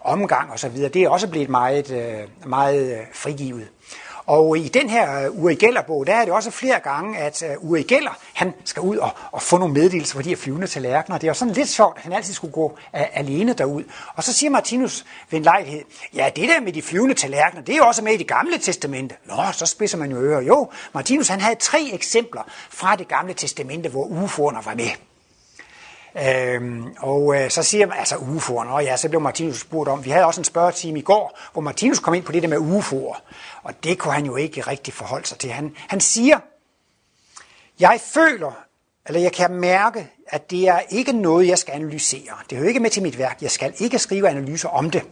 omgang 0.04 0.52
og 0.52 0.60
så 0.60 0.70
videre. 0.70 0.90
Det 0.90 1.04
er 1.04 1.10
også 1.10 1.28
blevet 1.28 1.50
meget, 1.50 1.92
øh, 1.92 2.50
meget 2.50 2.92
øh, 2.92 3.00
frigivet. 3.14 3.68
Og 4.26 4.58
i 4.58 4.68
den 4.68 4.90
her 4.90 5.26
øh, 5.26 5.44
Uri 5.44 5.56
Geller-bog, 5.56 6.08
der 6.08 6.14
er 6.14 6.26
det 6.26 6.34
også 6.34 6.52
flere 6.52 6.80
gange, 6.80 7.18
at 7.18 7.44
øh, 7.44 7.70
Uri 7.70 7.84
Geller, 7.84 8.18
han 8.34 8.54
skal 8.66 8.82
ud 8.82 8.98
og, 8.98 9.10
og 9.32 9.42
få 9.42 9.58
nogle 9.58 9.74
meddelelser 9.74 10.16
for 10.16 10.22
de 10.22 10.30
her 10.30 10.36
flyvende 10.36 10.68
tallerkener. 10.68 11.18
Det 11.18 11.28
er 11.28 11.30
jo 11.30 11.34
sådan 11.34 11.54
lidt 11.54 11.70
sjovt, 11.70 11.98
at 11.98 12.04
han 12.04 12.14
altid 12.14 12.34
skulle 12.34 12.54
gå 12.54 12.66
uh, 12.66 13.18
alene 13.18 13.54
derud. 13.54 13.84
Og 14.16 14.24
så 14.24 14.34
siger 14.34 14.50
Martinus 14.50 15.06
ved 15.30 15.40
en 15.40 15.44
lejlighed, 15.44 15.82
ja, 16.14 16.30
det 16.36 16.50
der 16.50 16.62
med 16.62 16.74
de 16.74 16.82
flyvende 16.82 17.14
tallerkener, 17.14 17.64
det 17.64 17.74
er 17.74 17.78
jo 17.78 17.88
også 17.88 18.04
med 18.04 18.14
i 18.14 18.18
det 18.18 18.28
gamle 18.28 18.58
testamente. 18.58 19.16
Nå, 19.26 19.36
så 19.52 19.66
spidser 19.66 19.98
man 19.98 20.12
jo 20.12 20.18
ører. 20.18 20.42
Jo, 20.42 20.70
Martinus 20.94 21.28
han 21.28 21.42
havde 21.42 21.56
tre 21.56 21.90
eksempler 21.94 22.42
fra 22.70 22.96
det 22.96 23.08
gamle 23.08 23.34
testamente, 23.34 23.90
hvor 23.90 24.06
UFO'erne 24.06 24.66
var 24.66 24.76
med. 24.76 24.90
Øhm, 26.22 26.96
og 27.00 27.36
øh, 27.36 27.50
så 27.50 27.64
siger 27.64 27.86
man, 27.86 27.98
altså 27.98 28.16
UFO'er, 28.16 28.68
og 28.68 28.84
ja, 28.84 28.98
så 28.98 29.10
blev 29.10 29.22
Martinus 29.22 29.60
spurgt 29.60 29.90
om, 29.90 30.06
vi 30.06 30.10
havde 30.10 30.26
også 30.26 30.42
en 30.42 30.46
spørgetime 30.46 31.00
i 31.00 31.02
går, 31.02 31.40
hvor 31.54 31.62
Martinus 31.62 32.00
kom 32.00 32.14
ind 32.14 32.24
på 32.24 32.32
det 32.32 32.44
der 32.44 32.50
med 32.50 32.58
UFO'er, 32.58 33.20
og 33.64 33.84
det 33.84 33.98
kunne 33.98 34.14
han 34.14 34.26
jo 34.26 34.36
ikke 34.36 34.62
rigtig 34.62 34.94
forholde 34.94 35.28
sig 35.28 35.38
til. 35.38 35.52
Han, 35.52 35.76
han 35.88 36.02
siger, 36.02 36.40
jeg 37.80 38.00
føler, 38.02 38.52
eller 39.08 39.22
jeg 39.22 39.32
kan 39.32 39.52
mærke, 39.52 40.10
at 40.28 40.52
det 40.52 40.68
er 40.68 40.80
ikke 40.90 41.14
noget, 41.14 41.48
jeg 41.48 41.58
skal 41.58 41.74
analysere. 41.74 42.34
Det 42.50 42.58
hører 42.58 42.68
ikke 42.68 42.80
med 42.80 42.90
til 42.90 43.04
mit 43.04 43.18
værk. 43.18 43.38
Jeg 43.42 43.52
skal 43.52 43.74
ikke 43.78 44.00
skrive 44.00 44.30
analyser 44.30 44.70
om 44.70 44.90
det. 44.90 45.04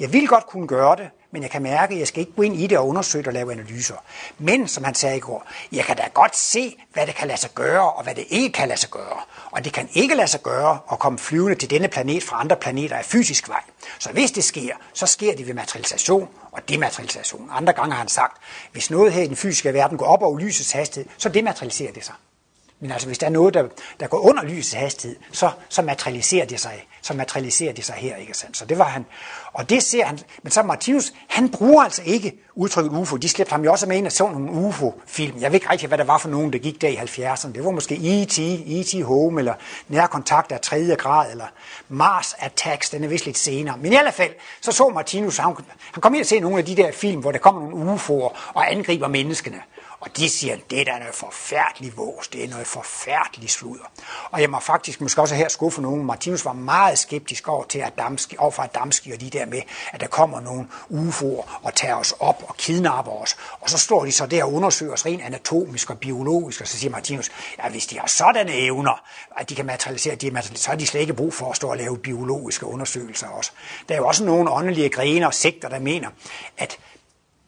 Jeg 0.00 0.12
vil 0.12 0.28
godt 0.28 0.46
kunne 0.46 0.66
gøre 0.66 0.96
det, 0.96 1.10
men 1.30 1.42
jeg 1.42 1.50
kan 1.50 1.62
mærke, 1.62 1.94
at 1.94 1.98
jeg 1.98 2.08
skal 2.08 2.20
ikke 2.20 2.32
gå 2.32 2.42
ind 2.42 2.56
i 2.56 2.66
det 2.66 2.78
og 2.78 2.88
undersøge 2.88 3.22
det 3.22 3.28
og 3.28 3.34
lave 3.34 3.52
analyser. 3.52 3.94
Men, 4.38 4.68
som 4.68 4.84
han 4.84 4.94
sagde 4.94 5.16
i 5.16 5.20
går, 5.20 5.46
jeg 5.72 5.84
kan 5.84 5.96
da 5.96 6.08
godt 6.14 6.36
se, 6.36 6.76
hvad 6.92 7.06
det 7.06 7.14
kan 7.14 7.28
lade 7.28 7.40
sig 7.40 7.50
gøre, 7.54 7.92
og 7.92 8.02
hvad 8.02 8.14
det 8.14 8.24
ikke 8.28 8.52
kan 8.52 8.68
lade 8.68 8.80
sig 8.80 8.90
gøre. 8.90 9.20
Og 9.50 9.64
det 9.64 9.72
kan 9.72 9.88
ikke 9.92 10.14
lade 10.14 10.28
sig 10.28 10.42
gøre 10.42 10.78
at 10.92 10.98
komme 10.98 11.18
flyvende 11.18 11.54
til 11.54 11.70
denne 11.70 11.88
planet 11.88 12.22
fra 12.22 12.40
andre 12.40 12.56
planeter 12.56 12.96
af 12.96 13.04
fysisk 13.04 13.48
vej. 13.48 13.62
Så 13.98 14.12
hvis 14.12 14.30
det 14.30 14.44
sker, 14.44 14.74
så 14.92 15.06
sker 15.06 15.36
det 15.36 15.46
ved 15.46 15.54
materialisation 15.54 16.28
og 16.52 16.68
dematerialisation. 16.68 17.50
Andre 17.52 17.72
gange 17.72 17.92
har 17.92 17.98
han 17.98 18.08
sagt, 18.08 18.42
hvis 18.72 18.90
noget 18.90 19.12
her 19.12 19.22
i 19.22 19.26
den 19.26 19.36
fysiske 19.36 19.74
verden 19.74 19.98
går 19.98 20.06
op 20.06 20.22
over 20.22 20.38
lysets 20.38 20.72
hastighed, 20.72 21.10
så 21.18 21.28
dematerialiserer 21.28 21.92
det 21.92 22.04
sig. 22.04 22.14
Men 22.80 22.90
altså, 22.90 23.06
hvis 23.06 23.18
der 23.18 23.26
er 23.26 23.30
noget, 23.30 23.54
der, 23.54 23.64
der 24.00 24.06
går 24.06 24.18
under 24.18 24.44
lysets 24.44 24.72
hastighed, 24.72 25.16
så, 25.32 25.50
så 25.68 25.82
materialiserer 25.82 26.46
det 26.46 26.60
sig, 26.60 26.86
så 27.02 27.14
materialiserer 27.14 27.72
det 27.72 27.84
sig 27.84 27.94
her, 27.94 28.16
ikke 28.16 28.34
sandt? 28.34 28.56
Så 28.56 28.64
det 28.64 28.78
var 28.78 28.84
han. 28.84 29.06
Og 29.52 29.70
det 29.70 29.82
ser 29.82 30.04
han, 30.04 30.18
men 30.42 30.50
så 30.50 30.62
Martinus, 30.62 31.12
han 31.28 31.48
bruger 31.48 31.84
altså 31.84 32.02
ikke 32.04 32.32
udtrykket 32.54 32.98
UFO. 32.98 33.16
De 33.16 33.28
slæbte 33.28 33.50
ham 33.50 33.64
jo 33.64 33.72
også 33.72 33.86
med 33.86 33.96
ind 33.96 34.06
og 34.06 34.12
så 34.12 34.28
nogle 34.28 34.50
UFO-film. 34.50 35.40
Jeg 35.40 35.50
ved 35.52 35.54
ikke 35.54 35.70
rigtig, 35.70 35.88
hvad 35.88 35.98
der 35.98 36.04
var 36.04 36.18
for 36.18 36.28
nogen, 36.28 36.52
der 36.52 36.58
gik 36.58 36.80
der 36.80 36.88
i 36.88 36.96
70'erne. 36.96 37.52
Det 37.52 37.64
var 37.64 37.70
måske 37.70 37.94
E.T., 37.94 38.38
E.T. 38.38 39.04
Home, 39.04 39.40
eller 39.40 39.54
Nærkontakt 39.88 40.52
af 40.52 40.60
tredje 40.60 40.94
grad, 40.94 41.30
eller 41.30 41.46
Mars 41.88 42.34
Attacks, 42.38 42.90
den 42.90 43.04
er 43.04 43.08
vist 43.08 43.24
lidt 43.26 43.38
senere. 43.38 43.76
Men 43.76 43.86
i 43.86 43.96
hvert 43.96 44.14
fald, 44.14 44.32
så 44.60 44.72
så 44.72 44.88
Martinus, 44.88 45.36
han, 45.36 45.56
han 45.92 46.00
kom 46.00 46.14
ind 46.14 46.20
og 46.20 46.26
se 46.26 46.40
nogle 46.40 46.58
af 46.58 46.64
de 46.64 46.76
der 46.76 46.92
film, 46.92 47.20
hvor 47.20 47.32
der 47.32 47.38
kommer 47.38 47.70
nogle 47.70 47.94
UFO'er 47.94 48.52
og 48.54 48.72
angriber 48.72 49.08
menneskene. 49.08 49.58
Og 50.06 50.16
de 50.16 50.28
siger, 50.28 50.56
det 50.70 50.86
der 50.86 50.92
er 50.92 50.98
noget 50.98 51.14
forfærdeligt 51.14 51.96
vås, 51.96 52.28
det 52.28 52.44
er 52.44 52.48
noget 52.48 52.66
forfærdeligt 52.66 53.52
sludder. 53.52 53.84
Og 54.30 54.40
jeg 54.40 54.50
må 54.50 54.60
faktisk 54.60 55.00
måske 55.00 55.20
også 55.20 55.34
her 55.34 55.48
skuffe 55.48 55.82
nogen. 55.82 56.04
Martinus 56.04 56.44
var 56.44 56.52
meget 56.52 56.98
skeptisk 56.98 57.48
over, 57.48 57.64
til 57.64 57.78
Adamski, 57.78 58.36
over 58.38 58.50
for 58.50 58.62
Adamski 58.62 59.12
og 59.12 59.20
de 59.20 59.30
der 59.30 59.46
med, 59.46 59.62
at 59.92 60.00
der 60.00 60.06
kommer 60.06 60.40
nogle 60.40 60.68
UFO'er 60.90 61.60
og 61.62 61.74
tager 61.74 61.94
os 61.94 62.14
op 62.20 62.44
og 62.48 62.56
kidnapper 62.56 63.12
os. 63.12 63.36
Og 63.60 63.70
så 63.70 63.78
står 63.78 64.04
de 64.04 64.12
så 64.12 64.26
der 64.26 64.44
og 64.44 64.52
undersøger 64.52 64.92
os 64.92 65.06
rent 65.06 65.22
anatomisk 65.22 65.90
og 65.90 65.98
biologisk, 65.98 66.60
og 66.60 66.68
så 66.68 66.78
siger 66.78 66.90
Martinus, 66.90 67.30
ja, 67.58 67.68
hvis 67.68 67.86
de 67.86 67.98
har 67.98 68.06
sådanne 68.06 68.52
evner, 68.52 69.02
at 69.36 69.50
de 69.50 69.54
kan 69.54 69.66
materialisere, 69.66 70.14
de 70.14 70.42
så 70.54 70.70
har 70.70 70.76
de 70.76 70.86
slet 70.86 71.00
ikke 71.00 71.14
brug 71.14 71.34
for 71.34 71.50
at 71.50 71.56
stå 71.56 71.70
og 71.70 71.76
lave 71.76 71.98
biologiske 71.98 72.66
undersøgelser 72.66 73.28
også. 73.28 73.50
Der 73.88 73.94
er 73.94 73.98
jo 73.98 74.06
også 74.06 74.24
nogle 74.24 74.50
åndelige 74.50 74.88
grene 74.88 75.26
og 75.26 75.34
sekter, 75.34 75.68
der 75.68 75.78
mener, 75.78 76.08
at 76.58 76.78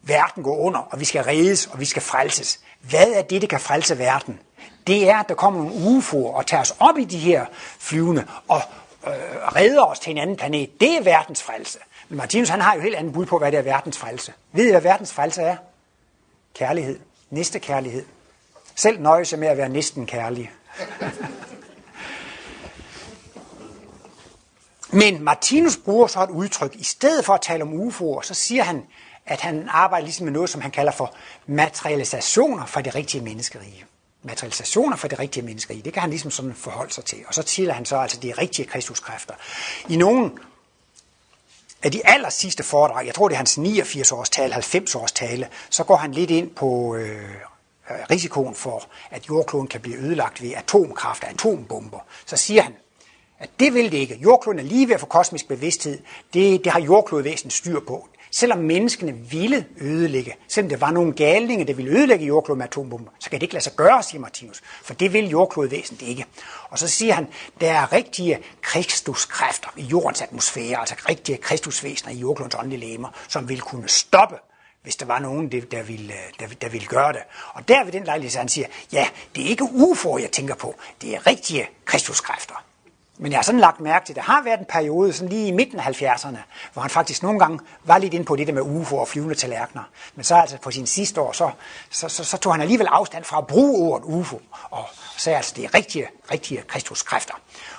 verden 0.01 0.43
går 0.43 0.57
under, 0.57 0.79
og 0.79 0.99
vi 0.99 1.05
skal 1.05 1.23
reddes, 1.23 1.67
og 1.67 1.79
vi 1.79 1.85
skal 1.85 2.01
frelses. 2.01 2.59
Hvad 2.81 3.07
er 3.07 3.21
det, 3.21 3.41
der 3.41 3.47
kan 3.47 3.59
frelse 3.59 3.97
verden? 3.97 4.39
Det 4.87 5.09
er, 5.09 5.17
at 5.17 5.29
der 5.29 5.35
kommer 5.35 5.63
nogle 5.63 5.97
UFO'er 5.97 6.35
og 6.35 6.45
tager 6.45 6.61
os 6.61 6.75
op 6.79 6.97
i 6.97 7.05
de 7.05 7.17
her 7.17 7.45
flyvende 7.79 8.25
og 8.47 8.61
øh, 9.07 9.13
redder 9.55 9.83
os 9.83 9.99
til 9.99 10.11
en 10.11 10.17
anden 10.17 10.35
planet. 10.35 10.79
Det 10.79 10.97
er 10.97 11.03
verdens 11.03 11.43
frelse. 11.43 11.79
Men 12.09 12.17
Martinus 12.17 12.49
han 12.49 12.61
har 12.61 12.75
jo 12.75 12.81
helt 12.81 12.95
andet 12.95 13.13
bud 13.13 13.25
på, 13.25 13.37
hvad 13.37 13.51
det 13.51 13.57
er 13.57 13.61
verdens 13.61 13.97
frelse. 13.97 14.33
Ved 14.51 14.67
I, 14.67 14.71
hvad 14.71 14.81
verdens 14.81 15.13
frelse 15.13 15.41
er? 15.41 15.57
Kærlighed. 16.55 16.99
Næste 17.29 17.59
kærlighed. 17.59 18.05
Selv 18.75 18.99
nøje 18.99 19.25
sig 19.25 19.39
med 19.39 19.47
at 19.47 19.57
være 19.57 19.69
næsten 19.69 20.05
kærlig. 20.05 20.51
Men 24.91 25.23
Martinus 25.23 25.77
bruger 25.77 26.07
så 26.07 26.23
et 26.23 26.29
udtryk. 26.29 26.75
I 26.75 26.83
stedet 26.83 27.25
for 27.25 27.33
at 27.33 27.41
tale 27.41 27.63
om 27.63 27.87
UFO'er, 27.87 28.21
så 28.21 28.33
siger 28.33 28.63
han, 28.63 28.85
at 29.29 29.41
han 29.41 29.67
arbejder 29.71 30.05
ligesom 30.05 30.23
med 30.23 30.33
noget, 30.33 30.49
som 30.49 30.61
han 30.61 30.71
kalder 30.71 30.91
for 30.91 31.13
materialisationer 31.47 32.65
fra 32.65 32.81
det 32.81 32.95
rigtige 32.95 33.23
menneskerige. 33.23 33.85
materialisationer 34.23 34.97
for 34.97 35.07
det 35.07 35.19
rigtige 35.19 35.43
menneskerige, 35.45 35.81
Det 35.83 35.93
kan 35.93 36.01
han 36.01 36.09
ligesom 36.09 36.31
sådan 36.31 36.53
forholde 36.55 36.93
sig 36.93 37.05
til. 37.05 37.17
Og 37.27 37.33
så 37.33 37.43
siger 37.45 37.73
han 37.73 37.85
så 37.85 37.97
altså 37.97 38.19
de 38.19 38.31
rigtige 38.31 38.65
kristuskræfter. 38.65 39.33
I 39.89 39.95
nogle 39.95 40.31
af 41.83 41.91
de 41.91 42.07
aller 42.07 42.29
sidste 42.29 42.63
foredrag, 42.63 43.05
jeg 43.05 43.15
tror 43.15 43.27
det 43.27 43.35
er 43.35 43.37
hans 43.37 43.57
89 43.57 44.11
års 44.11 44.29
tale, 44.29 44.53
90 44.53 44.95
års 44.95 45.11
tale, 45.11 45.47
så 45.69 45.83
går 45.83 45.95
han 45.95 46.11
lidt 46.11 46.31
ind 46.31 46.49
på 46.49 46.95
øh, 46.95 47.35
risikoen 48.11 48.55
for, 48.55 48.83
at 49.11 49.29
jordkloden 49.29 49.67
kan 49.67 49.81
blive 49.81 49.97
ødelagt 49.97 50.41
ved 50.41 50.53
atomkraft 50.53 51.23
og 51.23 51.29
atombomber. 51.29 51.99
Så 52.25 52.37
siger 52.37 52.61
han, 52.61 52.73
at 53.39 53.49
det 53.59 53.73
vil 53.73 53.91
det 53.91 53.97
ikke. 53.97 54.15
Jordkloden 54.15 54.59
er 54.59 54.63
lige 54.63 54.87
ved 54.87 54.93
at 54.95 54.99
få 54.99 55.05
kosmisk 55.05 55.47
bevidsthed. 55.47 55.99
Det, 56.33 56.63
det 56.63 56.71
har 56.71 56.79
jordklodvæsenet 56.79 57.53
styr 57.53 57.79
på. 57.87 58.07
Selvom 58.31 58.59
menneskene 58.59 59.13
ville 59.13 59.65
ødelægge, 59.81 60.35
selvom 60.47 60.69
det 60.69 60.81
var 60.81 60.91
nogle 60.91 61.13
galninge, 61.13 61.65
der 61.65 61.73
ville 61.73 61.91
ødelægge 61.91 62.25
jordkloden 62.25 62.57
med 62.57 62.65
atombomber, 62.65 63.11
så 63.19 63.29
kan 63.29 63.39
det 63.39 63.43
ikke 63.43 63.53
lade 63.53 63.63
sig 63.63 63.75
gøre, 63.75 64.03
siger 64.03 64.21
Martinus, 64.21 64.61
for 64.83 64.93
det 64.93 65.13
vil 65.13 65.29
jordklodvæsen 65.29 65.97
det 65.99 66.05
ikke. 66.05 66.25
Og 66.69 66.79
så 66.79 66.87
siger 66.87 67.13
han, 67.13 67.27
der 67.61 67.71
er 67.71 67.93
rigtige 67.93 68.39
kristuskræfter 68.61 69.69
i 69.77 69.83
jordens 69.83 70.21
atmosfære, 70.21 70.79
altså 70.79 70.95
rigtige 71.09 71.37
kristusvæsener 71.37 72.13
i 72.13 72.17
jordklodens 72.17 72.55
åndelige 72.55 72.91
lemmer, 72.91 73.09
som 73.27 73.49
vil 73.49 73.61
kunne 73.61 73.89
stoppe 73.89 74.35
hvis 74.83 74.95
der 74.95 75.05
var 75.05 75.19
nogen, 75.19 75.51
der 75.51 75.83
ville, 75.83 76.13
der, 76.39 76.47
der 76.61 76.69
ville 76.69 76.87
gøre 76.87 77.13
det. 77.13 77.21
Og 77.53 77.67
der 77.67 77.83
ved 77.83 77.91
den 77.91 78.03
lejlighed, 78.03 78.31
så 78.31 78.39
han 78.39 78.49
siger, 78.49 78.67
ja, 78.91 79.07
det 79.35 79.45
er 79.45 79.49
ikke 79.49 79.63
UFO'er, 79.63 80.19
jeg 80.21 80.31
tænker 80.31 80.55
på, 80.55 80.75
det 81.01 81.15
er 81.15 81.27
rigtige 81.27 81.69
kristuskræfter. 81.85 82.68
Men 83.21 83.31
jeg 83.31 83.37
har 83.37 83.43
sådan 83.43 83.59
lagt 83.59 83.79
mærke 83.79 84.05
til, 84.05 84.13
at 84.13 84.15
der 84.15 84.21
har 84.21 84.43
været 84.43 84.59
en 84.59 84.65
periode, 84.69 85.13
sådan 85.13 85.29
lige 85.29 85.47
i 85.47 85.51
midten 85.51 85.79
af 85.79 86.01
70'erne, 86.01 86.37
hvor 86.73 86.81
han 86.81 86.91
faktisk 86.91 87.23
nogle 87.23 87.39
gange 87.39 87.59
var 87.83 87.97
lidt 87.97 88.13
inde 88.13 88.25
på 88.25 88.35
det 88.35 88.47
der 88.47 88.53
med 88.53 88.61
UFO 88.61 88.97
og 88.97 89.07
flyvende 89.07 89.35
tallerkener. 89.35 89.83
Men 90.15 90.23
så 90.23 90.35
altså 90.35 90.57
på 90.57 90.71
sin 90.71 90.87
sidste 90.87 91.21
år, 91.21 91.31
så, 91.31 91.51
så, 91.89 92.09
så, 92.09 92.23
så 92.23 92.37
tog 92.37 92.53
han 92.53 92.61
alligevel 92.61 92.87
afstand 92.87 93.23
fra 93.23 93.37
at 93.37 93.47
bruge 93.47 93.91
ordet 93.91 94.05
UFO, 94.05 94.41
og 94.69 94.85
sagde 95.17 95.37
altså, 95.37 95.53
det 95.55 95.65
er 95.65 95.73
rigtige, 95.73 96.07
rigtige 96.31 96.61
kristuskræfter. 96.61 97.33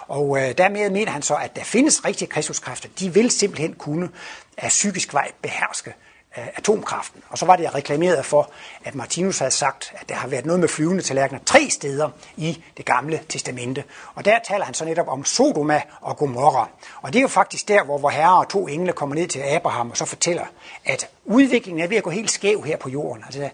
Og 0.09 0.39
øh, 0.39 0.59
dermed 0.59 0.91
mener 0.91 1.13
han 1.13 1.23
så, 1.23 1.35
at 1.35 1.57
der 1.57 1.65
findes 1.65 2.05
rigtige 2.05 2.29
kristuskræfter. 2.29 2.89
De 2.99 3.15
vil 3.15 3.31
simpelthen 3.31 3.75
kunne 3.75 4.09
af 4.57 4.69
psykisk 4.69 5.15
vej 5.15 5.31
beherske 5.43 5.95
atomkraften. 6.35 7.23
Og 7.29 7.39
så 7.39 7.47
var 7.47 7.57
det, 7.57 7.65
jeg 7.65 7.75
reklamerede 7.75 8.23
for, 8.23 8.51
at 8.85 8.95
Martinus 8.95 9.39
havde 9.39 9.51
sagt, 9.51 9.93
at 10.01 10.09
der 10.09 10.15
har 10.15 10.29
været 10.29 10.47
noget 10.47 10.61
med 10.61 10.69
flyvende 10.69 11.03
tallerkener 11.03 11.41
tre 11.47 11.71
steder 11.71 12.11
i 12.37 12.63
det 12.77 12.85
gamle 12.85 13.21
testamente. 13.29 13.85
Og 14.15 14.25
der 14.25 14.39
taler 14.49 14.65
han 14.65 14.75
så 14.75 14.85
netop 14.85 15.09
om 15.09 15.25
Sodoma 15.25 15.83
og 16.01 16.17
Gomorra. 16.17 16.69
Og 17.03 17.13
det 17.13 17.19
er 17.19 17.23
jo 17.23 17.29
faktisk 17.29 17.69
der, 17.69 17.85
hvor 17.85 17.99
vor 17.99 18.11
herre 18.11 18.39
og 18.39 18.49
to 18.49 18.67
engle 18.67 18.93
kommer 18.93 19.15
ned 19.15 19.29
til 19.29 19.41
Abraham 19.41 19.91
og 19.91 19.97
så 19.97 20.05
fortæller, 20.05 20.45
at 20.85 21.09
udviklingen 21.25 21.85
er 21.85 21.89
ved 21.89 21.97
at 21.97 22.03
gå 22.03 22.11
helt 22.11 22.31
skæv 22.31 22.63
her 22.63 22.77
på 22.77 22.89
jorden. 22.89 23.25
Altså, 23.25 23.51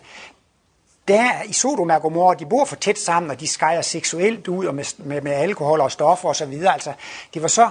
der 1.08 1.42
i 1.42 1.52
Sodoma 1.52 1.94
og 1.94 2.02
Gomorra, 2.02 2.34
de 2.34 2.46
bor 2.46 2.64
for 2.64 2.76
tæt 2.76 2.98
sammen, 2.98 3.30
og 3.30 3.40
de 3.40 3.48
skejer 3.48 3.82
seksuelt 3.82 4.48
ud 4.48 4.66
og 4.66 4.74
med, 4.74 4.84
med, 4.98 5.20
med 5.20 5.32
alkohol 5.32 5.80
og 5.80 5.92
stoffer 5.92 6.28
osv. 6.28 6.62
Altså, 6.66 6.92
det 7.34 7.42
var 7.42 7.48
så 7.48 7.70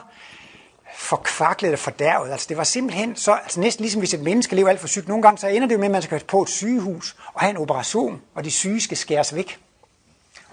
forkvaklet 0.98 1.68
eller 1.68 1.78
fordærvet. 1.78 2.32
Altså, 2.32 2.46
det 2.50 2.58
var 2.58 2.64
simpelthen 2.64 3.16
så, 3.16 3.34
altså 3.34 3.60
næsten 3.60 3.84
ligesom 3.84 4.00
hvis 4.00 4.14
et 4.14 4.22
menneske 4.22 4.56
lever 4.56 4.70
alt 4.70 4.80
for 4.80 4.88
sygt. 4.88 5.08
Nogle 5.08 5.24
gange 5.24 5.38
så 5.38 5.48
ender 5.48 5.68
det 5.68 5.76
jo 5.76 5.80
med, 5.80 5.86
at 5.86 5.91
man 5.91 6.02
skal 6.02 6.24
på 6.28 6.41
et 6.41 6.50
sygehus 6.50 7.16
og 7.34 7.41
have 7.41 7.50
en 7.50 7.58
operation, 7.58 8.22
og 8.36 8.43
de 8.43 8.52
syge 8.52 8.82
skal 8.82 8.98
skæres 8.98 9.36
væk. 9.36 9.60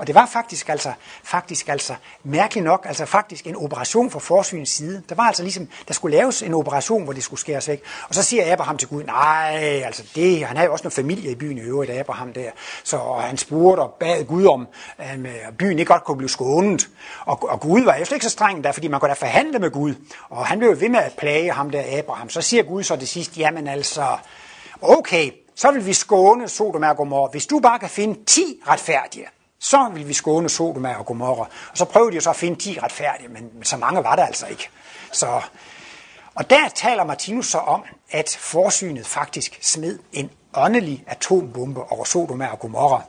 Og 0.03 0.07
det 0.07 0.15
var 0.15 0.27
faktisk 0.27 0.69
altså, 0.69 0.93
faktisk 1.25 1.69
altså 1.69 1.95
mærkeligt 2.25 2.65
nok, 2.65 2.85
altså 2.89 3.07
faktisk 3.07 3.47
en 3.47 3.57
operation 3.57 4.11
fra 4.11 4.19
forsynets 4.19 4.71
side. 4.71 5.03
Der 5.09 5.15
var 5.15 5.23
altså 5.23 5.43
ligesom, 5.43 5.69
der 5.89 5.95
skulle 5.95 6.17
laves 6.17 6.43
en 6.43 6.55
operation, 6.55 7.05
hvor 7.05 7.13
det 7.13 7.25
skulle 7.25 7.41
skæres 7.41 7.69
væk. 7.69 7.83
Og 8.09 8.15
så 8.15 8.23
siger 8.23 8.53
Abraham 8.53 8.79
til 8.79 8.89
Gud, 8.89 9.05
nej, 9.05 9.83
altså 9.85 10.03
det, 10.15 10.45
han 10.45 10.57
havde 10.57 10.67
jo 10.67 10.73
også 10.73 10.83
noget 10.85 10.93
familie 10.93 11.31
i 11.31 11.35
byen 11.35 11.59
i 11.59 11.61
øvrigt, 11.61 11.91
Abraham 11.91 12.33
der. 12.33 12.51
Så 12.85 12.99
han 13.21 13.39
spurgte 13.39 13.81
og 13.81 13.95
bad 14.01 14.25
Gud 14.25 14.47
om, 14.47 14.67
øh, 14.99 15.35
at 15.49 15.57
byen 15.59 15.79
ikke 15.79 15.93
godt 15.93 16.05
kunne 16.05 16.17
blive 16.17 16.31
skånet. 16.31 16.89
Og, 17.25 17.51
og 17.51 17.61
Gud 17.61 17.81
var 17.81 17.97
jo 17.97 18.05
slet 18.05 18.17
ikke 18.17 18.27
så 18.27 18.31
streng 18.31 18.65
der, 18.65 18.73
fordi 18.73 18.89
man 18.89 19.01
kunne 19.01 19.09
da 19.09 19.15
forhandle 19.15 19.59
med 19.59 19.71
Gud. 19.71 19.95
Og 20.29 20.47
han 20.47 20.59
blev 20.59 20.71
jo 20.71 20.77
ved 20.81 20.89
med 20.89 21.01
at 21.01 21.13
plage 21.19 21.53
ham 21.53 21.71
der, 21.71 21.99
Abraham. 21.99 22.31
Så 22.31 22.41
siger 22.41 22.63
Gud 22.63 22.83
så 22.83 22.97
det 22.97 23.09
sidste, 23.09 23.41
jamen 23.41 23.69
altså, 23.69 24.07
okay, 24.81 25.31
så 25.55 25.71
vil 25.71 25.87
vi 25.87 25.93
skåne 25.93 26.49
Sodom 26.49 26.83
og 26.83 26.97
Gomorra, 26.97 27.31
hvis 27.31 27.47
du 27.47 27.61
bare 27.61 27.79
kan 27.79 27.89
finde 27.89 28.25
10 28.25 28.43
retfærdige 28.69 29.27
så 29.63 29.91
vil 29.95 30.09
vi 30.09 30.13
skåne 30.13 30.49
Sodoma 30.49 30.95
og 30.95 31.07
Gomorra. 31.07 31.47
Og 31.71 31.79
så 31.79 31.85
prøvede 31.85 32.11
de 32.11 32.15
jo 32.15 32.21
så 32.21 32.31
at 32.31 32.37
finde 32.37 32.59
10 32.59 32.79
retfærdige, 32.83 33.29
men 33.29 33.65
så 33.65 33.77
mange 33.77 34.05
var 34.05 34.17
der 34.17 34.27
altså 34.27 34.47
ikke. 34.47 34.69
Så, 35.13 35.41
og 36.35 36.51
der 36.51 36.69
taler 36.75 37.05
Martinus 37.05 37.47
så 37.47 37.59
om, 37.59 37.83
at 38.11 38.37
forsynet 38.41 39.07
faktisk 39.07 39.59
smed 39.63 39.99
en 40.13 40.31
åndelig 40.55 41.05
atombombe 41.07 41.93
over 41.93 42.05
Sodoma 42.05 42.47
og 42.47 42.59
Gomorra. 42.59 43.03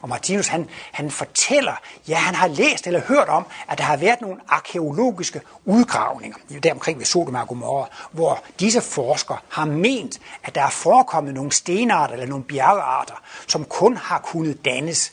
Og 0.00 0.08
Martinus 0.08 0.46
han, 0.48 0.68
han 0.92 1.10
fortæller, 1.10 1.80
ja 2.08 2.14
han 2.16 2.34
har 2.34 2.48
læst 2.48 2.86
eller 2.86 3.00
hørt 3.00 3.28
om, 3.28 3.46
at 3.68 3.78
der 3.78 3.84
har 3.84 3.96
været 3.96 4.20
nogle 4.20 4.40
arkeologiske 4.48 5.40
udgravninger 5.64 6.38
der 6.62 6.72
omkring 6.72 6.98
ved 6.98 7.06
Sodoma 7.06 7.40
og 7.40 7.48
Gomorra, 7.48 7.88
hvor 8.12 8.42
disse 8.60 8.80
forskere 8.80 9.38
har 9.48 9.64
ment, 9.64 10.20
at 10.44 10.54
der 10.54 10.62
er 10.62 10.70
forekommet 10.70 11.34
nogle 11.34 11.52
stenarter 11.52 12.12
eller 12.14 12.26
nogle 12.26 12.44
bjergearter, 12.44 13.22
som 13.46 13.64
kun 13.64 13.96
har 13.96 14.18
kunnet 14.18 14.64
dannes 14.64 15.12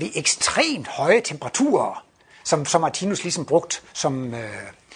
ved 0.00 0.10
ekstremt 0.14 0.88
høje 0.88 1.20
temperaturer, 1.20 2.04
som, 2.44 2.66
som 2.66 2.80
Martinus 2.80 3.22
ligesom 3.22 3.44
brugt 3.44 3.82
som, 3.92 4.34
øh, 4.34 4.50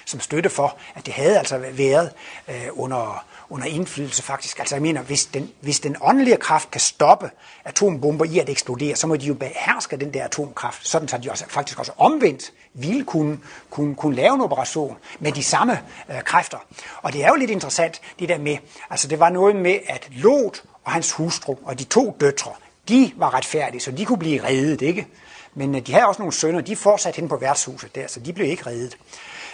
som 0.04 0.20
støtte 0.20 0.50
for, 0.50 0.76
at 0.94 1.06
det 1.06 1.14
havde 1.14 1.38
altså 1.38 1.58
været 1.58 2.12
øh, 2.48 2.68
under, 2.72 3.24
under 3.50 3.66
indflydelse 3.66 4.22
faktisk. 4.22 4.58
Altså 4.58 4.74
jeg 4.74 4.82
mener, 4.82 5.02
hvis 5.02 5.26
den, 5.26 5.50
hvis 5.60 5.80
den 5.80 5.96
åndelige 6.00 6.36
kraft 6.36 6.70
kan 6.70 6.80
stoppe 6.80 7.30
atombomber 7.64 8.24
i 8.24 8.38
at 8.38 8.48
eksplodere, 8.48 8.96
så 8.96 9.06
må 9.06 9.16
de 9.16 9.26
jo 9.26 9.34
beherske 9.34 9.96
den 9.96 10.14
der 10.14 10.24
atomkraft, 10.24 10.88
sådan 10.88 11.08
så 11.08 11.18
de 11.18 11.30
også, 11.30 11.44
faktisk 11.48 11.78
også 11.78 11.92
omvendt 11.96 12.52
ville 12.74 13.04
kunne, 13.04 13.38
kunne, 13.70 13.94
kunne 13.94 14.16
lave 14.16 14.34
en 14.34 14.40
operation 14.40 14.96
med 15.18 15.32
de 15.32 15.42
samme 15.42 15.82
øh, 16.10 16.22
kræfter. 16.22 16.58
Og 17.02 17.12
det 17.12 17.24
er 17.24 17.28
jo 17.28 17.34
lidt 17.34 17.50
interessant, 17.50 18.00
det 18.18 18.28
der 18.28 18.38
med, 18.38 18.56
altså 18.90 19.08
det 19.08 19.20
var 19.20 19.30
noget 19.30 19.56
med, 19.56 19.78
at 19.88 20.08
Lot 20.10 20.62
og 20.84 20.92
hans 20.92 21.12
hustru 21.12 21.56
og 21.64 21.78
de 21.78 21.84
to 21.84 22.16
døtre, 22.20 22.52
de 22.88 23.12
var 23.16 23.34
retfærdige, 23.34 23.80
så 23.80 23.90
de 23.90 24.04
kunne 24.04 24.18
blive 24.18 24.44
reddet, 24.44 24.82
ikke? 24.82 25.06
Men 25.54 25.74
øh, 25.74 25.86
de 25.86 25.92
havde 25.92 26.06
også 26.06 26.22
nogle 26.22 26.32
sønner, 26.32 26.60
de 26.60 26.76
fortsatte 26.76 27.20
hen 27.20 27.28
på 27.28 27.36
værtshuset 27.36 27.94
der, 27.94 28.06
så 28.06 28.20
de 28.20 28.32
blev 28.32 28.46
ikke 28.46 28.66
reddet. 28.66 28.98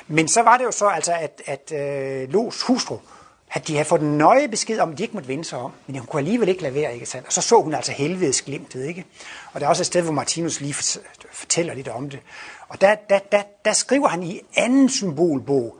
Men 0.09 0.29
så 0.29 0.43
var 0.43 0.57
det 0.57 0.65
jo 0.65 0.71
så 0.71 0.87
altså, 0.87 1.13
at, 1.13 1.43
at 1.47 1.73
øh, 1.73 2.33
Los 2.33 2.63
hustru, 2.63 2.99
at 3.51 3.69
de 3.69 3.73
havde 3.73 3.85
fået 3.85 4.03
nøje 4.03 4.49
besked 4.49 4.79
om, 4.79 4.93
at 4.93 4.99
de 4.99 5.03
ikke 5.03 5.15
måtte 5.15 5.29
vende 5.29 5.45
sig 5.45 5.59
om, 5.59 5.73
men 5.87 5.97
hun 5.97 6.07
kunne 6.07 6.21
alligevel 6.21 6.49
ikke 6.49 6.63
lade 6.63 6.75
være, 6.75 6.95
ikke 6.95 7.07
sandt? 7.07 7.27
Og 7.27 7.33
så 7.33 7.41
så 7.41 7.61
hun 7.61 7.75
altså 7.75 7.93
helvedes 7.93 8.43
glimtet, 8.43 8.85
ikke? 8.85 9.05
Og 9.53 9.61
der 9.61 9.67
er 9.67 9.71
også 9.71 9.83
et 9.83 9.87
sted, 9.87 10.03
hvor 10.03 10.13
Martinus 10.13 10.61
lige 10.61 10.75
fortæller 11.33 11.75
lidt 11.75 11.89
om 11.89 12.11
det. 12.11 12.21
Og 12.69 12.81
der, 12.81 12.95
der, 12.95 13.19
der, 13.19 13.43
der 13.65 13.73
skriver 13.73 14.09
han 14.09 14.23
i 14.23 14.41
anden 14.57 14.89
symbolbog, 14.89 15.77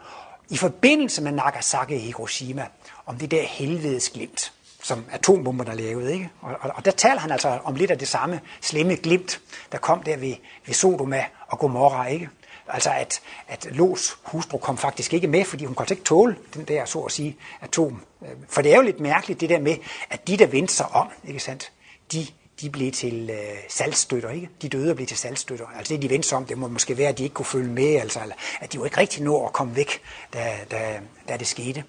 i 0.51 0.57
forbindelse 0.57 1.23
med 1.23 1.33
Nagasaki 1.33 1.95
i 1.95 1.99
Hiroshima, 1.99 2.67
om 3.07 3.19
det 3.19 3.31
der 3.31 3.43
helvedes 3.43 4.11
glimt 4.11 4.53
som 4.85 5.05
atombomber, 5.11 5.65
der 5.65 5.75
lavede. 5.75 6.13
Ikke? 6.13 6.31
Og, 6.41 6.57
og, 6.61 6.71
og 6.75 6.85
der 6.85 6.91
taler 6.91 7.19
han 7.19 7.31
altså 7.31 7.59
om 7.65 7.75
lidt 7.75 7.91
af 7.91 7.99
det 7.99 8.09
samme 8.09 8.41
slemme 8.61 8.97
glimt, 8.97 9.41
der 9.73 9.79
kom 9.79 10.03
der 10.03 10.17
ved, 10.17 10.35
ved 10.67 10.75
Sodoma 10.75 11.25
og 11.49 11.59
Gomorra. 11.59 12.07
Ikke? 12.07 12.29
Altså 12.69 12.91
at, 12.91 13.21
at 13.49 13.67
Los 13.71 14.19
hustru 14.25 14.59
kom 14.59 14.79
faktisk 14.79 15.15
ikke 15.15 15.29
med, 15.29 15.45
fordi 15.45 15.65
hun 15.65 15.75
kunne 15.75 15.85
altså 15.85 15.95
ikke 15.95 16.05
tåle 16.05 16.37
den 16.55 16.65
der, 16.65 16.85
så 16.85 17.01
at 17.01 17.13
sige, 17.13 17.37
atom. 17.61 18.03
For 18.49 18.63
det 18.63 18.73
er 18.73 18.77
jo 18.77 18.83
lidt 18.83 19.01
mærkeligt 19.01 19.41
det 19.41 19.49
der 19.49 19.61
med, 19.61 19.77
at 20.11 20.29
de, 20.29 20.37
der 20.37 20.47
vendte 20.47 20.75
sig 20.75 20.87
om, 20.87 21.09
ikke 21.25 21.41
sandt, 21.41 21.73
de, 22.13 22.27
de 22.61 22.71
blev 22.71 22.93
til 22.93 23.31
øh, 23.31 23.59
salgstøtter, 23.69 24.31
ikke? 24.31 24.49
De 24.63 24.69
døde 24.69 24.91
og 24.91 24.97
blev 24.97 25.07
til 25.07 25.17
salgstøtter. 25.17 25.67
Altså 25.79 25.95
det, 25.95 26.03
de 26.03 26.11
vendte 26.11 26.29
sig 26.29 26.39
om, 26.39 26.45
det 26.45 26.59
må 26.59 26.69
måske 26.69 26.99
være, 26.99 27.09
at 27.09 27.19
de 27.19 27.23
ikke 27.23 27.35
kunne 27.35 27.47
følge 27.47 27.71
med, 27.71 27.95
altså, 27.95 28.21
at 28.61 28.73
de 28.73 28.77
jo 28.77 28.85
ikke 28.85 28.97
rigtig 28.97 29.23
nå 29.23 29.47
at 29.47 29.53
komme 29.53 29.77
væk, 29.77 30.01
da, 30.33 30.57
da, 30.71 31.01
da 31.29 31.37
det 31.37 31.47
skete. 31.47 31.85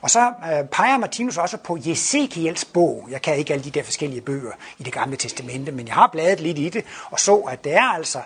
Og 0.00 0.10
så 0.10 0.32
øh, 0.52 0.68
peger 0.68 0.98
Martinus 0.98 1.36
også 1.36 1.56
på 1.56 1.78
Jesekiels 1.86 2.64
bog. 2.64 3.08
Jeg 3.10 3.22
kan 3.22 3.36
ikke 3.36 3.52
alle 3.52 3.64
de 3.64 3.70
der 3.70 3.82
forskellige 3.82 4.20
bøger 4.20 4.52
i 4.78 4.82
det 4.82 4.92
gamle 4.92 5.16
testamente, 5.16 5.72
men 5.72 5.86
jeg 5.86 5.94
har 5.94 6.08
bladet 6.12 6.40
lidt 6.40 6.58
i 6.58 6.68
det, 6.68 6.84
og 7.10 7.20
så, 7.20 7.36
at 7.36 7.64
det 7.64 7.74
er 7.74 7.94
altså 7.94 8.20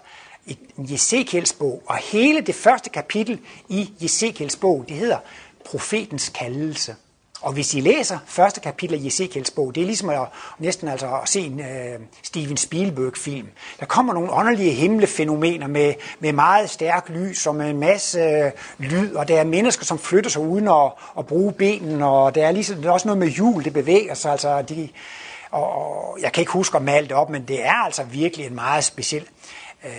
en 0.47 0.93
Jesekiels 0.93 1.53
bog. 1.53 1.83
Og 1.87 1.97
hele 1.97 2.41
det 2.41 2.55
første 2.55 2.91
kapitel 2.91 3.41
i 3.69 3.93
Jesekiels 4.03 4.57
bog, 4.57 4.85
det 4.89 4.97
hedder 4.97 5.19
Profetens 5.65 6.29
kaldelse. 6.29 6.97
Og 7.43 7.53
hvis 7.53 7.75
I 7.75 7.81
læser 7.81 8.19
første 8.27 8.61
kapitel 8.61 8.97
af 8.97 9.05
Jesekiels 9.05 9.51
bog, 9.51 9.75
det 9.75 9.81
er 9.81 9.85
ligesom 9.85 10.09
at, 10.09 10.29
næsten 10.59 10.89
altså 10.89 11.07
at 11.23 11.29
se 11.29 11.41
en 11.41 11.61
øh, 11.61 12.01
Steven 12.23 12.57
Spielberg-film. 12.57 13.49
Der 13.81 13.87
kommer 13.87 14.13
nogle 14.15 14.31
underlige 14.31 14.73
himmelfænomener 14.73 15.67
med, 15.67 15.95
med 16.21 16.33
meget 16.33 16.71
stærk 16.71 17.09
lys 17.09 17.47
og 17.47 17.55
med 17.55 17.71
en 17.71 17.81
masse 17.81 18.21
øh, 18.21 18.51
lyd, 18.79 19.15
og 19.15 19.29
der 19.29 19.41
er 19.41 19.45
mennesker, 19.45 19.85
som 19.85 19.99
flytter 19.99 20.31
sig 20.31 20.43
uden 20.43 20.69
at, 20.69 20.93
at 21.19 21.27
bruge 21.27 21.53
benen, 21.53 22.03
og 22.03 22.35
der 22.35 22.47
er, 22.47 22.53
ligesom, 22.53 22.83
der 22.83 22.89
er 22.89 22.93
også 22.93 23.09
noget 23.09 23.19
med 23.19 23.29
hjul, 23.29 23.65
det 23.65 23.73
bevæger 23.73 24.15
sig. 24.15 24.33
Altså, 24.33 24.63
de, 24.63 24.89
og 25.51 26.03
og 26.13 26.19
jeg 26.23 26.33
kan 26.33 26.41
ikke 26.41 26.53
huske 26.53 26.77
at 26.77 26.83
male 26.83 27.09
det 27.09 27.17
op, 27.17 27.31
men 27.31 27.49
det 27.49 27.67
er 27.67 27.85
altså 27.85 28.05
virkelig 28.05 28.47
en 28.47 28.55
meget 28.55 28.85
speciel 28.85 29.27
øh, 29.85 29.91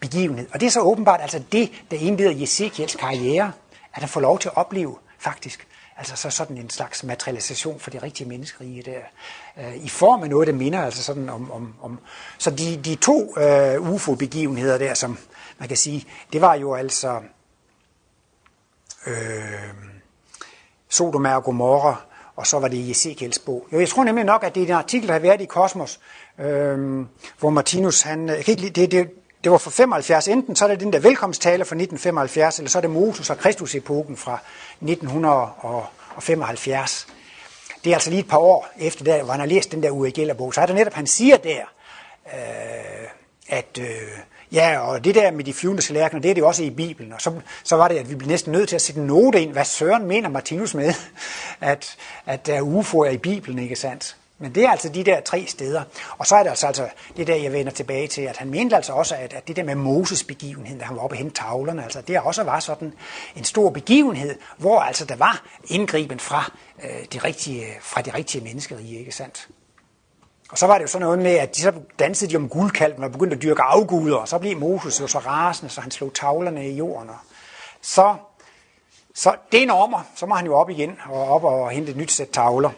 begivenhed. 0.00 0.48
Og 0.52 0.60
det 0.60 0.66
er 0.66 0.70
så 0.70 0.80
åbenbart 0.80 1.20
altså 1.20 1.42
det, 1.52 1.70
der 1.90 1.96
indleder 1.96 2.32
Jesekiels 2.32 2.96
karriere, 2.96 3.52
at 3.94 4.00
han 4.00 4.08
får 4.08 4.20
lov 4.20 4.38
til 4.38 4.48
at 4.48 4.56
opleve 4.56 4.96
faktisk 5.18 5.66
Altså 5.96 6.16
så 6.16 6.30
sådan 6.30 6.58
en 6.58 6.70
slags 6.70 7.04
materialisation 7.04 7.80
for 7.80 7.90
det 7.90 8.02
rigtige 8.02 8.28
menneskerige 8.28 8.82
der. 8.82 9.00
Øh, 9.58 9.76
I 9.76 9.88
form 9.88 10.22
af 10.22 10.30
noget, 10.30 10.46
der 10.46 10.52
minder 10.52 10.82
altså 10.82 11.02
sådan 11.02 11.28
om... 11.28 11.52
om, 11.52 11.74
om 11.82 11.98
så 12.38 12.50
de, 12.50 12.76
de 12.76 12.94
to 12.94 13.38
øh, 13.38 13.92
UFO-begivenheder 13.92 14.78
der, 14.78 14.94
som 14.94 15.18
man 15.58 15.68
kan 15.68 15.76
sige, 15.76 16.06
det 16.32 16.40
var 16.40 16.54
jo 16.54 16.74
altså 16.74 17.20
øh, 19.06 19.74
Sodom 20.88 21.24
og 21.24 21.44
Gomorra, 21.44 22.02
og 22.36 22.46
så 22.46 22.58
var 22.58 22.68
det 22.68 22.76
i 22.76 22.90
Ezekiels 22.90 23.38
bog. 23.38 23.66
Jo, 23.72 23.78
jeg 23.78 23.88
tror 23.88 24.04
nemlig 24.04 24.24
nok, 24.24 24.44
at 24.44 24.54
det 24.54 24.62
er 24.62 24.66
en 24.66 24.72
artikel, 24.72 25.08
der 25.08 25.14
har 25.14 25.20
været 25.20 25.40
i 25.40 25.44
Kosmos, 25.44 26.00
øh, 26.38 27.06
hvor 27.38 27.50
Martinus, 27.50 28.02
han, 28.02 28.28
jeg 28.28 28.44
kan 28.44 28.52
ikke 28.52 28.62
lide, 28.62 28.80
det, 28.80 28.90
det, 28.90 29.23
det 29.44 29.52
var 29.52 29.58
fra 29.58 29.70
75, 29.70 30.28
enten 30.28 30.56
så 30.56 30.64
er 30.64 30.68
det 30.68 30.80
den 30.80 30.92
der 30.92 30.98
velkomsttale 30.98 31.64
fra 31.64 31.76
1975, 31.76 32.58
eller 32.58 32.70
så 32.70 32.78
er 32.78 32.80
det 32.80 32.90
Moses 32.90 33.30
og 33.30 33.38
Kristus-epoken 33.38 34.16
fra 34.16 34.38
1975. 34.80 37.06
Det 37.84 37.90
er 37.90 37.94
altså 37.94 38.10
lige 38.10 38.20
et 38.20 38.28
par 38.28 38.38
år 38.38 38.68
efter, 38.78 39.04
der, 39.04 39.22
hvor 39.22 39.32
han 39.32 39.40
har 39.40 39.46
læst 39.46 39.72
den 39.72 39.82
der 39.82 39.90
Uri 39.90 40.10
Geller-bog, 40.10 40.54
så 40.54 40.60
er 40.60 40.66
det 40.66 40.74
netop, 40.74 40.92
han 40.92 41.06
siger 41.06 41.36
der, 41.36 41.60
øh, 42.26 43.08
at 43.48 43.78
øh, 43.80 43.86
ja, 44.52 44.78
og 44.78 45.04
det 45.04 45.14
der 45.14 45.30
med 45.30 45.44
de 45.44 45.52
flyvende 45.52 45.82
tallerkener, 45.82 46.22
det 46.22 46.30
er 46.30 46.34
det 46.34 46.40
jo 46.40 46.46
også 46.46 46.62
i 46.62 46.70
Bibelen. 46.70 47.12
Og 47.12 47.20
så, 47.20 47.32
så 47.64 47.76
var 47.76 47.88
det, 47.88 47.98
at 47.98 48.10
vi 48.10 48.14
blev 48.14 48.28
næsten 48.28 48.52
nødt 48.52 48.68
til 48.68 48.76
at 48.76 48.82
sætte 48.82 49.00
en 49.00 49.06
note 49.06 49.42
ind, 49.42 49.52
hvad 49.52 49.64
Søren 49.64 50.06
mener 50.06 50.28
Martinus 50.28 50.74
med, 50.74 50.94
at, 51.60 51.96
at 52.26 52.46
der 52.46 52.60
UFO'er 52.60 53.10
i 53.10 53.18
Bibelen, 53.18 53.58
ikke 53.58 53.76
sandt? 53.76 54.16
Men 54.38 54.54
det 54.54 54.64
er 54.64 54.70
altså 54.70 54.88
de 54.88 55.04
der 55.04 55.20
tre 55.20 55.46
steder. 55.48 55.82
Og 56.18 56.26
så 56.26 56.36
er 56.36 56.42
det 56.42 56.50
altså, 56.50 56.66
altså 56.66 56.88
det 57.16 57.26
der, 57.26 57.34
jeg 57.34 57.52
vender 57.52 57.72
tilbage 57.72 58.08
til, 58.08 58.22
at 58.22 58.36
han 58.36 58.50
mente 58.50 58.76
altså 58.76 58.92
også, 58.92 59.14
at, 59.14 59.32
at 59.32 59.48
det 59.48 59.56
der 59.56 59.64
med 59.64 59.74
Moses 59.74 60.24
begivenhed, 60.24 60.78
da 60.78 60.84
han 60.84 60.96
var 60.96 61.02
oppe 61.02 61.14
og 61.14 61.18
hente 61.18 61.34
tavlerne, 61.34 61.84
altså 61.84 62.00
det 62.00 62.20
også 62.20 62.42
var 62.42 62.60
sådan 62.60 62.94
en 63.36 63.44
stor 63.44 63.70
begivenhed, 63.70 64.38
hvor 64.58 64.80
altså 64.80 65.04
der 65.04 65.16
var 65.16 65.42
indgriben 65.64 66.20
fra, 66.20 66.52
øh, 66.84 67.04
de, 67.12 67.18
rigtige, 67.18 67.66
fra 67.80 68.02
de 68.02 68.14
rigtige 68.14 68.44
menneskerige, 68.44 68.98
ikke 68.98 69.12
sandt? 69.12 69.48
Og 70.50 70.58
så 70.58 70.66
var 70.66 70.74
det 70.74 70.82
jo 70.82 70.88
sådan 70.88 71.04
noget 71.04 71.18
med, 71.18 71.34
at 71.34 71.56
de 71.56 71.60
så 71.60 71.72
dansede 71.98 72.30
de 72.30 72.36
om 72.36 72.48
guldkalven 72.48 73.04
og 73.04 73.12
begyndte 73.12 73.36
at 73.36 73.42
dyrke 73.42 73.62
afguder, 73.62 74.16
og 74.16 74.28
så 74.28 74.38
blev 74.38 74.56
Moses 74.56 75.00
jo 75.00 75.06
så 75.06 75.18
rasende, 75.18 75.72
så 75.72 75.80
han 75.80 75.90
slog 75.90 76.14
tavlerne 76.14 76.68
i 76.68 76.76
jorden. 76.76 77.10
Og 77.10 77.16
så, 77.82 78.16
så 79.14 79.36
det 79.52 79.58
er 79.58 79.62
en 79.62 79.70
ommer, 79.70 80.02
så 80.14 80.26
må 80.26 80.34
han 80.34 80.46
jo 80.46 80.54
op 80.54 80.70
igen 80.70 80.98
og 81.10 81.28
op 81.28 81.44
og 81.44 81.70
hente 81.70 81.90
et 81.90 81.96
nyt 81.96 82.12
sæt 82.12 82.28
tavler. 82.28 82.70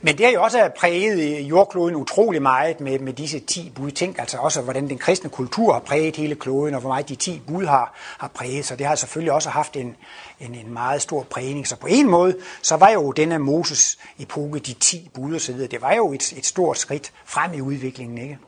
Men 0.00 0.18
det 0.18 0.26
har 0.26 0.32
jo 0.32 0.42
også 0.42 0.70
præget 0.78 1.38
øh, 1.38 1.48
jordkloden 1.48 1.96
utrolig 1.96 2.42
meget 2.42 2.80
med, 2.80 2.98
med 2.98 3.12
disse 3.12 3.40
ti 3.40 3.72
bud. 3.74 3.90
Tænk 3.90 4.18
altså 4.18 4.38
også, 4.38 4.60
hvordan 4.60 4.88
den 4.88 4.98
kristne 4.98 5.30
kultur 5.30 5.72
har 5.72 5.80
præget 5.80 6.16
hele 6.16 6.34
kloden, 6.34 6.74
og 6.74 6.80
hvor 6.80 6.90
meget 6.90 7.08
de 7.08 7.14
ti 7.14 7.42
bud 7.46 7.66
har, 7.66 7.94
har 8.18 8.28
præget. 8.28 8.64
Så 8.64 8.76
det 8.76 8.86
har 8.86 8.94
selvfølgelig 8.94 9.32
også 9.32 9.50
haft 9.50 9.76
en, 9.76 9.96
en, 10.40 10.54
en 10.54 10.72
meget 10.72 11.02
stor 11.02 11.22
prægning. 11.22 11.66
Så 11.66 11.76
på 11.76 11.86
en 11.86 12.10
måde, 12.10 12.36
så 12.62 12.76
var 12.76 12.90
jo 12.90 13.12
denne 13.12 13.38
Moses-epoke, 13.38 14.58
de 14.58 14.72
ti 14.72 15.10
bud 15.14 15.34
og 15.34 15.40
så 15.40 15.52
videre, 15.52 15.68
det 15.68 15.82
var 15.82 15.94
jo 15.94 16.12
et, 16.12 16.32
et 16.32 16.46
stort 16.46 16.78
skridt 16.78 17.12
frem 17.24 17.54
i 17.54 17.60
udviklingen. 17.60 18.18
Ikke? 18.18 18.38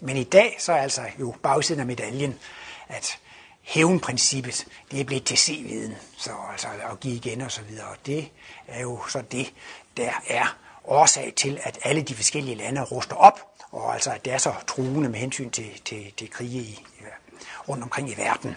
Men 0.00 0.16
i 0.16 0.24
dag, 0.24 0.56
så 0.58 0.72
er 0.72 0.76
altså 0.76 1.00
jo 1.20 1.34
bagsiden 1.42 1.80
af 1.80 1.86
medaljen, 1.86 2.34
at 2.88 3.18
hævnprincippet, 3.62 4.66
det 4.90 5.00
er 5.00 5.04
blevet 5.04 5.24
til 5.24 5.38
C-viden, 5.38 5.94
så 6.16 6.30
altså 6.52 6.68
at 6.92 7.00
give 7.00 7.14
igen 7.14 7.40
og 7.40 7.52
så 7.52 7.60
videre. 7.68 7.86
Og 7.86 7.96
det 8.06 8.30
er 8.68 8.80
jo 8.80 9.00
så 9.08 9.22
det, 9.32 9.52
der 9.96 10.10
er 10.28 10.56
årsag 10.86 11.32
til, 11.36 11.60
at 11.62 11.78
alle 11.82 12.02
de 12.02 12.14
forskellige 12.14 12.54
lande 12.54 12.82
ruster 12.82 13.16
op, 13.16 13.40
og 13.72 13.94
altså 13.94 14.10
at 14.10 14.24
det 14.24 14.32
er 14.32 14.38
så 14.38 14.52
truende 14.66 15.08
med 15.08 15.18
hensyn 15.18 15.50
til, 15.50 15.66
til, 15.84 16.12
til 16.16 16.30
krige 16.30 16.60
i, 16.60 16.84
rundt 17.68 17.82
omkring 17.82 18.10
i 18.10 18.14
verden. 18.16 18.56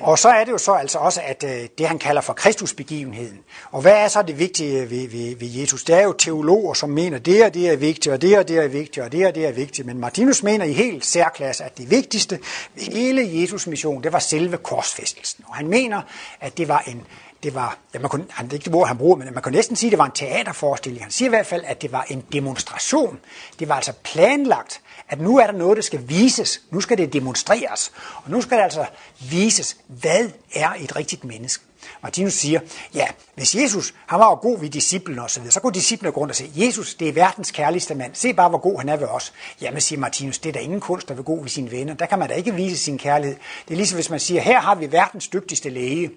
Og 0.00 0.18
så 0.18 0.28
er 0.28 0.44
det 0.44 0.52
jo 0.52 0.58
så 0.58 0.72
altså 0.72 0.98
også, 0.98 1.20
at 1.24 1.44
øh, 1.44 1.68
det 1.78 1.88
han 1.88 1.98
kalder 1.98 2.20
for 2.20 2.32
Kristusbegivenheden. 2.32 3.38
Og 3.70 3.80
hvad 3.80 3.92
er 3.92 4.08
så 4.08 4.22
det 4.22 4.38
vigtige 4.38 4.90
ved, 4.90 5.08
ved, 5.08 5.36
ved 5.36 5.48
Jesus? 5.50 5.84
Det 5.84 5.94
er 5.94 6.02
jo 6.02 6.12
teologer, 6.12 6.74
som 6.74 6.90
mener, 6.90 7.16
at 7.16 7.24
det 7.24 7.44
og 7.44 7.54
det 7.54 7.70
er 7.70 7.76
vigtigt, 7.76 8.12
og 8.12 8.22
det 8.22 8.38
og 8.38 8.48
det 8.48 8.58
er 8.58 8.68
vigtigt, 8.68 9.04
og 9.04 9.12
det 9.12 9.26
og 9.26 9.34
det 9.34 9.46
er 9.46 9.52
vigtigt. 9.52 9.86
Men 9.86 9.98
Martinus 9.98 10.42
mener 10.42 10.64
i 10.64 10.72
helt 10.72 11.06
særklasse, 11.06 11.64
at 11.64 11.78
det 11.78 11.90
vigtigste 11.90 12.38
ved 12.74 12.84
hele 12.84 13.40
Jesus 13.40 13.66
mission, 13.66 14.02
det 14.02 14.12
var 14.12 14.18
selve 14.18 14.56
korsfæstelsen. 14.56 15.44
Og 15.48 15.54
han 15.54 15.68
mener, 15.68 16.02
at 16.40 16.58
det 16.58 16.68
var 16.68 16.84
en 16.86 17.06
det 17.44 17.54
var, 17.54 17.78
ja, 17.94 17.98
man 17.98 18.08
kunne, 18.08 18.24
han, 18.30 18.46
det 18.46 18.52
er 18.52 18.56
ikke 18.56 18.64
det 18.64 18.74
ord, 18.74 18.88
han 18.88 18.98
bruger, 18.98 19.16
men 19.16 19.34
man 19.34 19.42
kunne 19.42 19.56
næsten 19.56 19.76
sige, 19.76 19.88
at 19.88 19.90
det 19.90 19.98
var 19.98 20.04
en 20.04 20.12
teaterforestilling. 20.12 21.04
Han 21.04 21.12
siger 21.12 21.28
i 21.28 21.28
hvert 21.28 21.46
fald, 21.46 21.64
at 21.66 21.82
det 21.82 21.92
var 21.92 22.06
en 22.08 22.24
demonstration. 22.32 23.18
Det 23.58 23.68
var 23.68 23.74
altså 23.74 23.92
planlagt, 24.02 24.80
at 25.08 25.20
nu 25.20 25.38
er 25.38 25.46
der 25.46 25.52
noget, 25.52 25.76
der 25.76 25.82
skal 25.82 26.08
vises. 26.08 26.60
Nu 26.70 26.80
skal 26.80 26.98
det 26.98 27.12
demonstreres. 27.12 27.92
Og 28.24 28.30
nu 28.30 28.40
skal 28.40 28.56
det 28.56 28.64
altså 28.64 28.86
vises, 29.30 29.76
hvad 29.86 30.28
er 30.54 30.70
et 30.78 30.96
rigtigt 30.96 31.24
menneske. 31.24 31.64
Martinus 32.02 32.32
siger, 32.32 32.60
ja, 32.94 33.06
hvis 33.34 33.54
Jesus, 33.54 33.94
han 34.06 34.18
var 34.18 34.30
jo 34.30 34.34
god 34.34 34.60
ved 34.60 34.70
disciplen 34.70 35.18
og 35.18 35.30
så 35.30 35.40
videre, 35.40 35.52
så 35.52 35.60
kunne 35.60 35.72
disciplene 35.72 36.12
gå 36.12 36.20
rundt 36.20 36.30
og 36.30 36.36
sige, 36.36 36.66
Jesus, 36.66 36.94
det 36.94 37.08
er 37.08 37.12
verdens 37.12 37.50
kærligste 37.50 37.94
mand. 37.94 38.14
Se 38.14 38.34
bare, 38.34 38.48
hvor 38.48 38.58
god 38.58 38.78
han 38.78 38.88
er 38.88 38.96
ved 38.96 39.06
os. 39.06 39.32
Jamen, 39.60 39.80
siger 39.80 39.98
Martinus, 39.98 40.38
det 40.38 40.48
er 40.48 40.52
der 40.52 40.60
ingen 40.60 40.80
kunst, 40.80 41.08
der 41.08 41.14
vil 41.14 41.24
god 41.24 41.40
ved 41.40 41.48
sine 41.48 41.70
venner. 41.70 41.94
Der 41.94 42.06
kan 42.06 42.18
man 42.18 42.28
da 42.28 42.34
ikke 42.34 42.54
vise 42.54 42.78
sin 42.78 42.98
kærlighed. 42.98 43.36
Det 43.68 43.74
er 43.74 43.76
ligesom, 43.76 43.96
hvis 43.96 44.10
man 44.10 44.20
siger, 44.20 44.40
her 44.40 44.60
har 44.60 44.74
vi 44.74 44.92
verdens 44.92 45.28
dygtigste 45.28 45.70
læge. 45.70 46.10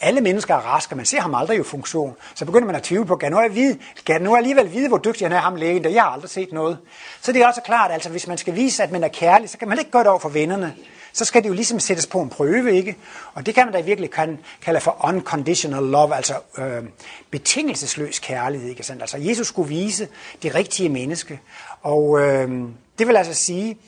Alle 0.00 0.20
mennesker 0.20 0.54
er 0.54 0.58
raske, 0.58 0.94
man 0.94 1.06
ser 1.06 1.20
ham 1.20 1.34
aldrig 1.34 1.58
i 1.58 1.62
funktion. 1.62 2.16
Så 2.34 2.44
begynder 2.44 2.66
man 2.66 2.76
at 2.76 2.82
tvivle 2.82 3.06
på, 3.06 3.16
kan 3.16 3.32
nu, 3.32 3.40
vide, 3.50 3.78
kan 4.06 4.22
nu 4.22 4.36
alligevel 4.36 4.72
vide, 4.72 4.88
hvor 4.88 4.98
dygtig 4.98 5.24
han 5.24 5.32
er, 5.32 5.40
ham 5.40 5.56
lægen, 5.56 5.84
der 5.84 5.90
jeg 5.90 6.02
har 6.02 6.10
aldrig 6.10 6.30
set 6.30 6.52
noget. 6.52 6.78
Så 7.20 7.32
det 7.32 7.42
er 7.42 7.46
også 7.46 7.60
klart, 7.60 7.90
altså 7.92 8.10
hvis 8.10 8.26
man 8.26 8.38
skal 8.38 8.54
vise, 8.54 8.82
at 8.82 8.92
man 8.92 9.04
er 9.04 9.08
kærlig, 9.08 9.50
så 9.50 9.58
kan 9.58 9.68
man 9.68 9.78
ikke 9.78 9.90
gøre 9.90 10.02
det 10.02 10.10
over 10.10 10.18
for 10.18 10.28
vennerne. 10.28 10.74
Så 11.12 11.24
skal 11.24 11.42
det 11.42 11.48
jo 11.48 11.54
ligesom 11.54 11.80
sættes 11.80 12.06
på 12.06 12.20
en 12.20 12.28
prøve, 12.28 12.76
ikke? 12.76 12.96
Og 13.34 13.46
det 13.46 13.54
kan 13.54 13.66
man 13.66 13.74
da 13.74 13.80
virkelig 13.80 14.10
kan, 14.10 14.38
kalde 14.62 14.80
for 14.80 14.96
unconditional 15.04 15.82
love, 15.82 16.14
altså 16.14 16.34
øh, 16.58 16.82
betingelsesløs 17.30 18.18
kærlighed, 18.18 18.68
ikke 18.68 18.82
sandt? 18.82 19.02
Altså 19.02 19.18
Jesus 19.18 19.46
skulle 19.46 19.68
vise 19.68 20.08
det 20.42 20.54
rigtige 20.54 20.88
menneske. 20.88 21.40
Og 21.82 22.20
øh, 22.20 22.50
det 22.98 23.06
vil 23.06 23.16
altså 23.16 23.34
sige, 23.34 23.78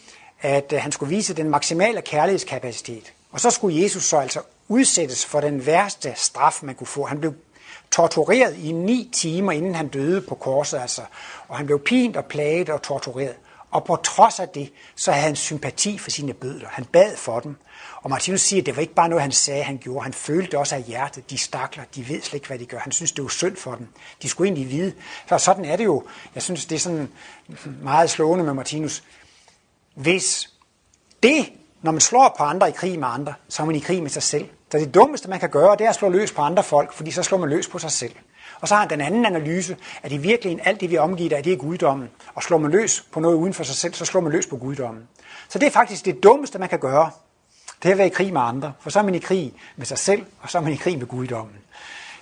at 0.41 0.73
øh, 0.73 0.81
han 0.81 0.93
skulle 0.93 1.17
vise 1.17 1.35
den 1.35 1.51
maksimale 1.51 2.03
kærlighedskapacitet. 2.03 3.13
Og 3.33 3.41
så 3.41 3.51
skulle 3.51 3.83
Jesus 3.83 4.05
så 4.05 4.17
altså 4.17 4.41
udsættes 4.71 5.27
for 5.27 5.41
den 5.41 5.67
værste 5.67 6.13
straf, 6.17 6.59
man 6.63 6.75
kunne 6.75 6.87
få. 6.87 7.05
Han 7.05 7.21
blev 7.21 7.35
tortureret 7.91 8.57
i 8.57 8.73
ni 8.73 9.11
timer, 9.13 9.53
inden 9.53 9.75
han 9.75 9.89
døde 9.89 10.21
på 10.21 10.35
korset, 10.35 10.79
altså. 10.79 11.03
Og 11.49 11.57
han 11.57 11.67
blev 11.67 11.85
pint 11.85 12.17
og 12.17 12.25
plaget 12.25 12.69
og 12.69 12.83
tortureret. 12.83 13.37
Og 13.71 13.85
på 13.85 13.97
trods 13.97 14.41
af 14.41 14.49
det, 14.49 14.73
så 14.97 15.13
havde 15.13 15.27
han 15.27 15.37
sympati 15.37 15.99
for 15.99 16.11
sine 16.11 16.33
bødler. 16.33 16.69
Han 16.69 16.85
bad 16.85 17.17
for 17.17 17.41
dem. 17.41 17.57
Og 18.03 18.11
Martinus 18.11 18.41
siger, 18.41 18.63
at 18.63 18.67
det 18.67 18.77
var 18.77 18.81
ikke 18.83 18.95
bare 18.95 19.09
noget, 19.09 19.23
han 19.23 19.33
sagde, 19.33 19.63
han 19.63 19.79
gjorde. 19.79 20.03
Han 20.03 20.13
følte 20.13 20.59
også 20.59 20.75
af 20.75 20.83
hjertet. 20.83 21.31
De 21.31 21.39
stakler, 21.39 21.85
de 21.95 22.09
ved 22.09 22.23
slet 22.23 22.35
ikke, 22.35 22.47
hvad 22.47 22.59
de 22.59 22.67
gør. 22.67 22.79
Han 22.79 22.93
synes, 22.93 23.13
det 23.13 23.23
var 23.23 23.29
synd 23.29 23.57
for 23.57 23.75
dem. 23.75 23.89
De 24.23 24.29
skulle 24.29 24.49
egentlig 24.49 24.71
vide. 24.71 24.93
For 25.27 25.39
sådan 25.39 25.65
er 25.65 25.77
det 25.77 25.85
jo. 25.85 26.05
Jeg 26.35 26.43
synes, 26.43 26.67
det 26.67 26.77
er 26.77 26.81
sådan 26.81 27.13
meget 27.83 28.11
slående 28.11 28.45
med 28.45 28.55
Martinus. 28.55 29.03
Hvis 29.95 30.51
det, 31.23 31.53
når 31.83 31.93
man 31.93 32.01
slår 32.01 32.35
på 32.39 32.43
andre 32.43 32.69
i 32.69 32.73
krig 32.73 32.99
med 32.99 33.09
andre, 33.09 33.35
så 33.49 33.63
er 33.63 33.67
man 33.67 33.77
i 33.77 33.81
krig 33.81 34.03
med 34.03 34.11
sig 34.11 34.23
selv. 34.23 34.49
Så 34.71 34.79
det 34.79 34.95
dummeste, 34.95 35.31
man 35.31 35.41
kan 35.41 35.51
gøre, 35.51 35.77
det 35.77 35.85
er 35.85 35.89
at 35.89 35.95
slå 35.95 36.09
løs 36.09 36.33
på 36.33 36.43
andre 36.43 36.63
folk, 36.63 36.93
fordi 36.93 37.11
så 37.11 37.23
slår 37.23 37.39
man 37.39 37.49
løs 37.49 37.69
på 37.69 37.79
sig 37.79 37.91
selv. 37.91 38.13
Og 38.61 38.69
så 38.69 38.75
har 38.75 38.81
han 38.81 38.91
den 38.91 39.01
anden 39.01 39.27
analyse, 39.27 39.77
at 40.03 40.13
i 40.13 40.17
virkeligheden 40.17 40.67
alt 40.67 40.81
det, 40.81 40.91
vi 40.91 40.99
omgiver 40.99 41.37
af, 41.37 41.43
det 41.43 41.53
er 41.53 41.57
guddommen. 41.57 42.09
Og 42.35 42.43
slår 42.43 42.59
man 42.59 42.71
løs 42.71 43.05
på 43.13 43.21
noget 43.21 43.37
uden 43.37 43.55
for 43.55 43.65
sig 43.65 43.75
selv, 43.75 43.95
så 43.95 44.05
slår 44.05 44.21
man 44.21 44.33
løs 44.33 44.47
på 44.47 44.57
guddommen. 44.57 45.09
Så 45.49 45.59
det 45.59 45.67
er 45.67 45.71
faktisk 45.71 46.05
det 46.05 46.23
dummeste, 46.23 46.59
man 46.59 46.69
kan 46.69 46.79
gøre. 46.79 47.11
Det 47.83 47.89
er 47.89 47.93
at 47.93 47.99
være 47.99 48.07
i 48.07 48.11
krig 48.11 48.33
med 48.33 48.41
andre. 48.41 48.73
For 48.81 48.91
så 48.91 48.99
er 48.99 49.03
man 49.03 49.15
i 49.15 49.19
krig 49.19 49.53
med 49.77 49.87
sig 49.87 49.99
selv, 49.99 50.25
og 50.41 50.51
så 50.51 50.59
er 50.59 50.63
man 50.63 50.73
i 50.73 50.77
krig 50.77 50.99
med 50.99 51.07
guddommen. 51.07 51.57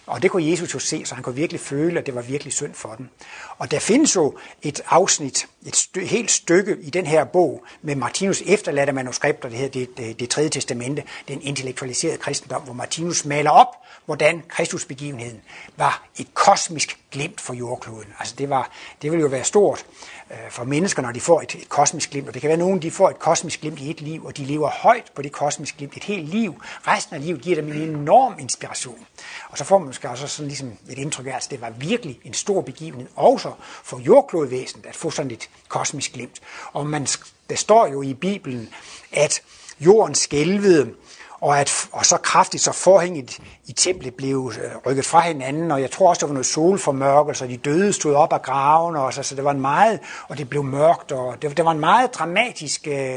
Og 0.08 0.22
det 0.22 0.30
kunne 0.30 0.50
Jesus 0.50 0.74
jo 0.74 0.78
se, 0.78 1.04
så 1.04 1.14
han 1.14 1.24
kunne 1.24 1.34
virkelig 1.34 1.60
føle, 1.60 2.00
at 2.00 2.06
det 2.06 2.14
var 2.14 2.22
virkelig 2.22 2.52
synd 2.52 2.74
for 2.74 2.94
den. 2.94 3.10
Og 3.58 3.70
der 3.70 3.78
findes 3.78 4.16
jo 4.16 4.38
et 4.62 4.80
afsnit, 4.88 5.46
et 5.66 5.76
stø, 5.76 6.00
helt 6.00 6.30
stykke 6.30 6.76
i 6.80 6.90
den 6.90 7.06
her 7.06 7.24
bog, 7.24 7.64
med 7.82 7.94
Martinus 7.94 8.42
efterladte 8.46 8.92
manuskripter, 8.92 9.48
det 9.48 9.58
hedder 9.58 9.80
det, 9.80 9.96
det, 9.98 10.20
det 10.20 10.30
tredje 10.30 10.48
testamente, 10.48 11.04
den 11.28 11.42
intellektualiserede 11.42 12.18
kristendom, 12.18 12.62
hvor 12.62 12.72
Martinus 12.72 13.24
maler 13.24 13.50
op, 13.50 13.68
hvordan 14.06 14.42
Kristusbegivenheden 14.48 15.40
var 15.76 16.08
et 16.18 16.34
kosmisk 16.34 16.98
glimt 17.10 17.40
for 17.40 17.54
jordkloden. 17.54 18.12
Altså 18.18 18.34
det, 18.38 18.50
var, 18.50 18.70
det 19.02 19.10
ville 19.10 19.22
jo 19.22 19.28
være 19.28 19.44
stort 19.44 19.86
øh, 20.30 20.36
for 20.50 20.64
mennesker, 20.64 21.02
når 21.02 21.12
de 21.12 21.20
får 21.20 21.40
et, 21.40 21.54
et 21.54 21.68
kosmisk 21.68 22.10
glimt. 22.10 22.28
Og 22.28 22.34
det 22.34 22.40
kan 22.40 22.48
være, 22.48 22.58
nogen 22.58 22.82
de 22.82 22.90
får 22.90 23.10
et 23.10 23.18
kosmisk 23.18 23.60
glimt 23.60 23.80
i 23.80 23.90
et 23.90 24.00
liv, 24.00 24.24
og 24.24 24.36
de 24.36 24.44
lever 24.44 24.70
højt 24.70 25.12
på 25.14 25.22
det 25.22 25.32
kosmiske 25.32 25.78
glimt 25.78 25.96
et 25.96 26.04
helt 26.04 26.28
liv. 26.28 26.62
Resten 26.86 27.16
af 27.16 27.24
livet 27.24 27.40
giver 27.40 27.56
dem 27.56 27.72
en 27.72 27.82
enorm 27.82 28.38
inspiration. 28.38 29.06
Og 29.48 29.58
så 29.58 29.64
får 29.64 29.78
man 29.78 29.86
måske 29.86 30.10
også 30.10 30.28
sådan 30.28 30.48
ligesom 30.48 30.72
et 30.88 30.98
indtryk 30.98 31.26
af, 31.26 31.36
at 31.36 31.46
det 31.50 31.60
var 31.60 31.70
virkelig 31.70 32.20
en 32.24 32.34
stor 32.34 32.60
begivenhed, 32.60 33.08
også 33.16 33.52
for 33.84 33.98
jordklodvæsenet, 33.98 34.86
at 34.86 34.96
få 34.96 35.10
sådan 35.10 35.30
et 35.30 35.50
kosmisk 35.68 36.12
glimt. 36.12 36.40
Og 36.72 36.86
man, 36.86 37.06
der 37.50 37.56
står 37.56 37.86
jo 37.86 38.02
i 38.02 38.14
Bibelen, 38.14 38.68
at 39.12 39.42
jorden 39.80 40.14
skælvede, 40.14 40.94
og, 41.40 41.60
at, 41.60 41.88
og 41.92 42.06
så 42.06 42.16
kraftigt, 42.16 42.62
så 42.62 42.72
forhænget 42.72 43.38
i 43.66 43.72
templet 43.72 44.14
blev 44.14 44.52
øh, 44.62 44.70
rykket 44.86 45.04
fra 45.04 45.20
hinanden, 45.20 45.70
og 45.70 45.80
jeg 45.80 45.90
tror 45.90 46.08
også, 46.08 46.20
der 46.20 46.26
var 46.26 46.32
noget 46.32 46.46
solformørkelse, 46.46 47.44
og 47.44 47.48
de 47.48 47.56
døde 47.56 47.92
stod 47.92 48.14
op 48.14 48.32
af 48.32 48.42
graven, 48.42 48.96
og 48.96 49.14
så, 49.14 49.22
så 49.22 49.34
det 49.34 49.44
var 49.44 49.50
en 49.50 49.60
meget, 49.60 50.00
og 50.28 50.38
det 50.38 50.48
blev 50.48 50.64
mørkt, 50.64 51.12
og 51.12 51.42
det, 51.42 51.56
det 51.56 51.64
var 51.64 51.70
en 51.70 51.80
meget 51.80 52.14
dramatisk 52.14 52.88
øh, 52.88 53.16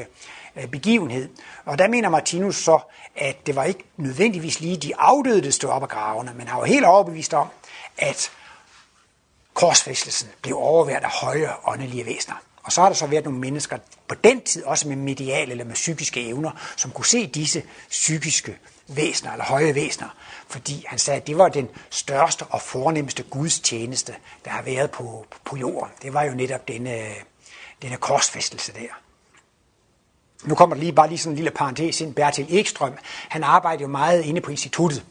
øh, 0.55 0.67
begivenhed. 0.67 1.29
Og 1.65 1.79
der 1.79 1.87
mener 1.87 2.09
Martinus 2.09 2.55
så, 2.55 2.79
at 3.15 3.47
det 3.47 3.55
var 3.55 3.63
ikke 3.63 3.83
nødvendigvis 3.97 4.59
lige 4.59 4.77
de 4.77 4.93
afdøde, 4.97 5.41
der 5.41 5.51
stod 5.51 5.69
op 5.69 5.83
af 5.83 5.89
gravene, 5.89 6.31
men 6.35 6.47
han 6.47 6.59
var 6.59 6.65
helt 6.65 6.85
overbevist 6.85 7.33
om, 7.33 7.47
at 7.97 8.31
korsfæstelsen 9.53 10.29
blev 10.41 10.57
overværet 10.57 11.03
af 11.03 11.11
høje 11.11 11.49
åndelige 11.67 12.05
væsener. 12.05 12.35
Og 12.63 12.71
så 12.71 12.81
har 12.81 12.89
der 12.89 12.95
så 12.95 13.07
været 13.07 13.23
nogle 13.23 13.39
mennesker 13.39 13.77
på 14.07 14.15
den 14.15 14.41
tid, 14.41 14.63
også 14.63 14.87
med 14.87 14.95
mediale 14.95 15.51
eller 15.51 15.65
med 15.65 15.73
psykiske 15.73 16.27
evner, 16.27 16.51
som 16.77 16.91
kunne 16.91 17.05
se 17.05 17.27
disse 17.27 17.63
psykiske 17.89 18.57
væsener 18.87 19.31
eller 19.31 19.45
høje 19.45 19.75
væsener, 19.75 20.15
fordi 20.47 20.85
han 20.87 20.99
sagde, 20.99 21.21
at 21.21 21.27
det 21.27 21.37
var 21.37 21.49
den 21.49 21.69
største 21.89 22.43
og 22.43 22.61
fornemmeste 22.61 23.23
gudstjeneste, 23.23 24.15
der 24.45 24.51
har 24.51 24.61
været 24.61 24.91
på, 24.91 25.25
på 25.45 25.57
jorden. 25.57 25.93
Det 26.01 26.13
var 26.13 26.23
jo 26.23 26.31
netop 26.31 26.67
denne, 26.67 27.09
denne 27.81 27.97
korsfæstelse 27.97 28.73
der. 28.73 29.01
Nu 30.43 30.55
kommer 30.55 30.75
der 30.75 30.79
lige 30.79 30.93
bare 30.93 31.07
lige 31.09 31.17
sådan 31.17 31.31
en 31.31 31.35
lille 31.35 31.51
parentes 31.51 32.01
ind. 32.01 32.15
Bertil 32.15 32.47
Ekstrøm, 32.49 32.93
han 33.29 33.43
arbejder 33.43 33.81
jo 33.81 33.87
meget 33.87 34.23
inde 34.23 34.41
på 34.41 34.51
instituttet. 34.51 35.05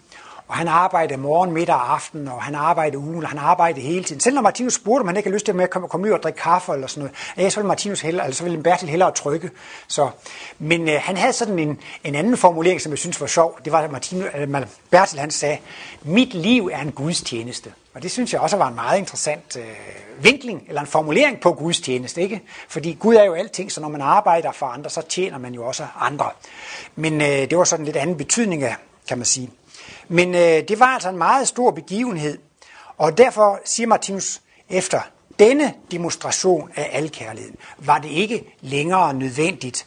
Og 0.50 0.56
han 0.56 0.68
arbejder 0.68 1.16
morgen, 1.16 1.52
middag 1.52 1.74
og 1.74 1.92
aften, 1.94 2.28
og 2.28 2.42
han 2.42 2.54
arbejder 2.54 2.98
ugen, 2.98 3.22
og 3.22 3.28
han 3.28 3.38
arbejder 3.38 3.80
hele 3.80 4.04
tiden. 4.04 4.20
Selv 4.20 4.34
når 4.34 4.42
Martinus 4.42 4.74
spurgte, 4.74 5.00
om 5.00 5.06
han 5.06 5.16
ikke 5.16 5.26
havde 5.26 5.34
lyst 5.34 5.46
til 5.46 5.60
at 5.60 5.70
komme, 5.70 5.88
komme 5.88 6.06
ud 6.06 6.12
og 6.12 6.22
drikke 6.22 6.38
kaffe 6.38 6.72
eller 6.72 6.86
sådan 6.86 7.00
noget, 7.00 7.16
ja, 7.36 7.50
så 7.50 7.60
ville 7.60 7.68
Martinus 7.68 8.00
hellere, 8.00 8.26
altså 8.26 8.38
så 8.38 8.44
ville 8.44 8.62
Bertil 8.62 8.88
hellere 8.88 9.12
trykke. 9.12 9.50
Så, 9.88 10.10
men 10.58 10.88
øh, 10.88 11.00
han 11.00 11.16
havde 11.16 11.32
sådan 11.32 11.58
en, 11.58 11.78
en 12.04 12.14
anden 12.14 12.36
formulering, 12.36 12.80
som 12.80 12.92
jeg 12.92 12.98
synes 12.98 13.20
var 13.20 13.26
sjov. 13.26 13.58
Det 13.64 13.72
var, 13.72 13.80
at 13.80 13.92
Martinus, 13.92 14.26
øh, 14.34 14.66
Bertil 14.90 15.18
han 15.18 15.30
sagde, 15.30 15.58
mit 16.02 16.34
liv 16.34 16.70
er 16.72 16.80
en 16.80 16.92
gudstjeneste. 16.92 17.72
Og 17.94 18.02
det 18.02 18.10
synes 18.10 18.32
jeg 18.32 18.40
også 18.40 18.56
var 18.56 18.68
en 18.68 18.74
meget 18.74 18.98
interessant 18.98 19.56
øh, 19.56 20.24
vinkling, 20.24 20.64
eller 20.68 20.80
en 20.80 20.86
formulering 20.86 21.40
på 21.40 21.52
gudstjeneste, 21.52 22.22
ikke? 22.22 22.42
Fordi 22.68 22.96
Gud 23.00 23.14
er 23.14 23.24
jo 23.24 23.34
alting, 23.34 23.72
så 23.72 23.80
når 23.80 23.88
man 23.88 24.00
arbejder 24.00 24.52
for 24.52 24.66
andre, 24.66 24.90
så 24.90 25.02
tjener 25.08 25.38
man 25.38 25.54
jo 25.54 25.66
også 25.66 25.86
andre. 26.00 26.30
Men 26.96 27.20
øh, 27.20 27.26
det 27.28 27.58
var 27.58 27.64
sådan 27.64 27.84
lidt 27.84 27.96
anden 27.96 28.16
betydning 28.16 28.62
af, 28.62 28.76
kan 29.08 29.18
man 29.18 29.24
sige. 29.24 29.50
Men 30.12 30.34
øh, 30.34 30.68
det 30.68 30.80
var 30.80 30.86
altså 30.86 31.08
en 31.08 31.18
meget 31.18 31.48
stor 31.48 31.70
begivenhed, 31.70 32.38
og 32.96 33.18
derfor 33.18 33.60
siger 33.64 33.86
Martinus, 33.86 34.40
efter 34.68 35.00
denne 35.38 35.74
demonstration 35.90 36.70
af 36.76 36.90
alkærligheden, 36.92 37.56
var 37.78 37.98
det 37.98 38.08
ikke 38.08 38.56
længere 38.60 39.14
nødvendigt, 39.14 39.86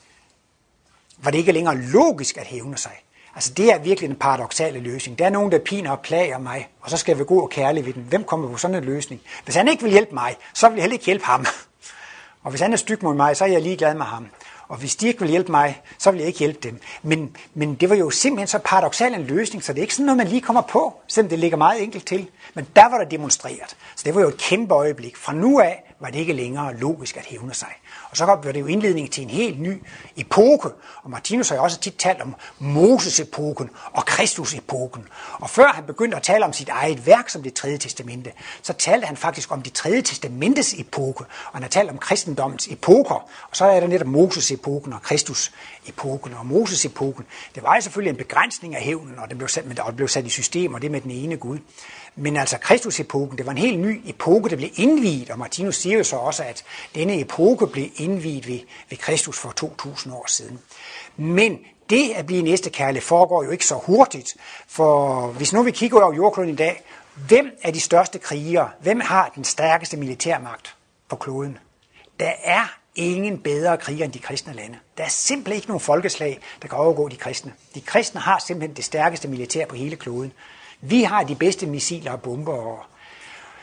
var 1.18 1.32
det 1.32 1.38
ikke 1.38 1.52
længere 1.52 1.78
logisk 1.78 2.38
at 2.38 2.48
hævne 2.48 2.78
sig. 2.78 2.92
Altså 3.36 3.54
det 3.54 3.72
er 3.72 3.78
virkelig 3.78 4.10
en 4.10 4.16
paradoxale 4.16 4.80
løsning. 4.80 5.20
Der 5.20 5.26
er 5.26 5.30
nogen, 5.30 5.52
der 5.52 5.60
piner 5.60 5.92
og 5.92 6.00
plager 6.00 6.38
mig, 6.38 6.70
og 6.82 6.90
så 6.90 6.98
skal 6.98 7.12
jeg 7.12 7.18
være 7.18 7.28
god 7.28 7.42
og 7.42 7.50
kærlig 7.50 7.86
ved 7.86 7.94
den. 7.94 8.04
Hvem 8.04 8.24
kommer 8.24 8.50
på 8.50 8.58
sådan 8.58 8.76
en 8.76 8.84
løsning? 8.84 9.22
Hvis 9.44 9.56
han 9.56 9.68
ikke 9.68 9.84
vil 9.84 9.92
hjælpe 9.92 10.14
mig, 10.14 10.36
så 10.54 10.70
vil 10.70 10.76
jeg 10.76 10.84
heller 10.84 10.94
ikke 10.94 11.06
hjælpe 11.06 11.26
ham. 11.26 11.46
Og 12.44 12.50
hvis 12.50 12.62
han 12.62 12.74
er 12.74 12.78
styg 12.78 13.04
mod 13.04 13.16
mig, 13.16 13.38
så 13.38 13.44
er 13.44 13.50
jeg 13.50 13.62
ligeglad 13.62 13.94
med 13.94 14.06
ham. 14.06 14.28
Og 14.74 14.80
hvis 14.80 14.96
de 14.96 15.08
ikke 15.08 15.20
vil 15.20 15.30
hjælpe 15.30 15.52
mig, 15.52 15.82
så 15.98 16.12
vil 16.12 16.18
jeg 16.18 16.28
ikke 16.28 16.40
hjælpe 16.40 16.60
dem. 16.64 16.80
Men, 17.04 17.36
men 17.54 17.76
det 17.76 17.90
var 17.90 17.96
jo 17.96 18.10
simpelthen 18.10 18.48
så 18.48 18.60
paradoxal 18.66 19.14
en 19.14 19.24
løsning, 19.24 19.64
så 19.64 19.74
det 19.74 19.80
er 19.80 19.82
ikke 19.82 19.94
sådan 19.94 20.06
noget, 20.06 20.18
man 20.18 20.28
lige 20.28 20.42
kommer 20.42 20.62
på, 20.62 20.94
selvom 21.08 21.30
det 21.30 21.40
ligger 21.40 21.58
meget 21.58 21.84
enkelt 21.84 22.08
til. 22.08 22.30
Men 22.54 22.68
der 22.76 22.90
var 22.90 22.98
der 22.98 23.06
demonstreret. 23.06 23.78
Så 23.96 24.02
det 24.06 24.16
var 24.16 24.22
jo 24.22 24.28
et 24.28 24.38
kæmpe 24.38 24.74
øjeblik. 24.74 25.18
Fra 25.18 25.34
nu 25.34 25.60
af 25.60 25.93
var 26.04 26.10
det 26.10 26.20
ikke 26.20 26.34
længere 26.34 26.78
logisk 26.78 27.18
at 27.18 27.26
hævne 27.26 27.54
sig. 27.54 27.70
Og 28.10 28.18
så 28.18 28.38
blev 28.42 28.54
det 28.54 28.60
jo 28.60 28.66
indledning 28.66 29.12
til 29.12 29.24
en 29.24 29.30
helt 29.30 29.62
ny 29.62 29.84
epoke. 30.18 30.70
Og 31.04 31.10
Martinus 31.10 31.50
har 31.50 31.56
jo 31.56 31.64
også 31.64 31.80
tit 31.80 31.96
talt 31.98 32.22
om 32.22 32.36
Moses-epoken 32.60 33.70
og 33.94 34.06
Kristus-epoken. 34.06 35.08
Og 35.34 35.50
før 35.50 35.68
han 35.68 35.84
begyndte 35.84 36.18
at 36.18 36.24
tale 36.24 36.46
om 36.46 36.54
sit 36.54 36.70
eget 36.70 37.08
værk 37.08 37.30
som 37.30 37.44
det 37.44 37.54
tredje 37.54 37.78
testamente, 37.78 38.32
så 38.62 38.74
talte 38.74 39.08
han 39.08 39.18
faktisk 39.18 39.52
om 39.52 39.62
det 39.62 39.74
tredje 39.74 40.02
testamentes 40.02 40.74
epoke. 40.74 41.24
Og 41.24 41.54
han 41.54 41.62
har 41.62 41.70
talt 41.70 41.90
om 41.90 41.98
kristendommens 41.98 42.68
epoker. 42.68 43.30
Og 43.50 43.56
så 43.56 43.66
er 43.66 43.80
der 43.80 43.88
netop 43.88 44.08
Moses-epoken 44.08 44.94
og 44.94 45.02
Kristus-epoken. 45.02 46.34
Og 46.34 46.46
Moses-epoken, 46.46 47.26
det 47.56 47.64
var 47.64 47.76
jo 47.76 47.82
selvfølgelig 47.82 48.10
en 48.10 48.18
begrænsning 48.18 48.76
af 48.76 48.82
hævnen, 48.82 49.20
og 49.20 49.30
det 49.30 49.38
blev 49.38 49.48
sat, 49.48 49.80
og 49.80 49.88
det 49.88 49.96
blev 49.96 50.08
sat 50.08 50.26
i 50.26 50.30
system, 50.30 50.74
og 50.74 50.82
det 50.82 50.92
med 50.92 51.02
den 51.02 51.12
ene 51.12 51.38
Gud. 51.38 51.60
Men 52.16 52.38
altså 52.38 52.58
Kristus-epoken, 52.58 53.38
det 53.38 53.46
var 53.46 53.52
en 53.52 53.58
helt 53.58 53.80
ny 53.80 54.02
epoke, 54.06 54.50
der 54.50 54.56
blev 54.56 54.70
indviet, 54.76 55.30
og 55.30 55.40
Martinus 55.40 55.76
siger 55.76 55.98
jo 55.98 56.04
så 56.04 56.16
også, 56.16 56.44
at 56.44 56.64
denne 56.96 57.20
epoke 57.20 57.68
blev 57.68 57.90
indviet 57.96 58.48
ved, 58.48 58.60
ved 58.90 58.98
Kristus 58.98 59.38
for 59.38 59.52
2000 59.52 60.14
år 60.14 60.26
siden. 60.28 60.60
Men 61.18 61.60
det 61.90 62.12
at 62.16 62.26
blive 62.26 62.42
næste 62.42 62.70
kærle 62.70 63.02
foregår 63.02 63.44
jo 63.44 63.52
ikke 63.52 63.66
så 63.66 63.76
hurtigt, 63.76 64.36
for 64.68 65.28
hvis 65.28 65.54
nu 65.54 65.64
vi 65.64 65.72
kigger 65.72 66.02
over 66.02 66.14
jordkloden 66.14 66.50
i 66.50 66.56
dag, 66.56 66.84
hvem 67.16 67.52
er 67.62 67.72
de 67.72 67.80
største 67.80 68.20
krigere? 68.20 68.70
Hvem 68.82 69.00
har 69.00 69.32
den 69.36 69.44
stærkeste 69.44 69.98
militærmagt 69.98 70.76
på 71.10 71.16
kloden? 71.16 71.58
Der 72.20 72.32
er 72.44 72.78
ingen 72.96 73.40
bedre 73.40 73.78
kriger 73.78 74.06
end 74.06 74.14
de 74.14 74.20
kristne 74.20 74.54
lande. 74.54 74.78
Der 74.98 75.04
er 75.04 75.10
simpelthen 75.10 75.56
ikke 75.56 75.68
nogen 75.68 75.80
folkeslag, 75.80 76.40
der 76.62 76.68
kan 76.68 76.78
overgå 76.78 77.10
de 77.10 77.16
kristne. 77.16 77.54
De 77.76 77.82
kristne 77.82 78.22
har 78.22 78.40
simpelthen 78.40 78.76
det 78.76 78.86
stærkeste 78.86 79.28
militær 79.28 79.66
på 79.66 79.76
hele 79.76 79.96
kloden. 79.96 80.34
Vi 80.86 81.04
har 81.04 81.24
de 81.24 81.36
bedste 81.36 81.66
missiler 81.66 82.12
og 82.12 82.22
bomber. 82.22 82.54
Og 82.54 82.80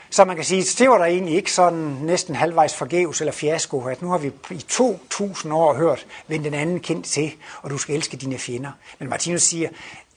så 0.09 0.25
man 0.25 0.35
kan 0.35 0.45
sige, 0.45 0.63
det 0.63 0.89
var 0.89 0.97
der 0.97 1.05
egentlig 1.05 1.35
ikke 1.35 1.51
sådan 1.51 1.97
næsten 2.01 2.35
halvvejs 2.35 2.75
forgæves 2.75 3.21
eller 3.21 3.31
fiasko, 3.31 3.81
at 3.81 4.01
nu 4.01 4.09
har 4.09 4.17
vi 4.17 4.31
i 4.51 4.65
2000 4.69 5.53
år 5.53 5.73
hørt, 5.73 6.07
vend 6.27 6.43
den 6.43 6.53
anden 6.53 6.79
kendt 6.79 7.05
til, 7.05 7.33
og 7.61 7.69
du 7.69 7.77
skal 7.77 7.95
elske 7.95 8.17
dine 8.17 8.37
fjender. 8.37 8.71
Men 8.99 9.09
Martinus 9.09 9.41
siger, 9.41 9.69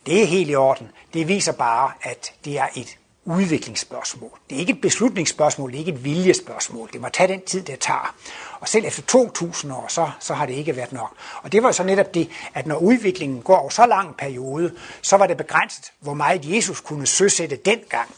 det 0.07 0.23
er 0.23 0.27
helt 0.27 0.51
i 0.51 0.55
orden. 0.55 0.91
Det 1.15 1.29
viser 1.29 1.53
bare, 1.53 1.93
at 2.03 2.33
det 2.45 2.59
er 2.59 2.67
et 2.77 2.99
udviklingsspørgsmål. 3.25 4.31
Det 4.51 4.57
er 4.57 4.61
ikke 4.61 4.73
et 4.73 4.81
beslutningsspørgsmål, 4.81 5.71
det 5.71 5.77
er 5.77 5.79
ikke 5.79 5.93
et 5.93 6.05
viljespørgsmål. 6.05 6.89
Det 6.93 7.01
må 7.01 7.09
tage 7.09 7.29
den 7.29 7.43
tid, 7.43 7.63
det 7.63 7.79
tager. 7.79 8.15
Og 8.61 8.69
selv 8.69 8.85
efter 8.85 9.03
2000 9.03 9.73
år, 9.73 9.85
så, 9.89 10.11
så 10.21 10.35
har 10.35 10.47
det 10.47 10.55
ikke 10.55 10.77
været 10.77 10.93
nok. 10.93 11.13
Og 11.43 11.53
det 11.53 11.63
var 11.63 11.73
så 11.73 11.83
netop 11.83 12.15
det, 12.15 12.31
at 12.55 12.67
når 12.67 12.77
udviklingen 12.77 13.43
går 13.43 13.57
over 13.57 13.71
så 13.71 13.87
lang 13.87 14.17
periode, 14.17 14.73
så 15.03 15.17
var 15.17 15.27
det 15.27 15.37
begrænset, 15.37 15.93
hvor 16.01 16.15
meget 16.15 16.55
Jesus 16.55 16.81
kunne 16.81 17.07
søsætte 17.07 17.57
dengang. 17.57 18.09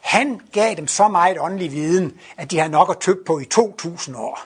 Han 0.00 0.40
gav 0.52 0.74
dem 0.74 0.86
så 0.86 1.08
meget 1.08 1.38
åndelig 1.40 1.72
viden, 1.72 2.12
at 2.36 2.50
de 2.50 2.58
har 2.58 2.68
nok 2.68 2.90
at 2.90 3.00
tykke 3.00 3.24
på 3.24 3.38
i 3.38 3.44
2000 3.44 4.16
år. 4.16 4.40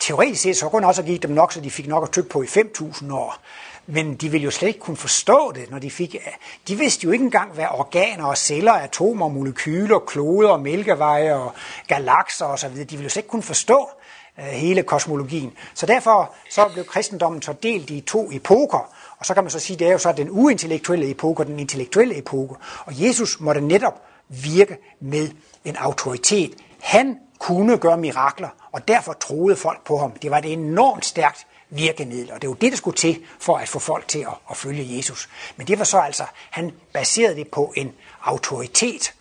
Teoretisk 0.00 0.42
set 0.42 0.56
så 0.56 0.68
kunne 0.68 0.82
han 0.82 0.88
også 0.88 1.02
give 1.02 1.18
dem 1.18 1.30
nok, 1.30 1.52
så 1.52 1.60
de 1.60 1.70
fik 1.70 1.88
nok 1.88 2.02
at 2.02 2.12
tykke 2.12 2.28
på 2.28 2.42
i 2.42 2.46
5000 2.46 3.12
år. 3.12 3.36
Men 3.86 4.14
de 4.14 4.28
ville 4.28 4.44
jo 4.44 4.50
slet 4.50 4.68
ikke 4.68 4.80
kunne 4.80 4.96
forstå 4.96 5.52
det, 5.54 5.70
når 5.70 5.78
de 5.78 5.90
fik... 5.90 6.14
Øh, 6.14 6.32
de 6.68 6.76
vidste 6.76 7.04
jo 7.04 7.10
ikke 7.10 7.24
engang, 7.24 7.52
hvad 7.52 7.66
organer 7.70 8.24
og 8.24 8.38
celler, 8.38 8.72
atomer, 8.72 9.28
molekyler, 9.28 9.98
kloder, 9.98 10.56
mælkeveje 10.56 11.34
og 11.34 11.52
galakser 11.88 12.46
osv., 12.46 12.70
de 12.70 12.86
ville 12.90 13.02
jo 13.02 13.08
slet 13.08 13.16
ikke 13.16 13.28
kunne 13.28 13.42
forstå 13.42 13.88
øh, 14.38 14.44
hele 14.44 14.82
kosmologien. 14.82 15.52
Så 15.74 15.86
derfor 15.86 16.34
så 16.50 16.68
blev 16.72 16.84
kristendommen 16.84 17.42
så 17.42 17.52
delt 17.52 17.90
i 17.90 18.00
to 18.00 18.30
epoker, 18.32 18.92
og 19.18 19.26
så 19.26 19.34
kan 19.34 19.44
man 19.44 19.50
så 19.50 19.58
sige, 19.58 19.74
at 19.74 19.78
det 19.78 19.88
er 19.88 19.92
jo 19.92 19.98
så 19.98 20.12
den 20.12 20.30
uintellektuelle 20.30 21.10
epoke 21.10 21.40
og 21.40 21.46
den 21.46 21.58
intellektuelle 21.58 22.18
epoke. 22.18 22.54
Og 22.84 23.04
Jesus 23.04 23.40
måtte 23.40 23.60
netop 23.60 24.02
virke 24.28 24.76
med 25.00 25.28
en 25.64 25.76
autoritet. 25.76 26.54
Han 26.80 27.18
kunne 27.38 27.78
gøre 27.78 27.98
mirakler, 27.98 28.48
og 28.72 28.88
derfor 28.88 29.12
troede 29.12 29.56
folk 29.56 29.84
på 29.84 29.98
ham. 29.98 30.12
Det 30.12 30.30
var 30.30 30.38
et 30.38 30.52
enormt 30.52 31.04
stærkt 31.04 31.46
virkemiddel, 31.70 32.32
og 32.32 32.42
det 32.42 32.48
var 32.48 32.54
det, 32.54 32.72
der 32.72 32.76
skulle 32.76 32.96
til 32.96 33.24
for 33.38 33.56
at 33.56 33.68
få 33.68 33.78
folk 33.78 34.08
til 34.08 34.18
at, 34.18 34.34
at 34.50 34.56
følge 34.56 34.96
Jesus. 34.96 35.28
Men 35.56 35.66
det 35.66 35.78
var 35.78 35.84
så 35.84 35.98
altså, 35.98 36.24
han 36.50 36.72
baserede 36.92 37.36
det 37.36 37.48
på 37.48 37.72
en 37.76 37.92
autoritet, 38.22 39.14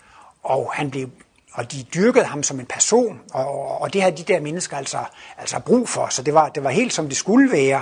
og 0.43 0.71
han 0.73 0.91
blev 0.91 1.09
og 1.55 1.71
de 1.71 1.83
dyrkede 1.83 2.25
ham 2.25 2.43
som 2.43 2.59
en 2.59 2.65
person, 2.65 3.21
og, 3.33 3.81
og 3.81 3.93
det 3.93 4.01
havde 4.01 4.17
de 4.17 4.23
der 4.23 4.39
mennesker 4.39 4.77
altså, 4.77 5.03
altså 5.37 5.59
brug 5.59 5.89
for, 5.89 6.07
så 6.07 6.21
det 6.21 6.33
var, 6.33 6.49
det 6.49 6.63
var 6.63 6.69
helt 6.69 6.93
som 6.93 7.07
det 7.07 7.17
skulle 7.17 7.51
være. 7.51 7.81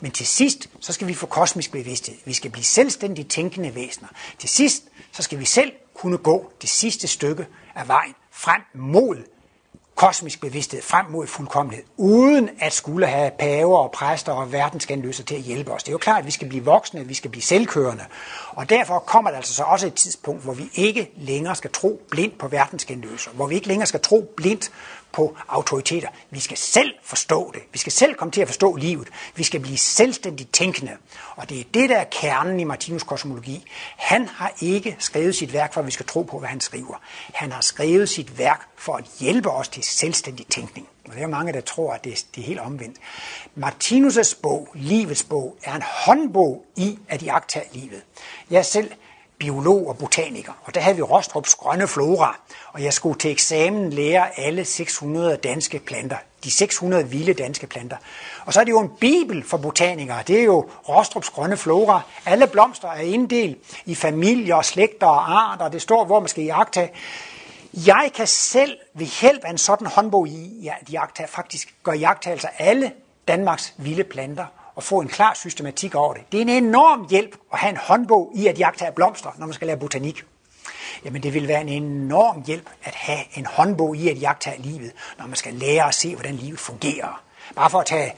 Men 0.00 0.10
til 0.10 0.26
sidst, 0.26 0.68
så 0.80 0.92
skal 0.92 1.08
vi 1.08 1.14
få 1.14 1.26
kosmisk 1.26 1.72
bevidsthed. 1.72 2.16
Vi 2.24 2.32
skal 2.32 2.50
blive 2.50 2.64
selvstændige 2.64 3.28
tænkende 3.28 3.74
væsener. 3.74 4.08
Til 4.38 4.48
sidst, 4.48 4.82
så 5.12 5.22
skal 5.22 5.38
vi 5.38 5.44
selv 5.44 5.72
kunne 5.94 6.18
gå 6.18 6.52
det 6.62 6.70
sidste 6.70 7.08
stykke 7.08 7.46
af 7.74 7.88
vejen 7.88 8.14
frem 8.30 8.62
mod 8.74 9.33
kosmisk 9.94 10.40
bevidsthed 10.40 10.82
frem 10.82 11.06
mod 11.10 11.26
fuldkommenhed, 11.26 11.84
uden 11.96 12.50
at 12.60 12.72
skulle 12.72 13.06
have 13.06 13.30
paver 13.38 13.78
og 13.78 13.90
præster 13.90 14.32
og 14.32 14.52
verdensgenløser 14.52 15.24
til 15.24 15.34
at 15.34 15.40
hjælpe 15.40 15.72
os. 15.72 15.82
Det 15.82 15.88
er 15.88 15.92
jo 15.92 15.98
klart, 15.98 16.18
at 16.18 16.26
vi 16.26 16.30
skal 16.30 16.48
blive 16.48 16.64
voksne, 16.64 17.00
at 17.00 17.08
vi 17.08 17.14
skal 17.14 17.30
blive 17.30 17.42
selvkørende. 17.42 18.04
Og 18.50 18.70
derfor 18.70 18.98
kommer 18.98 19.30
der 19.30 19.36
altså 19.36 19.54
så 19.54 19.62
også 19.62 19.86
et 19.86 19.94
tidspunkt, 19.94 20.42
hvor 20.42 20.54
vi 20.54 20.70
ikke 20.74 21.10
længere 21.16 21.54
skal 21.54 21.70
tro 21.70 22.02
blindt 22.10 22.38
på 22.38 22.48
verdensgenløser, 22.48 23.30
hvor 23.30 23.46
vi 23.46 23.54
ikke 23.54 23.68
længere 23.68 23.86
skal 23.86 24.00
tro 24.00 24.32
blindt 24.36 24.70
på 25.14 25.36
autoriteter. 25.48 26.08
Vi 26.30 26.40
skal 26.40 26.56
selv 26.56 26.94
forstå 27.02 27.50
det. 27.54 27.62
Vi 27.72 27.78
skal 27.78 27.92
selv 27.92 28.14
komme 28.14 28.32
til 28.32 28.40
at 28.40 28.48
forstå 28.48 28.76
livet. 28.76 29.08
Vi 29.34 29.44
skal 29.44 29.60
blive 29.60 29.78
selvstændigt 29.78 30.52
tænkende. 30.52 30.92
Og 31.36 31.48
det 31.50 31.60
er 31.60 31.64
det, 31.74 31.90
der 31.90 31.96
er 31.96 32.04
kernen 32.10 32.60
i 32.60 32.64
Martinus 32.64 33.02
kosmologi. 33.02 33.64
Han 33.96 34.28
har 34.28 34.52
ikke 34.60 34.96
skrevet 34.98 35.34
sit 35.34 35.52
værk, 35.52 35.72
for 35.72 35.80
at 35.80 35.86
vi 35.86 35.90
skal 35.90 36.06
tro 36.06 36.22
på, 36.22 36.38
hvad 36.38 36.48
han 36.48 36.60
skriver. 36.60 37.00
Han 37.34 37.52
har 37.52 37.60
skrevet 37.60 38.08
sit 38.08 38.38
værk 38.38 38.68
for 38.76 38.96
at 38.96 39.04
hjælpe 39.20 39.50
os 39.50 39.68
til 39.68 39.82
selvstændig 39.82 40.46
tænkning. 40.46 40.88
Og 41.08 41.14
det 41.14 41.22
er 41.22 41.26
mange, 41.26 41.52
der 41.52 41.60
tror, 41.60 41.92
at 41.92 42.04
det 42.04 42.12
er, 42.12 42.16
det 42.34 42.40
er 42.40 42.46
helt 42.46 42.60
omvendt. 42.60 42.96
Martinus' 43.56 44.40
bog, 44.42 44.68
Livets 44.74 45.24
bog, 45.24 45.56
er 45.64 45.74
en 45.74 45.82
håndbog 45.82 46.64
i 46.76 46.98
at 47.08 47.22
iagtage 47.22 47.66
livet. 47.72 48.02
Jeg 48.50 48.66
selv 48.66 48.90
biolog 49.38 49.88
og 49.88 49.98
botaniker, 49.98 50.52
og 50.64 50.74
der 50.74 50.80
havde 50.80 50.96
vi 50.96 51.02
Rostrups 51.02 51.54
grønne 51.54 51.88
flora, 51.88 52.38
og 52.72 52.82
jeg 52.82 52.92
skulle 52.92 53.18
til 53.18 53.30
eksamen 53.30 53.90
lære 53.90 54.38
alle 54.38 54.64
600 54.64 55.36
danske 55.36 55.78
planter. 55.78 56.16
de 56.44 56.50
600 56.50 57.08
vilde 57.08 57.34
danske 57.34 57.66
planter. 57.66 57.96
Og 58.46 58.52
så 58.52 58.60
er 58.60 58.64
det 58.64 58.72
jo 58.72 58.80
en 58.80 58.90
bibel 59.00 59.44
for 59.44 59.56
botanikere. 59.56 60.22
Det 60.26 60.40
er 60.40 60.44
jo 60.44 60.68
Rostrups 60.88 61.30
grønne 61.30 61.56
flora. 61.56 62.00
Alle 62.26 62.46
blomster 62.46 62.88
er 62.88 63.00
inddelt 63.00 63.58
i 63.86 63.94
familier, 63.94 64.62
slægter 64.62 65.06
og 65.06 65.32
arter. 65.32 65.68
Det 65.68 65.82
står, 65.82 66.04
hvor 66.04 66.20
man 66.20 66.28
skal 66.28 66.44
jagte. 66.44 66.88
Jeg 67.86 68.10
kan 68.14 68.26
selv 68.26 68.76
ved 68.94 69.06
hjælp 69.20 69.44
af 69.44 69.50
en 69.50 69.58
sådan 69.58 69.86
håndbog 69.86 70.28
i 70.28 70.68
at 70.68 70.92
jagtage, 70.92 71.28
faktisk 71.28 71.74
gøre 71.82 71.96
jagttagelser 71.96 72.48
alle 72.58 72.92
Danmarks 73.28 73.74
vilde 73.78 74.04
planter 74.04 74.46
og 74.74 74.82
få 74.82 75.00
en 75.00 75.08
klar 75.08 75.34
systematik 75.34 75.94
over 75.94 76.14
det. 76.14 76.22
Det 76.32 76.38
er 76.38 76.42
en 76.42 76.64
enorm 76.64 77.06
hjælp 77.10 77.36
at 77.52 77.58
have 77.58 77.70
en 77.70 77.76
håndbog 77.76 78.32
i 78.34 78.46
at 78.46 78.58
jagtage 78.58 78.92
blomster, 78.92 79.30
når 79.38 79.46
man 79.46 79.54
skal 79.54 79.66
lære 79.66 79.76
botanik. 79.76 80.24
Jamen 81.04 81.22
det 81.22 81.34
vil 81.34 81.48
være 81.48 81.60
en 81.60 81.68
enorm 81.68 82.42
hjælp 82.46 82.70
at 82.84 82.94
have 82.94 83.20
en 83.34 83.46
håndbog 83.46 83.96
i 83.96 84.08
at 84.08 84.20
jagte 84.20 84.50
af 84.50 84.56
livet, 84.58 84.92
når 85.18 85.26
man 85.26 85.36
skal 85.36 85.54
lære 85.54 85.88
at 85.88 85.94
se, 85.94 86.14
hvordan 86.14 86.34
livet 86.34 86.58
fungerer. 86.58 87.22
Bare 87.56 87.70
for 87.70 87.80
at 87.80 87.86
tage 87.86 88.14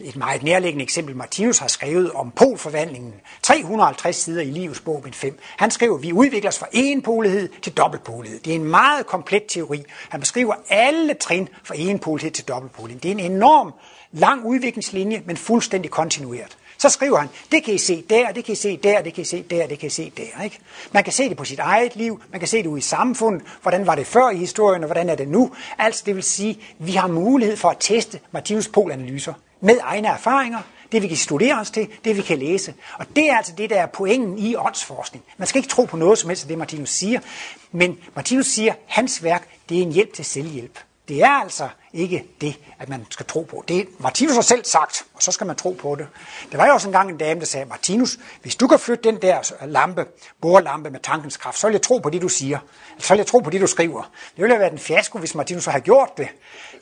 et 0.00 0.16
meget 0.16 0.42
nærliggende 0.42 0.82
eksempel, 0.82 1.16
Martinus 1.16 1.58
har 1.58 1.68
skrevet 1.68 2.12
om 2.12 2.30
polforvandlingen. 2.30 3.14
350 3.42 4.16
sider 4.16 4.42
i 4.42 4.50
livets 4.50 4.80
bog, 4.80 5.02
bind 5.02 5.14
5. 5.14 5.38
Han 5.56 5.70
skriver, 5.70 5.98
vi 5.98 6.12
udvikler 6.12 6.50
os 6.50 6.58
fra 6.58 6.66
enpolighed 6.72 7.48
til 7.62 7.72
dobbeltpolighed. 7.72 8.40
Det 8.40 8.50
er 8.50 8.54
en 8.54 8.64
meget 8.64 9.06
komplet 9.06 9.42
teori. 9.48 9.82
Han 10.08 10.20
beskriver 10.20 10.54
alle 10.68 11.14
trin 11.14 11.48
fra 11.64 11.74
enpolighed 11.78 12.30
til 12.30 12.48
dobbeltpolighed. 12.48 13.00
Det 13.00 13.08
er 13.08 13.12
en 13.12 13.32
enorm 13.32 13.72
lang 14.14 14.44
udviklingslinje, 14.44 15.22
men 15.26 15.36
fuldstændig 15.36 15.90
kontinueret. 15.90 16.56
Så 16.78 16.88
skriver 16.88 17.18
han, 17.18 17.28
det 17.52 17.64
kan 17.64 17.74
I 17.74 17.78
se 17.78 18.04
der, 18.10 18.32
det 18.32 18.44
kan 18.44 18.52
I 18.52 18.56
se 18.56 18.76
der, 18.76 19.02
det 19.02 19.14
kan 19.14 19.22
I 19.22 19.24
se 19.24 19.42
der, 19.42 19.66
det 19.66 19.78
kan 19.78 19.86
I 19.86 19.90
se 19.90 20.12
der. 20.16 20.42
Ikke? 20.44 20.58
Man 20.92 21.04
kan 21.04 21.12
se 21.12 21.28
det 21.28 21.36
på 21.36 21.44
sit 21.44 21.58
eget 21.58 21.96
liv, 21.96 22.20
man 22.30 22.40
kan 22.40 22.48
se 22.48 22.58
det 22.58 22.66
ude 22.66 22.78
i 22.78 22.82
samfundet, 22.82 23.42
hvordan 23.62 23.86
var 23.86 23.94
det 23.94 24.06
før 24.06 24.30
i 24.30 24.36
historien, 24.36 24.82
og 24.82 24.86
hvordan 24.86 25.08
er 25.08 25.14
det 25.14 25.28
nu. 25.28 25.52
Altså 25.78 26.02
det 26.06 26.14
vil 26.14 26.22
sige, 26.22 26.58
vi 26.78 26.92
har 26.92 27.06
mulighed 27.06 27.56
for 27.56 27.68
at 27.70 27.76
teste 27.80 28.20
Martinus 28.32 28.68
polanalyser 28.68 29.34
med 29.60 29.78
egne 29.82 30.08
erfaringer, 30.08 30.60
det 30.92 31.02
vi 31.02 31.08
kan 31.08 31.16
studere 31.16 31.60
os 31.60 31.70
til, 31.70 31.88
det 32.04 32.16
vi 32.16 32.22
kan 32.22 32.38
læse. 32.38 32.74
Og 32.98 33.06
det 33.16 33.30
er 33.30 33.36
altså 33.36 33.52
det, 33.58 33.70
der 33.70 33.76
er 33.76 33.86
pointen 33.86 34.38
i 34.38 34.56
åndsforskning. 34.56 35.24
Man 35.36 35.48
skal 35.48 35.58
ikke 35.58 35.68
tro 35.68 35.84
på 35.84 35.96
noget 35.96 36.18
som 36.18 36.30
helst 36.30 36.44
af 36.44 36.48
det, 36.48 36.58
Martinus 36.58 36.90
siger, 36.90 37.20
men 37.72 37.98
Martinus 38.14 38.46
siger, 38.46 38.72
at 38.72 38.78
hans 38.86 39.22
værk, 39.22 39.48
det 39.68 39.78
er 39.78 39.82
en 39.82 39.92
hjælp 39.92 40.12
til 40.12 40.24
selvhjælp. 40.24 40.78
Det 41.08 41.22
er 41.22 41.30
altså 41.30 41.68
ikke 41.94 42.24
det, 42.40 42.58
at 42.78 42.88
man 42.88 43.06
skal 43.10 43.26
tro 43.26 43.42
på. 43.42 43.64
Det 43.68 43.88
Martinus 43.98 44.34
har 44.34 44.42
selv 44.42 44.64
sagt, 44.64 45.04
og 45.14 45.22
så 45.22 45.32
skal 45.32 45.46
man 45.46 45.56
tro 45.56 45.70
på 45.70 45.94
det. 45.94 46.06
Der 46.52 46.58
var 46.58 46.66
jo 46.66 46.72
også 46.72 46.88
engang 46.88 47.10
en 47.10 47.16
dame, 47.16 47.40
der 47.40 47.46
sagde, 47.46 47.66
Martinus, 47.66 48.18
hvis 48.42 48.56
du 48.56 48.66
kan 48.66 48.78
flytte 48.78 49.10
den 49.10 49.22
der 49.22 49.52
øh, 49.62 49.68
lampe, 49.68 50.06
borelampe 50.40 50.90
med 50.90 51.00
tankens 51.00 51.36
kraft, 51.36 51.58
så 51.58 51.66
vil 51.66 51.74
jeg 51.74 51.82
tro 51.82 51.98
på 51.98 52.10
det, 52.10 52.22
du 52.22 52.28
siger. 52.28 52.58
Altså, 52.92 53.08
så 53.08 53.14
vil 53.14 53.18
jeg 53.18 53.26
tro 53.26 53.38
på 53.38 53.50
det, 53.50 53.60
du 53.60 53.66
skriver. 53.66 54.02
Det 54.02 54.42
ville 54.42 54.54
have 54.54 54.60
været 54.60 54.72
en 54.72 54.78
fiasko, 54.78 55.18
hvis 55.18 55.34
Martinus 55.34 55.64
havde 55.64 55.84
gjort 55.84 56.10
det. 56.16 56.28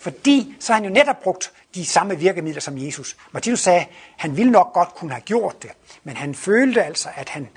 Fordi 0.00 0.56
så 0.60 0.72
har 0.72 0.80
han 0.80 0.88
jo 0.88 0.94
netop 0.94 1.16
brugt 1.22 1.52
de 1.74 1.86
samme 1.86 2.18
virkemidler 2.18 2.60
som 2.60 2.78
Jesus. 2.78 3.16
Martinus 3.32 3.60
sagde, 3.60 3.86
han 4.16 4.36
ville 4.36 4.52
nok 4.52 4.72
godt 4.72 4.94
kunne 4.94 5.12
have 5.12 5.22
gjort 5.22 5.62
det, 5.62 5.70
men 6.04 6.16
han 6.16 6.34
følte 6.34 6.82
altså, 6.82 7.08
at 7.14 7.28
han 7.28 7.48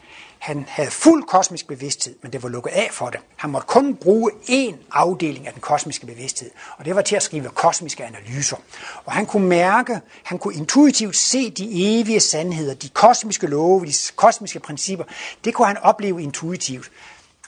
han 0.45 0.65
havde 0.67 0.91
fuld 0.91 1.23
kosmisk 1.23 1.67
bevidsthed, 1.67 2.15
men 2.21 2.33
det 2.33 2.43
var 2.43 2.49
lukket 2.49 2.71
af 2.71 2.89
for 2.91 3.09
det. 3.09 3.19
Han 3.35 3.49
måtte 3.49 3.67
kun 3.67 3.95
bruge 3.95 4.31
én 4.31 4.75
afdeling 4.91 5.47
af 5.47 5.53
den 5.53 5.61
kosmiske 5.61 6.05
bevidsthed, 6.05 6.51
og 6.77 6.85
det 6.85 6.95
var 6.95 7.01
til 7.01 7.15
at 7.15 7.23
skrive 7.23 7.49
kosmiske 7.49 8.05
analyser. 8.05 8.57
Og 9.05 9.13
han 9.13 9.25
kunne 9.25 9.47
mærke, 9.47 9.99
han 10.23 10.37
kunne 10.37 10.55
intuitivt 10.55 11.15
se 11.15 11.49
de 11.51 11.99
evige 11.99 12.19
sandheder, 12.19 12.73
de 12.73 12.89
kosmiske 12.89 13.47
love, 13.47 13.85
de 13.85 13.93
kosmiske 14.15 14.59
principper. 14.59 15.05
Det 15.45 15.53
kunne 15.53 15.67
han 15.67 15.77
opleve 15.77 16.23
intuitivt. 16.23 16.91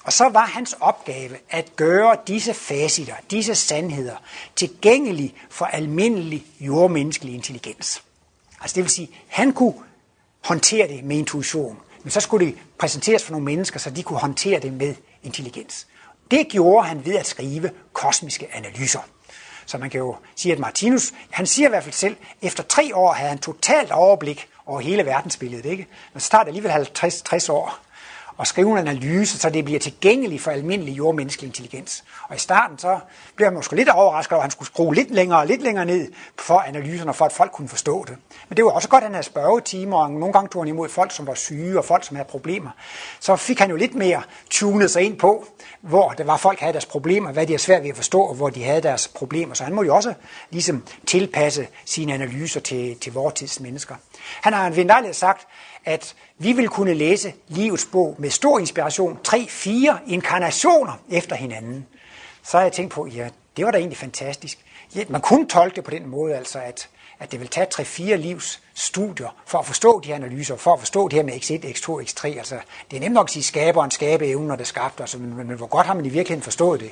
Og 0.03 0.13
så 0.13 0.29
var 0.29 0.45
hans 0.45 0.75
opgave 0.79 1.37
at 1.49 1.75
gøre 1.75 2.17
disse 2.27 2.53
facitter, 2.53 3.15
disse 3.31 3.55
sandheder, 3.55 4.15
tilgængelige 4.55 5.33
for 5.49 5.65
almindelig 5.65 6.45
jordmenneskelig 6.59 7.33
intelligens. 7.33 8.03
Altså 8.61 8.75
det 8.75 8.83
vil 8.83 8.91
sige, 8.91 9.09
han 9.27 9.53
kunne 9.53 9.73
håndtere 10.43 10.87
det 10.87 11.03
med 11.03 11.17
intuition. 11.17 11.77
Men 12.03 12.11
så 12.11 12.19
skulle 12.19 12.45
det 12.45 12.55
præsenteres 12.79 13.23
for 13.23 13.31
nogle 13.31 13.45
mennesker, 13.45 13.79
så 13.79 13.89
de 13.89 14.03
kunne 14.03 14.19
håndtere 14.19 14.59
det 14.59 14.73
med 14.73 14.95
intelligens. 15.23 15.87
Det 16.31 16.47
gjorde 16.49 16.87
han 16.87 17.05
ved 17.05 17.15
at 17.15 17.27
skrive 17.27 17.71
kosmiske 17.93 18.47
analyser. 18.55 18.99
Så 19.65 19.77
man 19.77 19.89
kan 19.89 19.99
jo 19.99 20.15
sige, 20.35 20.53
at 20.53 20.59
Martinus, 20.59 21.13
han 21.29 21.45
siger 21.47 21.67
i 21.67 21.69
hvert 21.69 21.83
fald 21.83 21.93
selv, 21.93 22.15
efter 22.41 22.63
tre 22.63 22.95
år 22.95 23.13
havde 23.13 23.29
han 23.29 23.39
totalt 23.39 23.91
overblik 23.91 24.47
over 24.65 24.79
hele 24.79 25.05
verdensbilledet. 25.05 25.65
Ikke? 25.65 25.87
Men 26.13 26.21
så 26.21 26.29
tager 26.29 26.43
det 26.43 26.47
alligevel 26.47 26.71
50, 26.71 27.21
60 27.21 27.49
år 27.49 27.79
og 28.37 28.47
skrive 28.47 28.71
en 28.71 28.87
analyse, 28.87 29.39
så 29.39 29.49
det 29.49 29.65
bliver 29.65 29.79
tilgængeligt 29.79 30.41
for 30.41 30.51
almindelig 30.51 30.97
jordmenneskelig 30.97 31.47
intelligens. 31.47 32.03
Og 32.23 32.35
i 32.35 32.39
starten 32.39 32.77
så 32.77 32.99
blev 33.35 33.45
han 33.45 33.53
måske 33.53 33.75
lidt 33.75 33.89
overrasket 33.89 34.33
over, 34.33 34.41
at 34.41 34.43
han 34.43 34.51
skulle 34.51 34.67
skrue 34.67 34.95
lidt 34.95 35.11
længere 35.11 35.39
og 35.39 35.47
lidt 35.47 35.61
længere 35.61 35.85
ned 35.85 36.11
for 36.39 36.59
analyserne, 36.59 37.13
for 37.13 37.25
at 37.25 37.31
folk 37.31 37.51
kunne 37.51 37.69
forstå 37.69 38.05
det. 38.07 38.17
Men 38.49 38.57
det 38.57 38.65
var 38.65 38.71
også 38.71 38.89
godt, 38.89 39.01
at 39.01 39.05
han 39.05 39.13
havde 39.13 39.25
spørgetimer, 39.25 39.97
og 39.97 40.11
nogle 40.11 40.33
gange 40.33 40.49
tog 40.49 40.61
han 40.61 40.67
imod 40.67 40.89
folk, 40.89 41.11
som 41.11 41.27
var 41.27 41.33
syge 41.33 41.77
og 41.77 41.85
folk, 41.85 42.03
som 42.03 42.15
havde 42.15 42.29
problemer. 42.29 42.69
Så 43.19 43.35
fik 43.35 43.59
han 43.59 43.69
jo 43.69 43.75
lidt 43.75 43.95
mere 43.95 44.21
tunet 44.49 44.91
sig 44.91 45.01
ind 45.01 45.19
på, 45.19 45.45
hvor 45.81 46.09
det 46.09 46.27
var, 46.27 46.37
folk 46.37 46.59
havde 46.59 46.73
deres 46.73 46.85
problemer, 46.85 47.31
hvad 47.31 47.47
de 47.47 47.53
er 47.53 47.57
svært 47.57 47.83
ved 47.83 47.89
at 47.89 47.95
forstå, 47.95 48.21
og 48.21 48.35
hvor 48.35 48.49
de 48.49 48.63
havde 48.63 48.81
deres 48.81 49.07
problemer. 49.07 49.53
Så 49.53 49.63
han 49.63 49.73
må 49.73 49.83
jo 49.83 49.95
også 49.95 50.13
ligesom 50.49 50.83
tilpasse 51.05 51.67
sine 51.85 52.13
analyser 52.13 52.59
til, 52.59 52.97
til 52.99 53.13
vores 53.13 53.33
tids 53.33 53.59
mennesker. 53.59 53.95
Han 54.41 54.53
har 54.53 54.67
en 54.67 55.13
sagt, 55.13 55.47
at 55.87 56.15
vi 56.37 56.51
vil 56.51 56.69
kunne 56.69 56.93
læse 56.93 57.33
livets 57.47 57.85
bog 57.85 58.15
med 58.17 58.29
stor 58.29 58.59
inspiration, 58.59 59.19
tre, 59.23 59.47
fire 59.49 59.99
inkarnationer 60.07 60.93
efter 61.09 61.35
hinanden. 61.35 61.85
Så 62.43 62.57
har 62.57 62.63
jeg 62.63 62.71
tænkt 62.71 62.93
på, 62.93 63.05
ja, 63.07 63.29
det 63.57 63.65
var 63.65 63.71
da 63.71 63.77
egentlig 63.77 63.97
fantastisk. 63.97 64.59
Ja, 64.95 65.03
man 65.09 65.21
kunne 65.21 65.47
tolke 65.47 65.75
det 65.75 65.83
på 65.83 65.91
den 65.91 66.07
måde, 66.07 66.35
altså 66.35 66.59
at, 66.59 66.89
at 67.19 67.31
det 67.31 67.39
vil 67.39 67.47
tage 67.47 67.65
tre, 67.65 67.85
fire 67.85 68.17
livs 68.17 68.61
studier 68.73 69.35
for 69.45 69.59
at 69.59 69.65
forstå 69.65 69.99
de 69.99 70.07
her 70.07 70.15
analyser, 70.15 70.55
for 70.55 70.73
at 70.73 70.79
forstå 70.79 71.07
det 71.07 71.13
her 71.13 71.23
med 71.23 71.33
x1, 71.33 71.65
x2, 71.65 72.09
x3. 72.09 72.37
Altså, 72.37 72.59
det 72.91 72.97
er 72.97 73.01
nemt 73.01 73.13
nok 73.13 73.27
at 73.27 73.31
sige 73.31 73.43
skaberen, 73.43 73.91
skabe 73.91 74.27
evnen, 74.27 74.47
når 74.47 74.55
det 74.55 74.67
skabte, 74.67 75.03
altså, 75.03 75.17
men, 75.17 75.33
men, 75.37 75.47
men 75.47 75.57
hvor 75.57 75.67
godt 75.67 75.87
har 75.87 75.93
man 75.93 76.05
i 76.05 76.09
virkeligheden 76.09 76.43
forstået 76.43 76.79
det? 76.79 76.91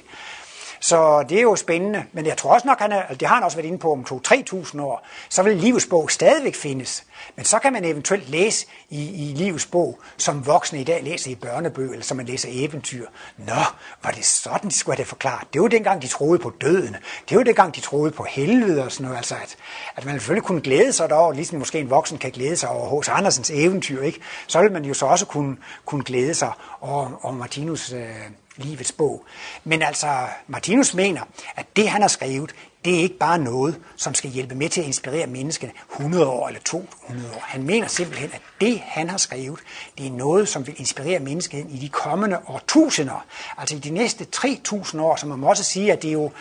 Så 0.80 1.26
det 1.30 1.38
er 1.38 1.41
jo 1.41 1.55
spændende, 1.55 2.03
men 2.13 2.26
jeg 2.26 2.38
tror 2.38 2.53
også 2.53 2.67
nok, 2.67 2.80
han 2.80 2.91
er, 2.91 3.01
altså, 3.01 3.15
det 3.15 3.28
har 3.28 3.36
han 3.36 3.43
også 3.43 3.57
været 3.57 3.67
inde 3.67 3.78
på 3.78 3.91
om 3.91 4.05
2-3.000 4.09 4.82
år, 4.82 5.07
så 5.30 5.43
vil 5.43 5.57
livets 5.57 5.86
bog 5.86 6.11
stadigvæk 6.11 6.55
findes. 6.55 7.03
Men 7.36 7.45
så 7.45 7.59
kan 7.59 7.73
man 7.73 7.86
eventuelt 7.86 8.30
læse 8.30 8.65
i, 8.89 9.30
i 9.30 9.34
livets 9.34 9.65
bog, 9.65 9.99
som 10.17 10.45
voksne 10.45 10.82
i 10.82 10.84
dag 10.84 11.03
læser 11.03 11.32
i 11.32 11.36
børnebøger, 11.36 11.91
eller 11.91 12.03
som 12.03 12.17
man 12.17 12.26
læser 12.26 12.49
eventyr. 12.51 13.05
Nå, 13.38 13.61
var 14.03 14.11
det 14.11 14.26
sådan, 14.26 14.69
de 14.69 14.76
skulle 14.76 14.95
have 14.95 15.03
det 15.03 15.09
forklaret? 15.09 15.47
Det 15.53 15.61
var 15.61 15.67
dengang, 15.67 16.01
de 16.01 16.07
troede 16.07 16.39
på 16.39 16.53
døden. 16.61 16.95
Det 17.30 17.38
var 17.38 17.43
dengang, 17.43 17.76
de 17.76 17.82
troede 17.82 18.11
på 18.11 18.23
helvede 18.23 18.84
og 18.84 18.91
sådan 18.91 19.03
noget. 19.03 19.17
Altså, 19.17 19.36
at, 19.36 19.55
at 19.95 20.05
man 20.05 20.15
selvfølgelig 20.15 20.43
kunne 20.43 20.61
glæde 20.61 20.93
sig 20.93 21.09
derover, 21.09 21.34
ligesom 21.34 21.59
måske 21.59 21.80
en 21.80 21.89
voksen 21.89 22.17
kan 22.17 22.32
glæde 22.32 22.55
sig 22.55 22.69
over 22.69 23.01
H.C. 23.01 23.09
Andersens 23.09 23.51
eventyr, 23.53 24.01
ikke? 24.01 24.19
Så 24.47 24.61
vil 24.61 24.71
man 24.71 24.86
jo 24.86 24.93
så 24.93 25.05
også 25.05 25.26
kunne, 25.26 25.57
kunne 25.86 26.03
glæde 26.03 26.34
sig 26.34 26.51
over, 26.82 27.19
over 27.23 27.34
Martinus 27.34 27.91
øh, 27.91 28.09
livets 28.57 28.91
bog. 28.91 29.25
Men 29.63 29.81
altså, 29.81 30.27
Martinus 30.47 30.93
mener, 30.93 31.21
at 31.55 31.65
det, 31.75 31.89
han 31.89 32.01
har 32.01 32.07
skrevet, 32.07 32.55
det 32.85 32.95
er 32.95 32.99
ikke 32.99 33.17
bare 33.17 33.39
noget, 33.39 33.81
som 33.95 34.13
skal 34.13 34.29
hjælpe 34.29 34.55
med 34.55 34.69
til 34.69 34.81
at 34.81 34.87
inspirere 34.87 35.27
menneskene 35.27 35.71
100 35.91 36.27
år 36.27 36.47
eller 36.47 36.61
200 36.65 37.29
år. 37.35 37.43
Han 37.43 37.63
mener 37.63 37.87
simpelthen, 37.87 38.29
at 38.33 38.41
det, 38.61 38.79
han 38.79 39.09
har 39.09 39.17
skrevet, 39.17 39.59
det 39.97 40.07
er 40.07 40.11
noget, 40.11 40.47
som 40.47 40.67
vil 40.67 40.75
inspirere 40.77 41.19
menneskeheden 41.19 41.71
i 41.71 41.77
de 41.77 41.89
kommende 41.89 42.39
årtusinder. 42.47 43.25
Altså 43.57 43.75
i 43.75 43.79
de 43.79 43.89
næste 43.89 44.25
3000 44.25 45.01
år, 45.01 45.15
som 45.15 45.29
man 45.29 45.39
må 45.39 45.49
også 45.49 45.63
sige, 45.63 45.91
at 45.91 46.01
det 46.01 46.07
er 46.07 46.13
jo 46.13 46.31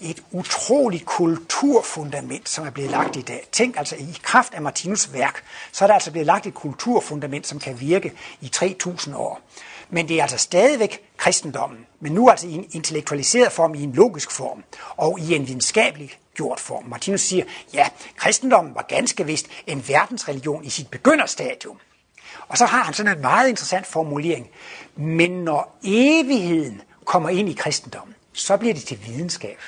et 0.00 0.22
utroligt 0.30 1.04
kulturfundament, 1.04 2.48
som 2.48 2.66
er 2.66 2.70
blevet 2.70 2.90
lagt 2.90 3.16
i 3.16 3.22
dag. 3.22 3.48
Tænk 3.52 3.76
altså, 3.78 3.96
i 3.96 4.18
kraft 4.22 4.54
af 4.54 4.62
Martinus 4.62 5.12
værk, 5.12 5.42
så 5.72 5.84
er 5.84 5.86
der 5.86 5.94
altså 5.94 6.10
blevet 6.10 6.26
lagt 6.26 6.46
et 6.46 6.54
kulturfundament, 6.54 7.46
som 7.46 7.58
kan 7.58 7.80
virke 7.80 8.12
i 8.40 8.48
3000 8.48 9.16
år. 9.16 9.40
Men 9.94 10.08
det 10.08 10.18
er 10.18 10.22
altså 10.22 10.38
stadigvæk 10.38 11.10
kristendommen, 11.16 11.86
men 12.00 12.12
nu 12.12 12.28
altså 12.28 12.46
i 12.46 12.52
en 12.52 12.68
intellektualiseret 12.70 13.52
form, 13.52 13.74
i 13.74 13.82
en 13.82 13.92
logisk 13.92 14.30
form, 14.30 14.64
og 14.96 15.20
i 15.20 15.34
en 15.34 15.48
videnskabelig 15.48 16.10
gjort 16.34 16.60
form. 16.60 16.84
Martinus 16.84 17.20
siger, 17.20 17.44
ja, 17.74 17.88
kristendommen 18.16 18.74
var 18.74 18.82
ganske 18.82 19.26
vist 19.26 19.46
en 19.66 19.88
verdensreligion 19.88 20.64
i 20.64 20.70
sit 20.70 20.90
begynderstadium. 20.90 21.78
Og 22.48 22.58
så 22.58 22.66
har 22.66 22.84
han 22.84 22.94
sådan 22.94 23.16
en 23.16 23.22
meget 23.22 23.48
interessant 23.48 23.86
formulering. 23.86 24.50
Men 24.96 25.30
når 25.30 25.78
evigheden 25.84 26.82
kommer 27.04 27.28
ind 27.28 27.48
i 27.48 27.52
kristendommen, 27.52 28.14
så 28.32 28.56
bliver 28.56 28.74
det 28.74 28.82
til 28.82 29.06
videnskab. 29.06 29.58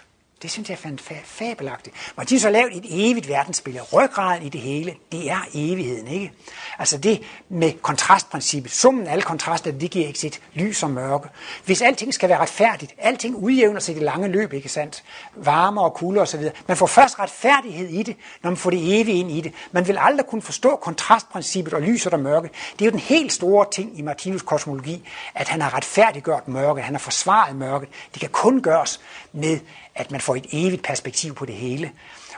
Det 0.45 0.53
synes 0.53 0.71
jeg 0.71 0.79
fandt 0.79 1.03
fabelagtigt. 1.25 1.97
Hvor 2.15 2.25
de 2.25 2.41
så 2.41 2.51
lavet 2.51 2.77
et 2.77 2.85
evigt 3.11 3.29
verdensbillede. 3.29 3.85
Ryggraden 3.85 4.43
i 4.43 4.49
det 4.49 4.61
hele, 4.61 4.95
det 5.13 5.31
er 5.31 5.39
evigheden, 5.55 6.09
ikke? 6.09 6.33
Altså 6.79 6.99
det 6.99 7.23
med 7.49 7.73
kontrastprincippet. 7.83 8.73
Summen 8.73 9.07
af 9.07 9.13
alle 9.13 9.23
kontraster, 9.23 9.73
det 9.73 9.91
giver 9.91 10.07
ikke 10.07 10.19
sit 10.19 10.41
lys 10.55 10.83
og 10.83 10.91
mørke. 10.91 11.29
Hvis 11.65 11.83
alting 11.83 12.15
skal 12.15 12.29
være 12.29 12.39
retfærdigt, 12.41 12.95
alting 12.99 13.37
udjævner 13.37 13.81
sig 13.81 13.93
i 13.93 13.95
det 13.95 14.03
lange 14.03 14.29
løb, 14.29 14.53
ikke 14.53 14.69
sandt? 14.69 15.05
Varme 15.37 15.81
og 15.81 15.95
kulde 15.95 16.21
og 16.21 16.29
så 16.29 16.37
videre. 16.37 16.55
Man 16.69 16.77
får 16.77 16.87
først 16.87 17.19
retfærdighed 17.19 17.89
i 17.89 18.03
det, 18.03 18.17
når 18.43 18.51
man 18.51 18.57
får 18.57 18.71
det 18.71 19.01
evige 19.01 19.19
ind 19.19 19.31
i 19.31 19.41
det. 19.41 19.53
Man 19.73 19.89
vil 19.89 19.99
aldrig 20.01 20.27
kunne 20.27 20.43
forstå 20.43 20.77
kontrastprincippet 20.77 21.75
og 21.75 21.83
lyset 21.83 22.13
og 22.13 22.21
mørke. 22.21 22.51
Det 22.73 22.81
er 22.81 22.87
jo 22.87 22.91
den 22.91 23.01
helt 23.01 23.33
store 23.33 23.67
ting 23.73 23.99
i 23.99 24.03
Martinus 24.03 24.43
kosmologi, 24.43 25.09
at 25.35 25.49
han 25.49 25.63
har 25.63 25.75
retfærdiggjort 25.75 26.49
mørke, 26.49 26.83
han 26.83 26.95
har 26.95 27.01
forsvaret 27.01 27.57
mørket. 27.57 27.89
Det 28.13 28.21
kan 28.21 28.31
kun 28.31 28.63
gøres 28.63 29.01
med, 29.33 29.59
at 29.95 30.11
man 30.11 30.21
får 30.21 30.37
et 30.37 30.47
evigt 30.53 30.83
perspektiv 30.83 31.35
på 31.35 31.45
det 31.47 31.55
hele. 31.55 31.91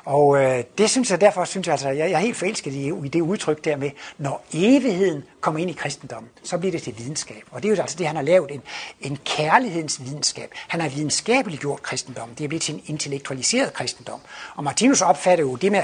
Og 0.05 0.43
øh, 0.43 0.65
det 0.79 0.91
synes 0.91 1.11
jeg, 1.11 1.21
derfor 1.21 1.45
synes 1.45 1.67
jeg 1.67 1.73
altså, 1.73 1.89
jeg, 1.89 2.11
jeg 2.11 2.17
er 2.17 2.19
helt 2.19 2.37
forelsket 2.37 2.73
i, 2.73 2.93
i 3.05 3.09
det 3.09 3.21
udtryk 3.21 3.65
der 3.65 3.77
med, 3.77 3.91
når 4.19 4.45
evigheden 4.53 5.25
kommer 5.41 5.61
ind 5.61 5.71
i 5.71 5.73
kristendommen, 5.73 6.31
så 6.43 6.59
bliver 6.59 6.73
det 6.73 6.83
til 6.83 6.99
videnskab. 6.99 7.43
Og 7.51 7.63
det 7.63 7.69
er 7.69 7.77
jo 7.77 7.81
altså 7.83 7.97
det, 7.99 8.07
han 8.07 8.17
har 8.17 8.23
lavet, 8.23 8.51
en, 8.51 8.63
en 9.01 9.19
kærlighedens 9.25 10.01
videnskab. 10.05 10.51
Han 10.69 10.81
har 10.81 10.89
videnskabeligt 10.89 11.61
gjort 11.61 11.83
kristendommen. 11.83 12.37
Det 12.39 12.45
er 12.45 12.49
blevet 12.49 12.63
til 12.63 12.75
en 12.75 12.83
intellektualiseret 12.87 13.73
kristendom. 13.73 14.21
Og 14.55 14.65
Martinus 14.65 15.03
opfatter 15.03 15.45
jo 15.45 15.57
det 15.57 15.73
med 15.73 15.81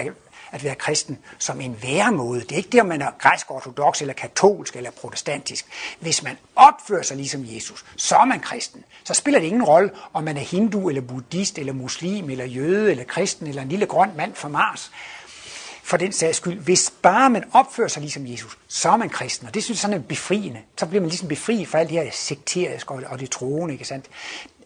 at 0.53 0.65
være 0.65 0.75
kristen 0.75 1.19
som 1.39 1.61
en 1.61 1.77
væremåde. 1.83 2.41
Det 2.41 2.53
er 2.53 2.57
ikke 2.57 2.69
det, 2.73 2.81
om 2.81 2.87
man 2.87 3.03
er 3.03 3.11
græsk 3.19 3.51
ortodox 3.51 4.01
eller 4.01 4.15
katolsk 4.15 4.77
eller 4.77 4.91
protestantisk. 4.91 5.67
Hvis 6.01 6.23
man 6.23 6.39
opfører 6.57 7.03
sig 7.03 7.17
ligesom 7.17 7.45
Jesus, 7.47 7.85
så 7.97 8.17
er 8.17 8.25
man 8.25 8.41
kristen. 8.41 8.85
Så 9.05 9.15
spiller 9.15 9.41
det 9.41 9.47
ingen 9.47 9.65
rolle, 9.65 9.91
om 10.13 10.25
man 10.25 10.37
er 10.37 10.41
hindu 10.41 10.89
eller 10.89 11.03
buddhist 11.03 11.59
eller 11.59 11.73
muslim 11.73 12.31
eller 12.31 12.45
jøde 12.45 12.91
eller 12.91 13.05
kristen 13.05 13.47
eller 13.47 13.63
en 13.63 13.69
lille 13.69 13.87
grøn 13.87 14.11
mand 14.17 14.35
fra 14.35 14.49
Mars. 14.49 14.91
For 15.85 15.97
den 15.97 16.13
sags 16.13 16.37
skyld, 16.37 16.59
hvis 16.59 16.93
bare 17.03 17.31
man 17.31 17.45
opfører 17.53 17.89
sig 17.89 18.01
ligesom 18.01 18.27
Jesus, 18.27 18.59
så 18.69 18.91
er 18.91 18.97
man 18.97 19.09
kristen, 19.09 19.47
og 19.47 19.55
det 19.55 19.65
synes 19.65 19.79
jeg 19.79 19.81
sådan 19.81 19.97
er 19.97 20.03
befriende. 20.03 20.61
Så 20.79 20.87
bliver 20.87 21.01
man 21.01 21.09
ligesom 21.09 21.29
befriet 21.29 21.69
fra 21.69 21.79
alt 21.79 21.91
det 21.91 21.99
her 21.99 22.11
sekteriske 22.13 22.91
og 22.91 23.21
det 23.21 23.31
troende, 23.31 23.75
ikke 23.75 23.85
sandt? 23.85 24.07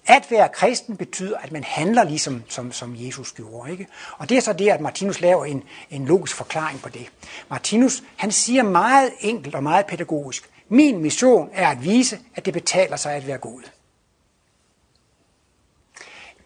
At 0.06 0.26
være 0.30 0.48
kristen 0.48 0.96
betyder, 0.96 1.38
at 1.38 1.52
man 1.52 1.64
handler 1.64 2.04
ligesom 2.04 2.42
som, 2.48 2.72
som 2.72 2.94
Jesus 2.98 3.32
gjorde. 3.32 3.72
Ikke? 3.72 3.86
Og 4.18 4.28
det 4.28 4.36
er 4.36 4.40
så 4.40 4.52
det, 4.52 4.68
at 4.68 4.80
Martinus 4.80 5.20
laver 5.20 5.44
en, 5.44 5.62
en 5.90 6.06
logisk 6.06 6.36
forklaring 6.36 6.80
på 6.82 6.88
det. 6.88 7.06
Martinus 7.50 8.02
han 8.16 8.32
siger 8.32 8.62
meget 8.62 9.12
enkelt 9.20 9.54
og 9.54 9.62
meget 9.62 9.86
pædagogisk, 9.86 10.50
min 10.68 11.02
mission 11.02 11.50
er 11.52 11.68
at 11.68 11.84
vise, 11.84 12.18
at 12.34 12.44
det 12.44 12.54
betaler 12.54 12.96
sig 12.96 13.14
at 13.14 13.26
være 13.26 13.38
god. 13.38 13.62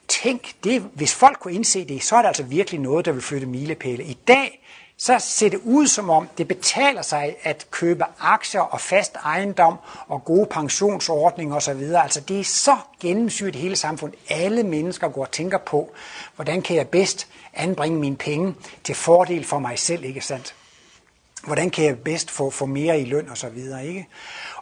Tænk, 0.08 0.54
det, 0.64 0.82
hvis 0.94 1.14
folk 1.14 1.38
kunne 1.38 1.54
indse 1.54 1.84
det, 1.84 2.02
så 2.02 2.16
er 2.16 2.20
det 2.20 2.28
altså 2.28 2.42
virkelig 2.42 2.80
noget, 2.80 3.04
der 3.04 3.12
vil 3.12 3.22
flytte 3.22 3.46
milepæle. 3.46 4.04
I 4.04 4.18
dag 4.28 4.59
så 5.02 5.18
ser 5.18 5.48
det 5.48 5.60
ud 5.64 5.86
som 5.86 6.10
om, 6.10 6.28
det 6.38 6.48
betaler 6.48 7.02
sig 7.02 7.36
at 7.42 7.66
købe 7.70 8.04
aktier 8.18 8.60
og 8.60 8.80
fast 8.80 9.16
ejendom 9.24 9.76
og 10.08 10.24
gode 10.24 10.46
pensionsordninger 10.46 11.56
osv. 11.56 11.82
Altså 11.94 12.20
det 12.20 12.40
er 12.40 12.44
så 12.44 12.76
gennemsyret 13.00 13.56
hele 13.56 13.76
samfundet. 13.76 14.18
Alle 14.28 14.62
mennesker 14.62 15.08
går 15.08 15.20
og 15.20 15.30
tænker 15.30 15.58
på, 15.58 15.90
hvordan 16.36 16.62
kan 16.62 16.76
jeg 16.76 16.88
bedst 16.88 17.28
anbringe 17.54 17.98
mine 17.98 18.16
penge 18.16 18.54
til 18.84 18.94
fordel 18.94 19.44
for 19.44 19.58
mig 19.58 19.78
selv, 19.78 20.04
ikke 20.04 20.20
sandt? 20.20 20.54
Hvordan 21.46 21.70
kan 21.70 21.84
jeg 21.84 21.98
bedst 21.98 22.30
få, 22.30 22.50
få 22.50 22.66
mere 22.66 23.00
i 23.00 23.04
løn 23.04 23.28
og 23.28 23.38
så 23.38 23.48
videre, 23.48 23.86
ikke? 23.86 24.08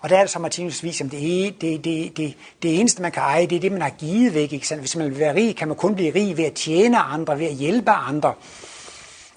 Og 0.00 0.08
der 0.10 0.16
er 0.16 0.20
det 0.20 0.30
så 0.30 0.38
Martinus 0.38 0.82
vis, 0.82 1.00
at 1.00 1.10
det, 1.10 1.60
det, 1.60 1.84
det, 1.84 2.16
det, 2.16 2.34
det 2.62 2.80
eneste, 2.80 3.02
man 3.02 3.12
kan 3.12 3.22
eje, 3.22 3.46
det 3.46 3.56
er 3.56 3.60
det, 3.60 3.72
man 3.72 3.82
har 3.82 3.90
givet 3.90 4.34
væk. 4.34 4.52
Ikke 4.52 4.68
sandt? 4.68 4.82
Hvis 4.82 4.96
man 4.96 5.10
vil 5.10 5.18
være 5.18 5.34
rig, 5.34 5.56
kan 5.56 5.68
man 5.68 5.76
kun 5.76 5.94
blive 5.94 6.14
rig 6.14 6.36
ved 6.36 6.44
at 6.44 6.54
tjene 6.54 6.98
andre, 6.98 7.38
ved 7.38 7.46
at 7.46 7.54
hjælpe 7.54 7.90
andre. 7.90 8.34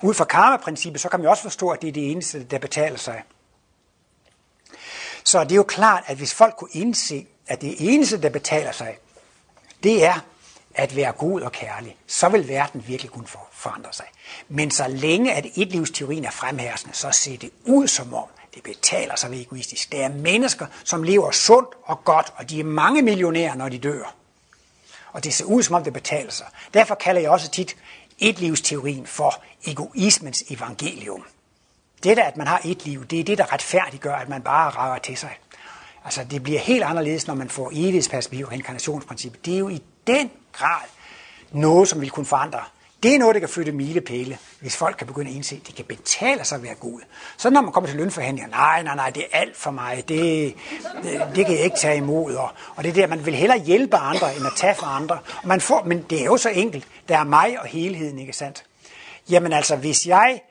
Ud 0.02 0.14
fra 0.14 0.26
karma-princippet, 0.26 1.02
så 1.02 1.10
kan 1.10 1.20
man 1.20 1.30
også 1.30 1.44
forstå, 1.44 1.70
at 1.70 1.82
det 1.82 1.88
er 1.88 1.92
det 1.92 2.12
eneste, 2.12 2.44
der 2.44 2.60
betaler 2.60 2.98
sig. 2.98 3.24
Så 5.24 5.44
det 5.44 5.52
er 5.52 5.56
jo 5.56 5.64
klart, 5.64 6.04
at 6.08 6.18
hvis 6.18 6.34
folk 6.34 6.56
kunne 6.56 6.70
indse, 6.74 7.28
at 7.48 7.62
det 7.62 7.76
eneste, 7.80 8.22
der 8.22 8.30
betaler 8.30 8.72
sig, 8.72 8.98
det 9.84 10.06
er 10.06 10.20
at 10.76 10.96
være 10.96 11.12
god 11.12 11.42
og 11.42 11.52
kærlig, 11.52 11.98
så 12.08 12.30
vil 12.30 12.48
verden 12.48 12.84
virkelig 12.88 13.12
kunne 13.12 13.28
forandre 13.52 13.94
sig. 13.94 14.06
Men 14.50 14.72
så 14.72 14.88
længe 14.88 15.34
at 15.34 15.46
etlivsteorien 15.56 16.26
er 16.26 16.32
fremherskende, 16.32 16.96
så 16.96 17.12
ser 17.12 17.38
det 17.38 17.50
ud 17.66 17.88
som 17.88 18.14
om, 18.14 18.28
det 18.56 18.64
betaler 18.64 19.16
sig 19.16 19.32
ved 19.32 19.40
egoistisk. 19.40 19.92
Det 19.92 20.04
er 20.04 20.10
mennesker, 20.10 20.66
som 20.84 21.04
lever 21.04 21.32
sundt 21.32 21.70
og 21.84 22.04
godt, 22.04 22.34
og 22.36 22.50
de 22.50 22.60
er 22.60 22.64
mange 22.64 23.02
millionærer, 23.02 23.56
når 23.56 23.70
de 23.70 23.78
dør. 23.78 24.16
Og 25.14 25.24
det 25.24 25.34
ser 25.34 25.46
ud 25.46 25.64
som 25.64 25.76
om, 25.76 25.84
det 25.84 25.94
betaler 25.94 26.32
sig. 26.32 26.46
Derfor 26.74 26.96
kalder 26.96 27.22
jeg 27.22 27.30
også 27.30 27.52
tit 27.52 27.76
etlivsteorien 28.22 29.06
for 29.06 29.44
egoismens 29.66 30.44
evangelium. 30.50 31.26
Det 32.04 32.18
der, 32.18 32.24
at 32.24 32.38
man 32.38 32.48
har 32.48 32.62
et 32.66 32.86
liv, 32.86 33.06
det 33.06 33.20
er 33.20 33.24
det, 33.24 33.38
der 33.38 33.54
retfærdiggør, 33.54 34.16
at 34.16 34.30
man 34.30 34.42
bare 34.42 34.70
rager 34.70 34.98
til 34.98 35.18
sig. 35.18 35.38
Altså, 36.06 36.24
det 36.24 36.44
bliver 36.44 36.60
helt 36.60 36.84
anderledes, 36.84 37.28
når 37.28 37.34
man 37.36 37.50
får 37.50 37.70
evighedsperspektiv 37.74 38.46
og 38.46 38.54
inkarnationsprincip. 38.54 39.46
Det 39.46 39.54
er 39.54 39.60
jo 39.60 39.70
i 39.70 39.82
den 40.08 40.32
grad 40.52 40.88
noget, 41.52 41.90
som 41.90 42.02
vil 42.02 42.10
kunne 42.10 42.26
forandre. 42.26 42.62
Det 43.04 43.16
er 43.16 43.20
noget, 43.20 43.34
der 43.34 43.40
kan 43.40 43.50
flytte 43.50 43.72
milepæle, 43.72 44.38
hvis 44.60 44.78
folk 44.78 44.98
kan 44.98 45.08
begynde 45.08 45.30
at 45.30 45.36
indse, 45.36 45.56
at 45.56 45.68
det 45.68 45.76
kan 45.76 45.86
betale 45.86 46.46
sig 46.46 46.56
at 46.56 46.64
være 46.64 46.76
god. 46.76 47.00
Så 47.38 47.50
når 47.50 47.62
man 47.62 47.72
kommer 47.72 47.88
til 47.88 47.98
lønforhandlinger, 47.98 48.50
nej, 48.50 48.84
nej, 48.84 48.96
nej, 48.96 49.10
det 49.10 49.24
er 49.32 49.40
alt 49.40 49.58
for 49.58 49.72
mig, 49.72 50.04
det, 50.08 50.56
det, 51.04 51.22
det 51.36 51.46
kan 51.46 51.56
jeg 51.56 51.64
ikke 51.64 51.78
tage 51.78 51.98
imod. 51.98 52.34
Og, 52.34 52.50
og 52.76 52.84
det 52.84 52.90
er 52.90 52.94
det, 52.94 53.10
man 53.10 53.26
vil 53.26 53.36
hellere 53.36 53.60
hjælpe 53.60 53.98
andre, 53.98 54.36
end 54.36 54.46
at 54.46 54.54
tage 54.56 54.76
fra 54.76 54.96
andre. 54.96 55.20
Og 55.42 55.48
man 55.48 55.62
får, 55.62 55.84
men 55.84 56.06
det 56.10 56.22
er 56.22 56.26
jo 56.26 56.38
så 56.38 56.50
enkelt. 56.50 56.88
Der 57.10 57.18
er 57.18 57.24
mig 57.24 57.60
og 57.60 57.68
helheden, 57.68 58.20
ikke 58.20 58.34
sandt? 58.34 58.64
Jamen 59.30 59.54
altså, 59.54 59.76
hvis 59.76 60.06
jeg 60.08 60.42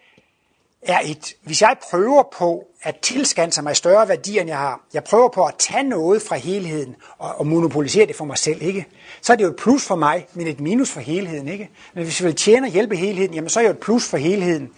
er 0.83 1.01
et, 1.05 1.35
hvis 1.43 1.63
jeg 1.63 1.77
prøver 1.91 2.23
på 2.33 2.67
at 2.83 2.97
tilskanse 2.97 3.63
mig 3.63 3.77
større 3.77 4.09
værdi, 4.09 4.39
end 4.39 4.49
jeg 4.49 4.59
har, 4.59 4.81
jeg 4.95 5.05
prøver 5.05 5.29
på 5.29 5.45
at 5.45 5.55
tage 5.59 5.83
noget 5.83 6.23
fra 6.23 6.37
helheden 6.37 6.97
og, 7.19 7.35
og 7.35 7.47
monopolisere 7.47 8.07
det 8.07 8.17
for 8.17 8.25
mig 8.25 8.39
selv, 8.39 8.63
ikke? 8.63 8.87
så 9.23 9.33
er 9.33 9.37
det 9.37 9.45
jo 9.45 9.49
et 9.49 9.57
plus 9.57 9.85
for 9.85 9.95
mig, 9.97 10.27
men 10.35 10.47
et 10.47 10.61
minus 10.61 10.91
for 10.91 11.01
helheden. 11.01 11.49
Ikke? 11.49 11.71
Men 11.95 12.05
hvis 12.05 12.21
jeg 12.21 12.27
vil 12.27 12.37
tjene 12.37 12.67
og 12.67 12.71
hjælpe 12.71 12.97
helheden, 12.97 13.35
jamen 13.35 13.49
så 13.49 13.61
er 13.61 13.63
det 13.63 13.69
jo 13.69 13.75
et 13.75 13.81
plus 13.81 14.09
for 14.09 14.17
helheden. 14.17 14.71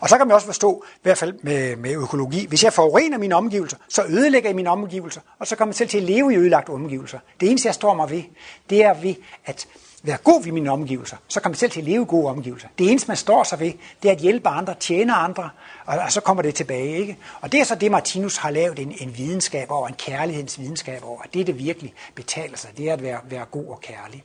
Og 0.00 0.08
så 0.08 0.16
kan 0.16 0.26
man 0.26 0.34
også 0.34 0.46
forstå, 0.46 0.84
i 0.94 0.98
hvert 1.02 1.18
fald 1.18 1.34
med, 1.42 1.76
med 1.76 1.90
økologi, 1.90 2.46
hvis 2.46 2.64
jeg 2.64 2.72
forurener 2.72 3.18
mine 3.18 3.34
omgivelser, 3.34 3.76
så 3.88 4.04
ødelægger 4.08 4.48
jeg 4.48 4.56
mine 4.56 4.70
omgivelser, 4.70 5.20
og 5.38 5.46
så 5.46 5.56
kommer 5.56 5.70
jeg 5.70 5.76
selv 5.76 5.88
til 5.88 5.98
at 5.98 6.04
leve 6.04 6.32
i 6.32 6.36
ødelagte 6.36 6.70
omgivelser. 6.70 7.18
Det 7.40 7.50
eneste, 7.50 7.66
jeg 7.66 7.74
står 7.74 7.94
mig 7.94 8.10
ved, 8.10 8.22
det 8.70 8.84
er 8.84 8.94
ved 8.94 9.14
at 9.44 9.68
være 10.06 10.16
god 10.24 10.44
ved 10.44 10.52
mine 10.52 10.70
omgivelser, 10.70 11.16
så 11.28 11.40
kommer 11.40 11.54
jeg 11.54 11.58
selv 11.58 11.70
til 11.70 11.80
at 11.80 11.86
leve 11.86 12.04
gode 12.04 12.26
omgivelser. 12.26 12.68
Det 12.78 12.90
eneste, 12.90 13.08
man 13.08 13.16
står 13.16 13.44
sig 13.44 13.60
ved, 13.60 13.72
det 14.02 14.08
er 14.08 14.12
at 14.12 14.20
hjælpe 14.20 14.48
andre, 14.48 14.74
tjene 14.80 15.14
andre, 15.14 15.50
og, 15.86 15.98
og 15.98 16.12
så 16.12 16.20
kommer 16.20 16.42
det 16.42 16.54
tilbage. 16.54 16.98
Ikke? 16.98 17.16
Og 17.40 17.52
det 17.52 17.60
er 17.60 17.64
så 17.64 17.74
det, 17.74 17.90
Martinus 17.90 18.36
har 18.36 18.50
lavet 18.50 18.78
en, 18.78 18.94
en 19.00 19.18
videnskab 19.18 19.70
over, 19.70 19.88
en 19.88 19.94
kærlighedens 19.94 20.60
videnskab 20.60 21.04
over. 21.04 21.22
Det 21.34 21.40
er 21.40 21.44
det 21.44 21.58
virkelig 21.58 21.94
betaler 22.14 22.56
sig, 22.56 22.70
det 22.76 22.88
er 22.88 22.92
at 22.92 23.02
være, 23.02 23.20
være 23.24 23.44
god 23.44 23.66
og 23.66 23.80
kærlig. 23.80 24.24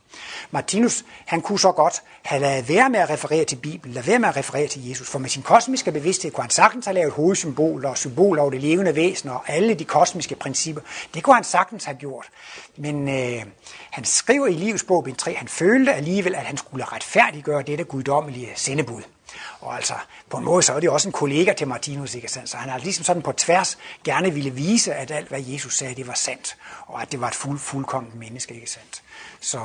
Martinus, 0.52 1.06
han 1.26 1.42
kunne 1.42 1.60
så 1.60 1.72
godt 1.72 2.02
have 2.22 2.42
lavet 2.42 2.70
være 2.70 2.90
med 2.90 3.00
at 3.00 3.10
referere 3.10 3.46
til 3.46 3.56
Bibelen, 3.56 3.94
lade 3.94 4.08
være 4.08 4.20
med 4.20 4.30
at 4.30 4.38
referere 4.38 4.68
til 4.68 4.90
Jesus, 4.90 5.10
for 5.10 5.20
med 5.20 5.30
sin 5.30 5.44
kosmiske 5.44 5.92
bevidsthed 5.92 6.32
kunne 6.32 6.44
han 6.44 6.50
sagtens 6.50 6.86
have 6.86 6.96
lavet 6.96 7.12
hovedsymboler 7.12 7.90
og 7.90 7.98
symboler 7.98 8.42
over 8.42 8.52
det 8.52 8.62
levende 8.62 8.96
væsen 8.96 9.30
og 9.30 9.50
alle 9.50 9.74
de 9.74 9.86
kosmiske 9.86 10.36
principper. 10.36 10.82
Det 11.14 11.24
kunne 11.24 11.36
han 11.36 11.44
sagtens 11.44 11.86
have 11.86 11.98
gjort. 11.98 12.26
Men 12.78 13.10
øh, 13.10 13.44
han 13.92 14.04
skriver 14.04 14.48
i 14.48 14.54
livsbog 14.54 15.08
3, 15.18 15.36
han 15.36 15.48
følte 15.48 15.94
alligevel, 15.94 16.36
at 16.36 16.46
han 16.46 16.58
skulle 16.58 16.86
retfærdiggøre 16.86 17.62
dette 17.62 17.84
guddommelige 17.84 18.50
sendebud. 18.56 19.02
Og 19.62 19.76
altså, 19.76 19.94
på 20.30 20.38
en 20.38 20.46
måde 20.46 20.64
så 20.64 20.74
er 20.74 20.80
det 20.80 20.90
også 20.90 21.08
en 21.08 21.12
kollega 21.12 21.54
til 21.54 21.68
Martinus, 21.68 22.16
ikke 22.16 22.28
sandt? 22.28 22.50
Så 22.50 22.58
han 22.58 22.70
har 22.70 22.78
ligesom 22.78 23.06
sådan 23.06 23.22
på 23.22 23.32
tværs 23.32 23.78
gerne 24.04 24.34
ville 24.34 24.50
vise, 24.50 24.94
at 24.94 25.12
alt, 25.12 25.28
hvad 25.28 25.42
Jesus 25.42 25.78
sagde, 25.78 25.96
det 25.96 26.08
var 26.08 26.14
sandt. 26.14 26.58
Og 26.88 27.02
at 27.02 27.12
det 27.12 27.22
var 27.22 27.28
et 27.28 27.36
fuld, 27.36 27.60
fuldkommen 27.60 28.20
menneske, 28.20 28.54
ikke 28.54 28.72
sandt? 28.72 29.04
Så, 29.40 29.60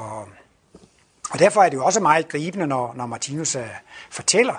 og 1.31 1.39
derfor 1.39 1.63
er 1.63 1.69
det 1.69 1.77
jo 1.77 1.85
også 1.85 2.01
meget 2.01 2.29
gribende, 2.29 2.67
når, 2.67 2.95
når 2.97 3.07
Martinus 3.07 3.57
uh, 3.57 3.63
fortæller, 4.11 4.55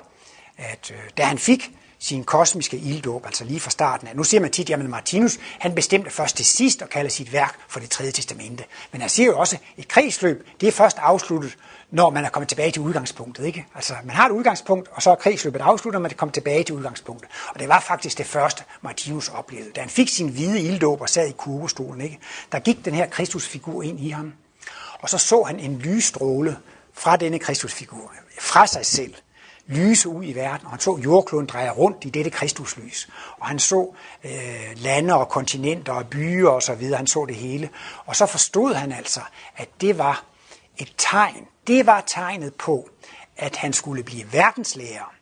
at 0.57 0.91
uh, 0.91 1.09
da 1.17 1.23
han 1.23 1.37
fik 1.37 1.71
sin 1.99 2.23
kosmiske 2.23 2.77
ilddåb, 2.77 3.25
altså 3.25 3.43
lige 3.43 3.59
fra 3.59 3.69
starten 3.69 4.07
af. 4.07 4.15
Nu 4.15 4.23
siger 4.23 4.41
man 4.41 4.51
tit, 4.51 4.69
at 4.69 4.89
Martinus, 4.89 5.39
han 5.59 5.75
bestemte 5.75 6.09
først 6.09 6.35
til 6.35 6.45
sidst 6.45 6.81
og 6.81 6.89
kalder 6.89 7.09
sit 7.09 7.33
værk 7.33 7.59
for 7.67 7.79
det 7.79 7.89
tredje 7.89 8.11
testamente. 8.11 8.63
Men 8.91 9.01
han 9.01 9.09
siger 9.09 9.27
jo 9.27 9.39
også, 9.39 9.55
at 9.55 9.61
et 9.77 9.87
kredsløb, 9.87 10.47
det 10.61 10.67
er 10.67 10.71
først 10.71 10.97
afsluttet, 10.97 11.57
når 11.91 12.09
man 12.09 12.25
er 12.25 12.29
kommet 12.29 12.49
tilbage 12.49 12.71
til 12.71 12.81
udgangspunktet. 12.81 13.45
Ikke? 13.45 13.65
Altså, 13.75 13.93
man 14.03 14.15
har 14.15 14.25
et 14.25 14.31
udgangspunkt, 14.31 14.89
og 14.91 15.01
så 15.01 15.11
er 15.11 15.15
kredsløbet 15.15 15.61
afsluttet, 15.61 15.95
og 15.95 16.01
man 16.01 16.11
er 16.11 16.15
kommet 16.15 16.33
tilbage 16.33 16.63
til 16.63 16.75
udgangspunktet. 16.75 17.29
Og 17.53 17.59
det 17.59 17.69
var 17.69 17.79
faktisk 17.79 18.17
det 18.17 18.25
første, 18.25 18.63
Martinus 18.81 19.29
oplevede. 19.29 19.71
Da 19.75 19.81
han 19.81 19.89
fik 19.89 20.09
sin 20.09 20.29
hvide 20.29 20.61
ilddåb 20.61 21.01
og 21.01 21.09
sad 21.09 21.27
i 21.27 21.31
kurvestolen, 21.31 22.01
ikke? 22.01 22.19
der 22.51 22.59
gik 22.59 22.85
den 22.85 22.93
her 22.93 23.07
Kristusfigur 23.07 23.83
ind 23.83 23.99
i 23.99 24.09
ham. 24.09 24.33
Og 25.01 25.09
så 25.09 25.17
så 25.17 25.43
han 25.43 25.59
en 25.59 25.79
lysstråle 25.79 26.57
fra 26.93 27.15
denne 27.15 27.39
Kristusfigur, 27.39 28.13
fra 28.39 28.67
sig 28.67 28.85
selv, 28.85 29.13
lyse 29.67 30.09
ud 30.09 30.23
i 30.25 30.33
verden, 30.33 30.65
og 30.65 30.71
han 30.71 30.79
så 30.79 30.99
jordkloden 31.03 31.45
dreje 31.45 31.69
rundt 31.69 32.05
i 32.05 32.09
dette 32.09 32.29
Kristuslys. 32.29 33.09
Og 33.39 33.47
han 33.47 33.59
så 33.59 33.95
øh, 34.23 34.31
lande 34.75 35.13
og 35.13 35.29
kontinenter 35.29 35.93
og 35.93 36.07
byer 36.07 36.49
og 36.49 36.63
så 36.63 36.75
videre, 36.75 36.97
han 36.97 37.07
så 37.07 37.25
det 37.25 37.35
hele. 37.35 37.69
Og 38.05 38.15
så 38.15 38.25
forstod 38.25 38.73
han 38.73 38.91
altså, 38.91 39.19
at 39.57 39.69
det 39.81 39.97
var 39.97 40.23
et 40.77 40.93
tegn. 40.97 41.47
Det 41.67 41.85
var 41.85 42.03
tegnet 42.07 42.53
på, 42.53 42.89
at 43.37 43.55
han 43.55 43.73
skulle 43.73 44.03
blive 44.03 44.33
verdenslærer, 44.33 45.13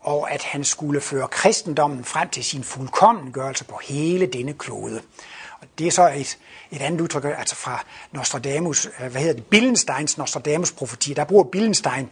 og 0.00 0.30
at 0.32 0.42
han 0.42 0.64
skulle 0.64 1.00
føre 1.00 1.28
kristendommen 1.28 2.04
frem 2.04 2.28
til 2.28 2.44
sin 2.44 2.64
fuldkommengørelse 2.64 3.64
på 3.64 3.80
hele 3.84 4.26
denne 4.26 4.52
klode. 4.52 5.02
Og 5.60 5.66
det 5.78 5.86
er 5.86 5.90
så 5.90 6.08
et, 6.08 6.38
et 6.70 6.82
andet 6.82 7.00
udtryk, 7.00 7.24
altså 7.24 7.56
fra 7.56 7.84
Nostradamus, 8.12 8.86
øh, 8.86 9.10
hvad 9.10 9.20
hedder 9.20 9.34
det, 9.34 9.46
Billensteins 9.46 10.18
Nostradamus 10.18 10.72
profeti. 10.72 11.14
Der 11.14 11.24
bruger 11.24 11.44
Billenstein 11.44 12.10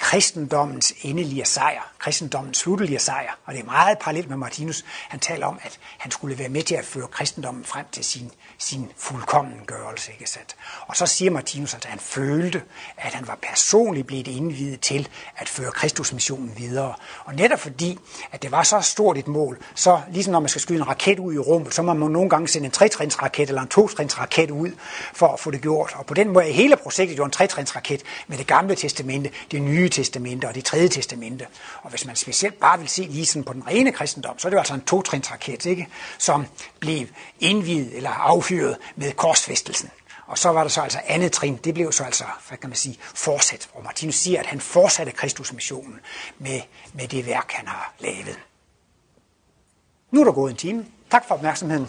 kristendommens 0.00 0.94
endelige 1.02 1.44
sejr, 1.44 1.92
kristendommens 1.98 2.58
sluttelige 2.58 2.98
sejr. 2.98 3.38
Og 3.44 3.54
det 3.54 3.60
er 3.60 3.64
meget 3.64 3.98
parallelt 3.98 4.28
med 4.28 4.36
Martinus. 4.36 4.84
Han 5.08 5.20
taler 5.20 5.46
om, 5.46 5.58
at 5.62 5.78
han 5.98 6.10
skulle 6.10 6.38
være 6.38 6.48
med 6.48 6.62
til 6.62 6.74
at 6.74 6.84
føre 6.84 7.06
kristendommen 7.06 7.64
frem 7.64 7.86
til 7.92 8.04
sin, 8.04 8.30
sin 8.58 8.88
fuldkommengørelse. 8.96 10.12
Ikke 10.12 10.30
sandt? 10.30 10.56
Og 10.86 10.96
så 10.96 11.06
siger 11.06 11.30
Martinus, 11.30 11.74
at 11.74 11.84
han 11.84 11.98
følte, 11.98 12.62
at 12.96 13.14
han 13.14 13.26
var 13.26 13.38
personligt 13.42 14.06
blevet 14.06 14.28
indvidet 14.28 14.80
til 14.80 15.08
at 15.36 15.48
føre 15.48 15.70
Kristusmissionen 15.70 16.52
videre. 16.56 16.94
Og 17.24 17.34
netop 17.34 17.60
fordi, 17.60 17.98
at 18.32 18.42
det 18.42 18.50
var 18.50 18.62
så 18.62 18.80
stort 18.80 19.18
et 19.18 19.28
mål, 19.28 19.58
så 19.74 20.00
ligesom 20.12 20.32
når 20.32 20.40
man 20.40 20.48
skal 20.48 20.60
skyde 20.60 20.78
en 20.78 20.88
raket 20.88 21.18
ud 21.18 21.34
i 21.34 21.38
rummet, 21.38 21.74
så 21.74 21.82
må 21.82 21.92
man 21.92 22.10
nogle 22.10 22.30
gange 22.30 22.48
sende 22.48 22.66
en 22.66 22.72
tretrinsraket 22.72 23.48
eller 23.48 23.62
en 23.62 23.68
totrinsraket 23.68 24.50
ud 24.50 24.70
for 25.14 25.26
at 25.26 25.40
få 25.40 25.50
det 25.50 25.62
gjort. 25.62 25.94
Og 25.96 26.06
på 26.06 26.14
den 26.14 26.28
måde 26.28 26.48
er 26.48 26.52
hele 26.52 26.76
projektet 26.76 27.18
jo 27.18 27.24
en 27.24 27.30
tretrinsraket 27.30 28.02
med 28.26 28.38
det 28.38 28.46
gamle 28.46 28.74
testamente, 28.74 29.30
det 29.50 29.62
nye 29.62 29.89
testamente 29.90 30.48
og 30.48 30.54
det 30.54 30.64
tredje 30.64 30.88
testamente. 30.88 31.46
Og 31.82 31.90
hvis 31.90 32.06
man 32.06 32.16
specielt 32.16 32.60
bare 32.60 32.78
vil 32.78 32.88
se 32.88 33.02
lige 33.02 33.26
sådan 33.26 33.44
på 33.44 33.52
den 33.52 33.66
rene 33.66 33.92
kristendom, 33.92 34.38
så 34.38 34.48
er 34.48 34.50
det 34.50 34.54
jo 34.54 34.60
altså 34.60 34.74
en 34.74 34.80
totrinsraket, 34.80 35.66
ikke? 35.66 35.88
som 36.18 36.46
blev 36.80 37.06
indvidet 37.40 37.96
eller 37.96 38.10
affyret 38.10 38.76
med 38.96 39.12
korsfæstelsen. 39.12 39.90
Og 40.26 40.38
så 40.38 40.48
var 40.48 40.62
der 40.62 40.68
så 40.68 40.80
altså 40.80 41.00
andet 41.06 41.32
trin, 41.32 41.56
det 41.56 41.74
blev 41.74 41.92
så 41.92 42.04
altså, 42.04 42.24
hvad 42.48 42.58
kan 42.58 42.70
man 42.70 42.76
sige, 42.76 42.98
fortsat. 43.00 43.68
Og 43.74 43.84
Martinus 43.84 44.14
siger, 44.14 44.40
at 44.40 44.46
han 44.46 44.60
fortsatte 44.60 45.12
Kristusmissionen 45.12 46.00
med, 46.38 46.60
med 46.92 47.08
det 47.08 47.26
værk, 47.26 47.52
han 47.52 47.66
har 47.66 47.94
lavet. 47.98 48.38
Nu 50.10 50.20
er 50.20 50.24
der 50.24 50.32
gået 50.32 50.50
en 50.50 50.56
time. 50.56 50.86
Tak 51.10 51.28
for 51.28 51.34
opmærksomheden. 51.34 51.86